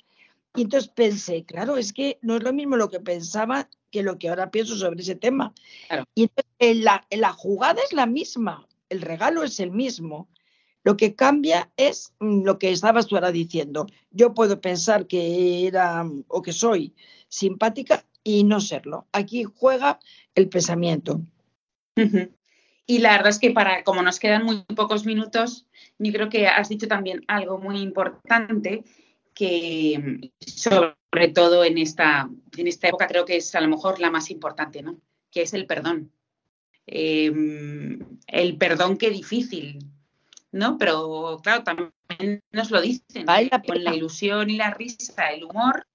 Y 0.56 0.62
entonces 0.62 0.90
pensé, 0.90 1.44
claro, 1.44 1.76
es 1.76 1.92
que 1.92 2.18
no 2.22 2.36
es 2.36 2.42
lo 2.42 2.52
mismo 2.52 2.76
lo 2.76 2.88
que 2.88 3.00
pensaba 3.00 3.68
que 3.90 4.02
lo 4.02 4.18
que 4.18 4.28
ahora 4.28 4.50
pienso 4.50 4.76
sobre 4.76 5.00
ese 5.00 5.14
tema. 5.14 5.52
Y 6.14 6.22
entonces 6.22 6.84
la, 6.84 7.06
la 7.10 7.32
jugada 7.32 7.80
es 7.84 7.92
la 7.92 8.06
misma, 8.06 8.66
el 8.88 9.02
regalo 9.02 9.42
es 9.42 9.60
el 9.60 9.70
mismo. 9.70 10.28
Lo 10.84 10.96
que 10.96 11.14
cambia 11.14 11.70
es 11.76 12.14
mm, 12.20 12.44
lo 12.44 12.58
que 12.58 12.70
estabas 12.70 13.06
tú 13.06 13.16
ahora 13.16 13.30
diciendo. 13.30 13.86
Yo 14.10 14.32
puedo 14.32 14.60
pensar 14.60 15.06
que 15.06 15.66
era 15.66 16.08
o 16.28 16.40
que 16.40 16.52
soy 16.52 16.94
simpática 17.28 18.04
y 18.28 18.44
no 18.44 18.60
serlo. 18.60 19.06
Aquí 19.12 19.44
juega 19.44 19.98
el 20.34 20.50
pensamiento. 20.50 21.22
Y 22.86 22.98
la 22.98 23.12
verdad 23.12 23.28
es 23.28 23.38
que 23.38 23.52
para, 23.52 23.82
como 23.84 24.02
nos 24.02 24.18
quedan 24.18 24.44
muy 24.44 24.64
pocos 24.76 25.06
minutos, 25.06 25.66
yo 25.98 26.12
creo 26.12 26.28
que 26.28 26.46
has 26.46 26.68
dicho 26.68 26.86
también 26.86 27.24
algo 27.26 27.58
muy 27.58 27.80
importante 27.80 28.84
que 29.32 30.30
sobre 30.40 31.28
todo 31.32 31.64
en 31.64 31.78
esta, 31.78 32.28
en 32.56 32.66
esta 32.66 32.88
época 32.88 33.06
creo 33.06 33.24
que 33.24 33.36
es 33.36 33.54
a 33.54 33.62
lo 33.62 33.68
mejor 33.68 33.98
la 33.98 34.10
más 34.10 34.30
importante, 34.30 34.82
¿no? 34.82 35.00
Que 35.30 35.42
es 35.42 35.54
el 35.54 35.66
perdón. 35.66 36.12
Em, 36.86 37.98
el 38.26 38.58
perdón 38.58 38.98
qué 38.98 39.08
difícil, 39.08 39.78
¿no? 40.52 40.76
Pero 40.76 41.40
claro, 41.42 41.64
también 41.64 42.42
nos 42.52 42.70
lo 42.70 42.82
dicen, 42.82 43.24
con 43.66 43.84
la 43.84 43.94
ilusión 43.94 44.50
y 44.50 44.56
la 44.56 44.74
risa, 44.74 45.30
el 45.30 45.44
humor. 45.44 45.86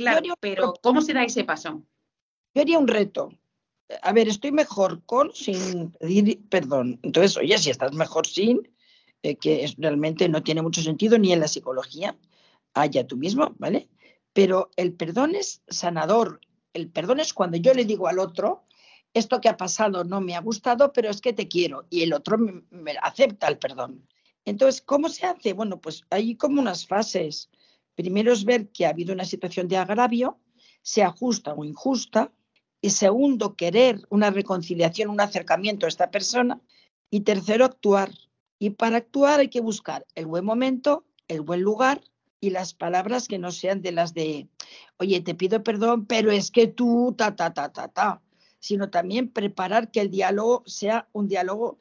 Claro, 0.00 0.34
pero 0.40 0.74
¿cómo 0.82 1.00
se 1.02 1.12
da 1.12 1.24
ese 1.24 1.44
paso? 1.44 1.82
Yo 2.54 2.62
haría 2.62 2.78
un 2.78 2.88
reto. 2.88 3.32
A 4.02 4.12
ver, 4.12 4.28
estoy 4.28 4.52
mejor 4.52 5.04
con, 5.04 5.32
sin 5.34 5.90
pedir 5.92 6.48
perdón. 6.48 6.98
Entonces, 7.02 7.36
oye, 7.36 7.58
si 7.58 7.70
estás 7.70 7.92
mejor 7.92 8.26
sin, 8.26 8.68
eh, 9.22 9.36
que 9.36 9.70
realmente 9.78 10.28
no 10.28 10.42
tiene 10.42 10.62
mucho 10.62 10.80
sentido 10.80 11.18
ni 11.18 11.32
en 11.32 11.40
la 11.40 11.48
psicología, 11.48 12.16
haya 12.74 13.06
tú 13.06 13.16
mismo, 13.16 13.54
¿vale? 13.58 13.88
Pero 14.32 14.70
el 14.76 14.94
perdón 14.94 15.34
es 15.34 15.62
sanador. 15.68 16.40
El 16.72 16.88
perdón 16.88 17.20
es 17.20 17.34
cuando 17.34 17.56
yo 17.56 17.74
le 17.74 17.84
digo 17.84 18.08
al 18.08 18.20
otro, 18.20 18.64
esto 19.12 19.40
que 19.40 19.48
ha 19.48 19.56
pasado 19.56 20.04
no 20.04 20.20
me 20.20 20.36
ha 20.36 20.40
gustado, 20.40 20.92
pero 20.92 21.10
es 21.10 21.20
que 21.20 21.32
te 21.32 21.48
quiero. 21.48 21.86
Y 21.90 22.02
el 22.02 22.12
otro 22.12 22.38
me, 22.38 22.92
acepta 23.02 23.48
el 23.48 23.58
perdón. 23.58 24.06
Entonces, 24.44 24.80
¿cómo 24.80 25.08
se 25.08 25.26
hace? 25.26 25.52
Bueno, 25.52 25.80
pues 25.80 26.04
hay 26.10 26.36
como 26.36 26.60
unas 26.60 26.86
fases. 26.86 27.50
Primero 28.00 28.32
es 28.32 28.44
ver 28.44 28.68
que 28.70 28.86
ha 28.86 28.90
habido 28.90 29.12
una 29.12 29.26
situación 29.26 29.68
de 29.68 29.76
agravio, 29.76 30.38
sea 30.82 31.10
justa 31.10 31.52
o 31.52 31.64
injusta. 31.64 32.32
Y 32.80 32.90
segundo, 32.90 33.56
querer 33.56 34.00
una 34.08 34.30
reconciliación, 34.30 35.10
un 35.10 35.20
acercamiento 35.20 35.84
a 35.84 35.90
esta 35.90 36.10
persona. 36.10 36.62
Y 37.10 37.20
tercero, 37.20 37.66
actuar. 37.66 38.10
Y 38.58 38.70
para 38.70 38.96
actuar 38.96 39.40
hay 39.40 39.48
que 39.48 39.60
buscar 39.60 40.06
el 40.14 40.24
buen 40.24 40.46
momento, 40.46 41.04
el 41.28 41.42
buen 41.42 41.60
lugar 41.60 42.00
y 42.40 42.48
las 42.50 42.72
palabras 42.72 43.28
que 43.28 43.38
no 43.38 43.52
sean 43.52 43.82
de 43.82 43.92
las 43.92 44.14
de, 44.14 44.48
oye, 44.96 45.20
te 45.20 45.34
pido 45.34 45.62
perdón, 45.62 46.06
pero 46.06 46.30
es 46.30 46.50
que 46.50 46.68
tú, 46.68 47.14
ta, 47.18 47.36
ta, 47.36 47.52
ta, 47.52 47.70
ta, 47.70 47.88
ta 47.88 48.22
sino 48.60 48.90
también 48.90 49.30
preparar 49.30 49.90
que 49.90 50.00
el 50.00 50.10
diálogo 50.10 50.62
sea 50.66 51.08
un 51.12 51.28
diálogo 51.28 51.78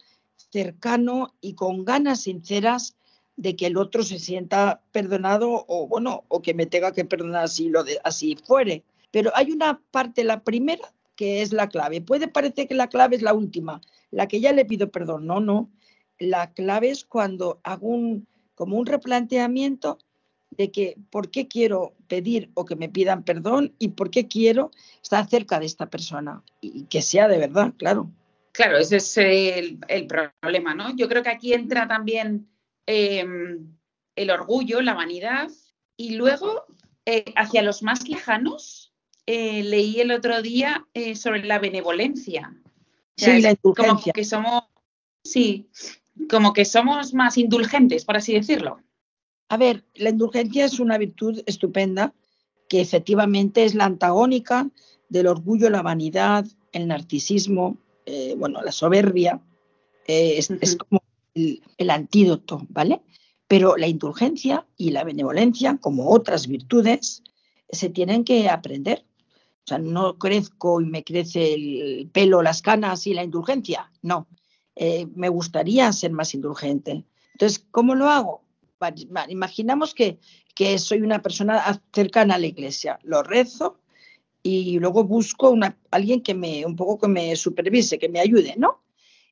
cercano 0.51 1.35
y 1.41 1.53
con 1.53 1.85
ganas 1.85 2.21
sinceras 2.21 2.95
de 3.39 3.55
que 3.55 3.67
el 3.67 3.77
otro 3.77 4.03
se 4.03 4.19
sienta 4.19 4.81
perdonado 4.91 5.63
o 5.69 5.87
bueno, 5.87 6.25
o 6.27 6.41
que 6.41 6.53
me 6.53 6.65
tenga 6.65 6.91
que 6.91 7.05
perdonar 7.05 7.45
así 7.45 7.69
lo 7.69 7.85
de 7.85 7.97
así 8.03 8.35
fuere. 8.35 8.83
Pero 9.11 9.31
hay 9.33 9.51
una 9.51 9.81
parte, 9.91 10.25
la 10.25 10.43
primera, 10.43 10.93
que 11.15 11.41
es 11.41 11.53
la 11.53 11.69
clave. 11.69 12.01
Puede 12.01 12.27
parecer 12.27 12.67
que 12.67 12.75
la 12.75 12.89
clave 12.89 13.15
es 13.15 13.21
la 13.21 13.33
última, 13.33 13.79
la 14.11 14.27
que 14.27 14.41
ya 14.41 14.51
le 14.51 14.65
pido 14.65 14.91
perdón. 14.91 15.25
No, 15.25 15.39
no. 15.39 15.71
La 16.19 16.51
clave 16.51 16.89
es 16.89 17.05
cuando 17.05 17.61
hago 17.63 17.87
un 17.87 18.27
como 18.55 18.77
un 18.77 18.85
replanteamiento 18.85 19.99
de 20.51 20.69
que 20.69 20.97
por 21.09 21.31
qué 21.31 21.47
quiero 21.47 21.93
pedir 22.09 22.51
o 22.55 22.65
que 22.65 22.75
me 22.75 22.89
pidan 22.89 23.23
perdón 23.23 23.73
y 23.79 23.89
por 23.89 24.11
qué 24.11 24.27
quiero 24.27 24.71
estar 25.01 25.29
cerca 25.29 25.61
de 25.61 25.65
esta 25.65 25.89
persona 25.89 26.43
y 26.59 26.83
que 26.87 27.01
sea 27.01 27.29
de 27.29 27.37
verdad, 27.37 27.73
claro. 27.77 28.11
Claro, 28.51 28.77
ese 28.77 28.97
es 28.97 29.17
el, 29.17 29.79
problema, 30.41 30.75
¿no? 30.75 30.93
Yo 30.97 31.07
creo 31.07 31.23
que 31.23 31.29
aquí 31.29 31.53
entra 31.53 31.87
también 31.87 32.49
em, 32.89 33.77
el 34.15 34.31
orgullo, 34.31 34.81
la 34.81 34.93
vanidad 34.93 35.49
y 35.95 36.15
luego 36.15 36.65
eh, 37.05 37.25
hacia 37.35 37.61
los 37.61 37.83
más 37.83 38.07
lejanos 38.07 38.93
eh, 39.25 39.63
leí 39.63 40.01
el 40.01 40.11
otro 40.11 40.41
día 40.41 40.87
eh, 40.93 41.15
sobre 41.15 41.45
la 41.45 41.59
benevolencia. 41.59 42.55
sí, 43.15 43.41
la 43.41 43.51
indulgencia. 43.51 43.93
Como 43.93 44.13
que 44.13 44.25
somos, 44.25 44.63
sí, 45.23 45.69
como 46.29 46.53
que 46.53 46.65
somos 46.65 47.13
más 47.13 47.37
indulgentes, 47.37 48.05
por 48.05 48.17
así 48.17 48.33
decirlo. 48.33 48.81
A 49.49 49.57
ver, 49.57 49.83
la 49.95 50.09
indulgencia 50.09 50.65
es 50.65 50.79
una 50.79 50.97
virtud 50.97 51.41
estupenda 51.45 52.13
que 52.67 52.81
efectivamente 52.81 53.65
es 53.65 53.75
la 53.75 53.85
antagónica 53.85 54.69
del 55.09 55.27
orgullo, 55.27 55.69
la 55.69 55.81
vanidad, 55.81 56.45
el 56.71 56.87
narcisismo, 56.87 57.77
eh, 58.05 58.35
bueno, 58.37 58.61
la 58.61 58.71
soberbia. 58.71 59.41
Eh, 60.07 60.37
es, 60.37 60.75
como 60.75 60.98
el, 61.33 61.61
el, 61.77 61.89
antídoto, 61.89 62.65
¿vale? 62.69 63.01
Pero 63.47 63.77
la 63.77 63.87
indulgencia 63.87 64.65
y 64.77 64.91
la 64.91 65.03
benevolencia, 65.03 65.77
como 65.77 66.09
otras 66.11 66.47
virtudes, 66.47 67.23
se 67.69 67.89
tienen 67.89 68.23
que 68.23 68.49
aprender. 68.49 69.05
O 69.65 69.67
sea, 69.69 69.77
no 69.77 70.17
crezco 70.17 70.81
y 70.81 70.85
me 70.85 71.03
crece 71.03 71.53
el 71.53 72.09
pelo, 72.11 72.41
las 72.41 72.61
canas 72.61 73.05
y 73.07 73.13
la 73.13 73.23
indulgencia. 73.23 73.91
No. 74.01 74.27
Eh, 74.75 75.07
me 75.15 75.29
gustaría 75.29 75.91
ser 75.91 76.11
más 76.11 76.33
indulgente. 76.33 77.03
Entonces, 77.33 77.65
¿cómo 77.71 77.95
lo 77.95 78.09
hago? 78.09 78.41
imaginamos 79.27 79.93
que, 79.93 80.19
soy 80.77 81.01
una 81.01 81.21
persona 81.21 81.81
cercana 81.93 82.35
a 82.35 82.37
la 82.37 82.47
iglesia, 82.47 82.99
lo 83.03 83.23
rezo 83.23 83.79
y 84.43 84.77
luego 84.79 85.05
busco 85.05 85.49
una, 85.49 85.77
alguien 85.91 86.21
que 86.21 86.33
me, 86.33 86.65
un 86.65 86.75
poco 86.75 86.99
que 86.99 87.07
me 87.07 87.35
supervise, 87.35 87.97
que 87.97 88.09
me 88.09 88.19
ayude, 88.19 88.55
¿no? 88.57 88.81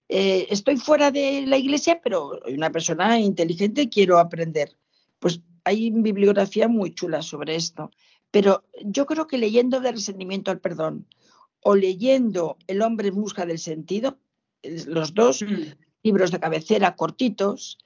Eh, 0.09 0.47
estoy 0.49 0.77
fuera 0.77 1.11
de 1.11 1.45
la 1.45 1.57
iglesia, 1.57 1.99
pero 2.01 2.39
soy 2.43 2.53
una 2.53 2.71
persona 2.71 3.19
inteligente 3.19 3.83
y 3.83 3.89
quiero 3.89 4.19
aprender. 4.19 4.77
Pues 5.19 5.41
hay 5.63 5.91
bibliografía 5.91 6.67
muy 6.67 6.93
chula 6.93 7.21
sobre 7.21 7.55
esto. 7.55 7.91
Pero 8.31 8.63
yo 8.83 9.05
creo 9.05 9.27
que 9.27 9.37
leyendo 9.37 9.79
de 9.79 9.91
resentimiento 9.91 10.51
al 10.51 10.59
perdón 10.59 11.07
o 11.61 11.75
leyendo 11.75 12.57
El 12.67 12.81
hombre 12.81 13.09
en 13.09 13.15
busca 13.15 13.45
del 13.45 13.59
sentido, 13.59 14.17
los 14.63 15.13
dos 15.13 15.41
mm. 15.41 15.73
libros 16.03 16.31
de 16.31 16.39
cabecera 16.39 16.95
cortitos, 16.95 17.77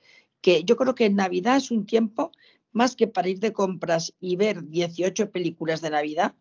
que 0.42 0.64
yo 0.64 0.76
creo 0.76 0.96
que 0.96 1.10
Navidad 1.10 1.58
es 1.58 1.72
un 1.72 1.86
tiempo 1.86 2.32
más 2.72 2.96
que 2.96 3.08
para 3.08 3.30
ir 3.30 3.40
de 3.40 3.54
compras 3.54 4.14
y 4.20 4.36
ver 4.36 4.68
18 4.68 5.32
películas 5.32 5.82
de 5.82 5.90
Navidad, 5.90 6.36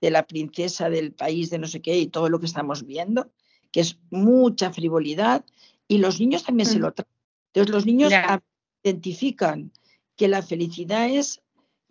de 0.00 0.10
la 0.10 0.26
princesa 0.26 0.90
del 0.90 1.12
país 1.12 1.50
de 1.50 1.58
no 1.58 1.66
sé 1.66 1.80
qué 1.80 1.96
y 1.98 2.08
todo 2.08 2.28
lo 2.28 2.40
que 2.40 2.46
estamos 2.46 2.86
viendo, 2.86 3.30
que 3.72 3.80
es 3.80 3.98
mucha 4.10 4.72
frivolidad 4.72 5.44
y 5.88 5.98
los 5.98 6.20
niños 6.20 6.44
también 6.44 6.68
se 6.68 6.78
mm. 6.78 6.82
lo 6.82 6.92
traen. 6.92 7.08
Entonces 7.48 7.74
los 7.74 7.86
niños 7.86 8.12
identifican 8.82 9.72
que 10.16 10.28
la 10.28 10.42
felicidad 10.42 11.08
es 11.08 11.42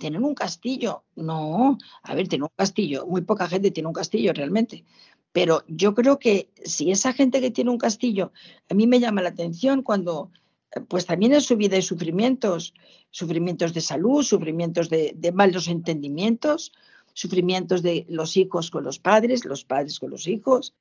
tener 0.01 0.21
un 0.21 0.33
castillo. 0.33 1.03
No, 1.15 1.77
a 2.01 2.15
ver, 2.15 2.27
tener 2.27 2.43
un 2.43 2.49
castillo, 2.55 3.05
muy 3.05 3.21
poca 3.21 3.47
gente 3.47 3.71
tiene 3.71 3.87
un 3.87 3.93
castillo 3.93 4.33
realmente, 4.33 4.83
Pero 5.31 5.63
yo 5.67 5.93
creo 5.93 6.17
que 6.17 6.49
si 6.65 6.91
esa 6.91 7.13
gente 7.13 7.39
que 7.39 7.51
tiene 7.51 7.69
un 7.69 7.77
castillo, 7.77 8.33
a 8.69 8.73
mí 8.73 8.87
me 8.87 8.99
llama 8.99 9.21
la 9.21 9.29
atención 9.29 9.83
cuando, 9.83 10.31
pues 10.89 11.05
también 11.05 11.33
en 11.33 11.41
su 11.41 11.55
vida 11.55 11.75
hay 11.75 11.83
sufrimientos, 11.83 12.73
sufrimientos 13.11 13.73
de 13.73 13.81
salud, 13.81 14.23
sufrimientos 14.23 14.89
de, 14.89 15.31
malos 15.33 15.67
entendimientos, 15.67 16.73
sufrimientos 17.13 17.81
de 17.81 18.05
los 18.09 18.35
hijos 18.37 18.71
con 18.71 18.83
los 18.83 18.97
padres, 18.99 19.45
los 19.45 19.63
padres 19.63 19.99
con 19.99 20.09
los 20.09 20.27
hijos. 20.27 20.73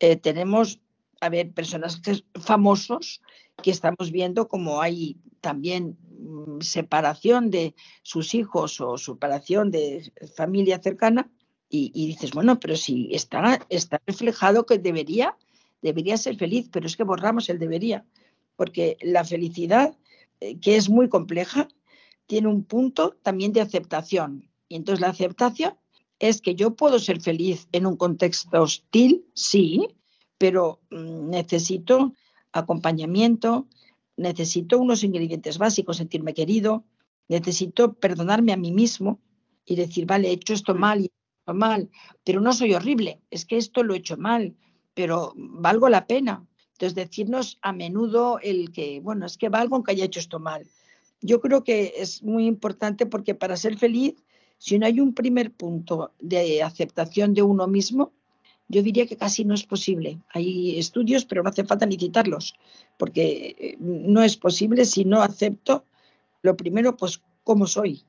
Eh, 0.00 0.16
tenemos, 0.16 0.80
a 1.20 1.28
ver, 1.28 1.52
personas 1.52 2.00
famosos 2.40 3.20
que 3.62 3.70
estamos 3.70 4.10
viendo 4.10 4.48
como 4.48 4.80
hay 4.80 5.18
también 5.42 5.98
mm, 6.18 6.60
separación 6.62 7.50
de 7.50 7.74
sus 8.02 8.34
hijos 8.34 8.80
o 8.80 8.96
separación 8.96 9.70
de 9.70 10.10
familia 10.34 10.80
cercana 10.82 11.30
y, 11.72 12.08
dices, 12.08 12.32
bueno, 12.32 12.58
pero 12.58 12.76
si 12.76 13.10
está, 13.12 13.64
está 13.68 14.02
reflejado 14.04 14.66
que 14.66 14.78
debería, 14.78 15.36
debería 15.82 16.16
ser 16.16 16.36
feliz, 16.36 16.68
pero 16.72 16.86
es 16.86 16.96
que 16.96 17.04
borramos 17.04 17.48
el 17.48 17.60
debería, 17.60 18.04
porque 18.56 18.96
la 19.02 19.24
felicidad, 19.24 19.96
eh, 20.40 20.58
que 20.58 20.74
es 20.74 20.88
muy 20.88 21.08
compleja, 21.08 21.68
tiene 22.26 22.48
un 22.48 22.64
punto 22.64 23.16
también 23.22 23.52
de 23.52 23.60
aceptación. 23.60 24.50
Y 24.68 24.74
entonces 24.74 25.00
la 25.00 25.10
aceptación 25.10 25.74
es 26.20 26.42
que 26.42 26.54
yo 26.54 26.76
puedo 26.76 26.98
ser 26.98 27.20
feliz 27.20 27.66
en 27.72 27.86
un 27.86 27.96
contexto 27.96 28.62
hostil, 28.62 29.26
sí, 29.34 29.88
pero 30.38 30.80
mm, 30.90 31.30
necesito 31.30 32.12
acompañamiento, 32.52 33.66
necesito 34.16 34.78
unos 34.78 35.02
ingredientes 35.02 35.56
básicos, 35.58 35.96
sentirme 35.96 36.34
querido, 36.34 36.84
necesito 37.28 37.94
perdonarme 37.94 38.52
a 38.52 38.58
mí 38.58 38.70
mismo 38.70 39.18
y 39.64 39.76
decir, 39.76 40.04
vale, 40.04 40.28
he 40.28 40.32
hecho 40.32 40.52
esto 40.52 40.74
mal 40.74 41.00
y 41.00 41.10
mal, 41.52 41.90
pero 42.22 42.40
no 42.40 42.52
soy 42.52 42.74
horrible, 42.74 43.20
es 43.30 43.46
que 43.46 43.56
esto 43.56 43.82
lo 43.82 43.94
he 43.94 43.98
hecho 43.98 44.16
mal, 44.16 44.54
pero 44.94 45.32
valgo 45.36 45.88
la 45.88 46.06
pena. 46.06 46.46
Entonces, 46.72 46.94
decirnos 46.94 47.58
a 47.62 47.72
menudo 47.72 48.38
el 48.42 48.72
que, 48.72 49.00
bueno, 49.00 49.26
es 49.26 49.36
que 49.36 49.48
valgo 49.48 49.76
aunque 49.76 49.92
haya 49.92 50.04
hecho 50.04 50.20
esto 50.20 50.38
mal. 50.38 50.66
Yo 51.20 51.40
creo 51.40 51.62
que 51.62 51.94
es 51.96 52.22
muy 52.22 52.46
importante 52.46 53.04
porque 53.04 53.34
para 53.34 53.56
ser 53.56 53.76
feliz, 53.76 54.14
si 54.60 54.78
no 54.78 54.84
hay 54.84 55.00
un 55.00 55.14
primer 55.14 55.52
punto 55.52 56.12
de 56.20 56.62
aceptación 56.62 57.32
de 57.32 57.40
uno 57.40 57.66
mismo, 57.66 58.12
yo 58.68 58.82
diría 58.82 59.06
que 59.06 59.16
casi 59.16 59.42
no 59.42 59.54
es 59.54 59.64
posible. 59.64 60.20
Hay 60.34 60.78
estudios, 60.78 61.24
pero 61.24 61.42
no 61.42 61.48
hace 61.48 61.64
falta 61.64 61.86
ni 61.86 61.96
citarlos, 61.96 62.54
porque 62.98 63.56
eh, 63.58 63.76
no 63.80 64.22
es 64.22 64.36
posible 64.36 64.84
si 64.84 65.06
no 65.06 65.22
acepto 65.22 65.86
lo 66.42 66.58
primero, 66.58 66.94
pues 66.94 67.22
cómo 67.42 67.66
soy. 67.66 68.04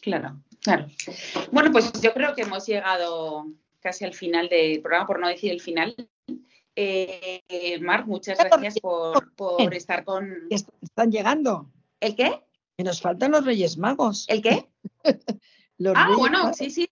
Claro, 0.00 0.42
Claro. 0.60 0.86
Bueno, 1.52 1.70
pues 1.70 1.92
yo 2.00 2.12
creo 2.12 2.34
que 2.34 2.42
hemos 2.42 2.66
llegado 2.66 3.46
casi 3.80 4.04
al 4.04 4.12
final 4.12 4.48
del 4.48 4.80
programa, 4.80 5.06
por 5.06 5.20
no 5.20 5.28
decir 5.28 5.52
el 5.52 5.60
final. 5.60 5.94
Eh, 6.74 7.78
Mar, 7.80 8.06
muchas 8.06 8.38
gracias 8.38 8.80
por, 8.80 9.74
estar 9.74 10.04
con. 10.04 10.48
Están 10.50 11.12
llegando. 11.12 11.70
¿El 12.00 12.16
qué? 12.16 12.40
Que 12.76 12.84
nos 12.84 13.00
faltan 13.00 13.30
los 13.30 13.44
Reyes 13.44 13.78
Magos. 13.78 14.26
¿El 14.28 14.42
qué? 14.42 14.68
ah, 15.94 16.10
bueno, 16.16 16.52
sí, 16.54 16.70
sí, 16.70 16.88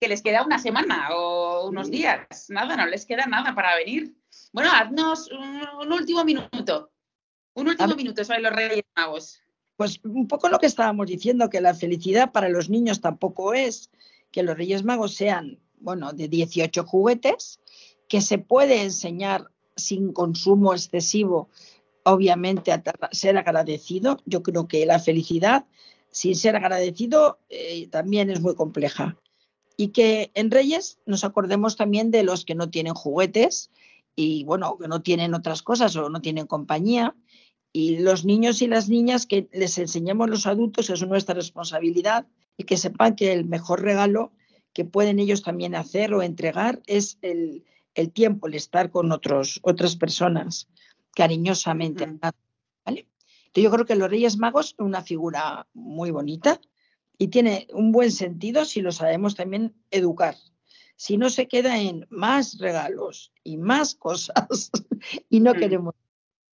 Que 0.00 0.08
les 0.08 0.22
queda 0.22 0.44
una 0.44 0.58
semana 0.58 1.08
o 1.12 1.68
unos 1.68 1.90
días. 1.90 2.26
Nada, 2.48 2.76
no 2.76 2.86
les 2.86 3.06
queda 3.06 3.26
nada 3.26 3.54
para 3.54 3.76
venir. 3.76 4.14
Bueno, 4.52 4.70
haznos 4.72 5.30
un, 5.30 5.92
último 5.92 6.24
minuto. 6.24 6.90
Un 7.54 7.68
último 7.68 7.94
minuto 7.94 8.24
sobre 8.24 8.40
los 8.40 8.52
Reyes 8.52 8.84
Magos. 8.96 9.40
Pues 9.76 10.00
un 10.04 10.28
poco 10.28 10.48
lo 10.48 10.58
que 10.58 10.66
estábamos 10.66 11.06
diciendo, 11.06 11.50
que 11.50 11.60
la 11.60 11.74
felicidad 11.74 12.32
para 12.32 12.48
los 12.48 12.68
niños 12.68 13.00
tampoco 13.00 13.54
es 13.54 13.90
que 14.30 14.42
los 14.42 14.56
Reyes 14.56 14.84
Magos 14.84 15.14
sean, 15.14 15.58
bueno, 15.78 16.12
de 16.12 16.28
18 16.28 16.84
juguetes, 16.84 17.60
que 18.08 18.20
se 18.20 18.38
puede 18.38 18.82
enseñar 18.82 19.50
sin 19.76 20.12
consumo 20.12 20.74
excesivo, 20.74 21.48
obviamente, 22.04 22.72
a 22.72 22.82
ser 23.12 23.38
agradecido. 23.38 24.18
Yo 24.26 24.42
creo 24.42 24.68
que 24.68 24.84
la 24.86 24.98
felicidad, 24.98 25.64
sin 26.10 26.34
ser 26.36 26.56
agradecido, 26.56 27.38
eh, 27.48 27.88
también 27.88 28.30
es 28.30 28.40
muy 28.40 28.54
compleja. 28.54 29.16
Y 29.76 29.88
que 29.88 30.30
en 30.34 30.50
Reyes 30.50 30.98
nos 31.06 31.24
acordemos 31.24 31.76
también 31.76 32.10
de 32.10 32.22
los 32.22 32.44
que 32.44 32.54
no 32.54 32.70
tienen 32.70 32.94
juguetes 32.94 33.70
y, 34.14 34.44
bueno, 34.44 34.76
que 34.78 34.88
no 34.88 35.02
tienen 35.02 35.34
otras 35.34 35.62
cosas 35.62 35.96
o 35.96 36.10
no 36.10 36.20
tienen 36.20 36.46
compañía 36.46 37.14
y 37.72 37.98
los 37.98 38.24
niños 38.24 38.62
y 38.62 38.66
las 38.66 38.88
niñas 38.88 39.26
que 39.26 39.48
les 39.52 39.78
enseñemos 39.78 40.28
los 40.28 40.46
adultos 40.46 40.90
es 40.90 41.06
nuestra 41.06 41.34
responsabilidad 41.34 42.26
y 42.56 42.64
que 42.64 42.76
sepan 42.76 43.14
que 43.14 43.32
el 43.32 43.44
mejor 43.44 43.82
regalo 43.82 44.32
que 44.72 44.84
pueden 44.84 45.18
ellos 45.18 45.42
también 45.42 45.74
hacer 45.74 46.12
o 46.14 46.22
entregar 46.22 46.80
es 46.86 47.18
el, 47.22 47.64
tiempo, 48.12 48.46
el 48.46 48.54
estar 48.54 48.90
con 48.90 49.12
otros, 49.12 49.60
otras 49.62 49.96
personas 49.96 50.68
cariñosamente. 51.14 52.08
Yo 53.54 53.70
creo 53.70 53.84
que 53.84 53.96
los 53.96 54.10
Reyes 54.10 54.38
Magos 54.38 54.74
son 54.76 54.86
una 54.86 55.02
figura 55.02 55.66
muy 55.72 56.10
bonita 56.10 56.60
y 57.18 57.28
tiene 57.28 57.66
un 57.72 57.92
buen 57.92 58.12
sentido 58.12 58.64
si 58.64 58.80
lo 58.80 58.92
sabemos 58.92 59.34
también 59.34 59.74
educar. 59.90 60.36
Si 60.96 61.16
no 61.16 61.30
se 61.30 61.48
queda 61.48 61.78
en 61.78 62.06
más 62.10 62.58
regalos 62.58 63.32
y 63.42 63.56
más 63.56 63.94
cosas 63.94 64.70
y 65.30 65.40
no 65.40 65.54
mm. 65.54 65.58
queremos. 65.58 65.94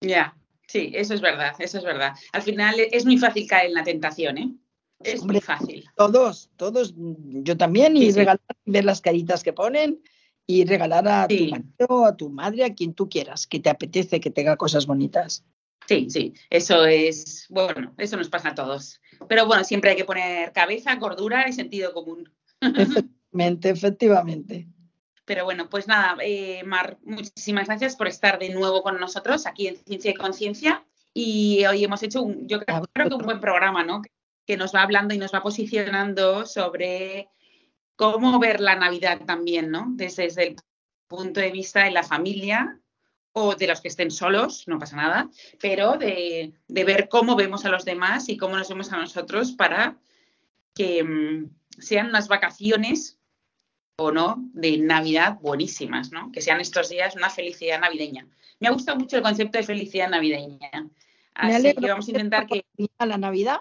Ya, 0.02 0.36
Sí, 0.68 0.92
eso 0.94 1.14
es 1.14 1.22
verdad, 1.22 1.54
eso 1.60 1.78
es 1.78 1.84
verdad. 1.84 2.14
Al 2.34 2.42
final 2.42 2.76
es 2.80 3.06
muy 3.06 3.18
fácil 3.18 3.48
caer 3.48 3.68
en 3.68 3.74
la 3.76 3.84
tentación, 3.84 4.38
¿eh? 4.38 4.56
Es 5.00 5.24
muy 5.24 5.42
fácil. 5.42 5.86
Todos, 5.96 6.50
todos, 6.56 6.94
yo 6.98 7.58
también, 7.58 7.98
y 7.98 8.12
regalar, 8.12 8.42
ver 8.66 8.86
las 8.86 9.02
caritas 9.02 9.44
que 9.44 9.54
ponen 9.54 10.02
y 10.48 10.66
regalar 10.66 11.08
a 11.08 11.28
tu 11.28 11.48
marido, 11.50 12.06
a 12.06 12.16
tu 12.16 12.30
madre, 12.30 12.64
a 12.64 12.74
quien 12.74 12.94
tú 12.94 13.10
quieras, 13.10 13.46
que 13.46 13.60
te 13.60 13.70
apetece 13.70 14.20
que 14.20 14.32
tenga 14.32 14.56
cosas 14.58 14.88
bonitas. 14.88 15.44
Sí, 15.88 16.08
sí, 16.10 16.34
eso 16.50 16.86
es, 16.86 17.46
bueno, 17.50 17.94
eso 17.98 18.18
nos 18.18 18.30
pasa 18.30 18.50
a 18.50 18.56
todos. 18.56 19.02
Pero 19.28 19.46
bueno, 19.46 19.64
siempre 19.64 19.92
hay 19.92 19.96
que 19.96 20.06
poner 20.06 20.52
cabeza, 20.52 20.98
cordura 21.00 21.48
y 21.48 21.54
sentido 21.54 21.94
común. 21.94 22.32
Efectivamente, 22.60 23.70
efectivamente. 23.70 24.68
Pero 25.26 25.44
bueno, 25.44 25.70
pues 25.70 25.88
nada, 25.88 26.18
eh, 26.22 26.64
Mar, 26.64 26.98
muchísimas 27.04 27.68
gracias 27.68 27.96
por 27.96 28.08
estar 28.08 28.38
de 28.40 28.50
nuevo 28.50 28.84
con 28.84 29.00
nosotros 29.00 29.48
aquí 29.48 29.68
en 29.68 29.78
Ciencia 29.78 30.12
y 30.12 30.16
Conciencia. 30.16 30.86
Y 31.14 31.66
hoy 31.66 31.84
hemos 31.84 32.04
hecho, 32.04 32.22
un, 32.22 32.48
yo 32.48 32.60
creo, 32.60 32.84
que 32.94 33.16
un 33.16 33.26
buen 33.26 33.40
programa, 33.40 33.84
¿no? 33.84 34.02
Que 34.46 34.58
nos 34.58 34.74
va 34.74 34.84
hablando 34.84 35.14
y 35.14 35.18
nos 35.18 35.34
va 35.34 35.42
posicionando 35.42 36.46
sobre 36.46 37.30
cómo 37.96 38.38
ver 38.40 38.60
la 38.60 38.76
Navidad 38.76 39.22
también, 39.26 39.72
¿no? 39.72 39.88
Desde, 39.90 40.26
el 40.26 40.56
punto 41.08 41.40
de 41.40 41.52
vista 41.52 41.84
de 41.86 41.92
la 41.92 42.04
familia 42.04 42.80
o 43.38 43.54
de 43.54 43.68
los 43.68 43.82
que 43.82 43.90
estén 43.90 44.12
solos, 44.12 44.64
no 44.66 44.80
pasa 44.80 44.96
nada, 44.96 45.30
pero 45.60 45.98
de, 45.98 46.54
de 46.70 46.84
ver 46.86 47.10
cómo 47.10 47.36
vemos 47.36 47.66
a 47.66 47.70
los 47.70 47.84
demás 47.84 48.30
y 48.30 48.38
cómo 48.38 48.56
nos 48.56 48.70
vemos 48.70 48.94
a 48.94 48.98
nosotros 48.98 49.52
para 49.52 49.98
que 50.74 51.04
mm, 51.04 51.50
sean 51.78 52.08
unas 52.08 52.30
vacaciones 52.30 53.20
o 53.98 54.12
no 54.12 54.38
de 54.54 54.78
Navidad 54.78 55.38
buenísimas, 55.42 56.14
¿no? 56.14 56.32
Que 56.32 56.42
sean 56.42 56.62
estos 56.62 56.88
días 56.88 57.18
una 57.18 57.30
felicidad 57.30 57.82
navideña. 57.82 58.26
Me 58.62 58.70
ha 58.70 58.72
gustado 58.72 58.98
mucho 58.98 59.18
el 59.18 59.24
concepto 59.24 59.58
de 59.58 59.66
felicidad 59.66 60.10
navideña. 60.10 60.90
Así 61.34 61.74
que 61.74 61.90
vamos 61.90 62.08
a 62.08 62.12
intentar 62.12 62.48
que... 62.48 62.64
La 63.00 63.18
Navidad, 63.18 63.60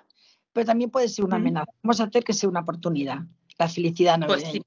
pero 0.52 0.66
también 0.66 0.90
puede 0.90 1.08
ser 1.08 1.24
una 1.24 1.36
amenaza. 1.36 1.72
Vamos 1.82 2.00
a 2.00 2.04
hacer 2.04 2.22
que 2.22 2.32
sea 2.32 2.48
una 2.48 2.60
oportunidad, 2.60 3.22
la 3.58 3.68
felicidad 3.68 4.20
pues 4.24 4.44
navideña. 4.44 4.64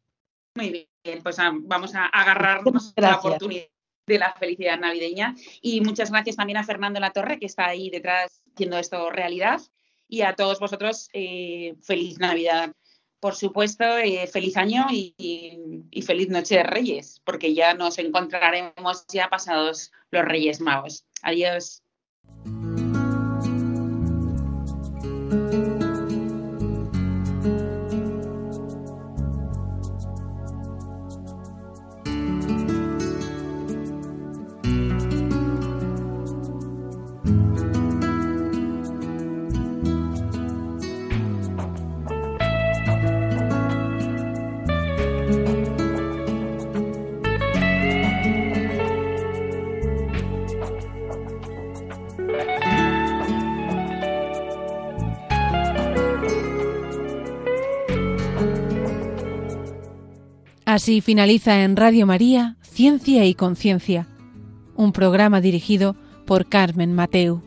Muy 0.55 0.89
bien, 1.01 1.23
pues 1.23 1.37
vamos 1.37 1.95
a 1.95 2.07
agarrarnos 2.07 2.93
a 2.97 3.01
la 3.01 3.15
oportunidad 3.15 3.67
de 4.07 4.17
la 4.17 4.33
felicidad 4.33 4.79
navideña. 4.79 5.35
Y 5.61 5.81
muchas 5.81 6.09
gracias 6.09 6.37
también 6.37 6.57
a 6.57 6.63
Fernando 6.63 6.99
La 6.99 7.11
Torre, 7.11 7.39
que 7.39 7.45
está 7.45 7.67
ahí 7.67 7.89
detrás 7.89 8.41
haciendo 8.53 8.79
esto 8.79 9.11
realidad. 9.11 9.61
Y 10.07 10.21
a 10.21 10.33
todos 10.33 10.59
vosotros, 10.59 11.09
eh, 11.13 11.75
feliz 11.83 12.17
Navidad 12.17 12.71
por 13.19 13.35
supuesto, 13.35 13.83
eh, 13.97 14.27
feliz 14.27 14.57
año 14.57 14.85
y, 14.91 15.15
y, 15.89 16.01
feliz 16.03 16.29
noche 16.29 16.57
de 16.57 16.63
Reyes, 16.63 17.19
porque 17.25 17.53
ya 17.53 17.73
nos 17.73 17.97
encontraremos 17.97 19.05
ya 19.07 19.27
pasados 19.27 19.91
los 20.11 20.23
Reyes 20.23 20.61
Magos. 20.61 21.03
Adiós. 21.23 21.81
Así 60.77 61.01
finaliza 61.01 61.63
en 61.63 61.75
Radio 61.75 62.05
María 62.05 62.55
Ciencia 62.61 63.25
y 63.25 63.33
Conciencia, 63.33 64.07
un 64.75 64.91
programa 64.91 65.41
dirigido 65.41 65.95
por 66.27 66.47
Carmen 66.47 66.93
Mateu. 66.93 67.41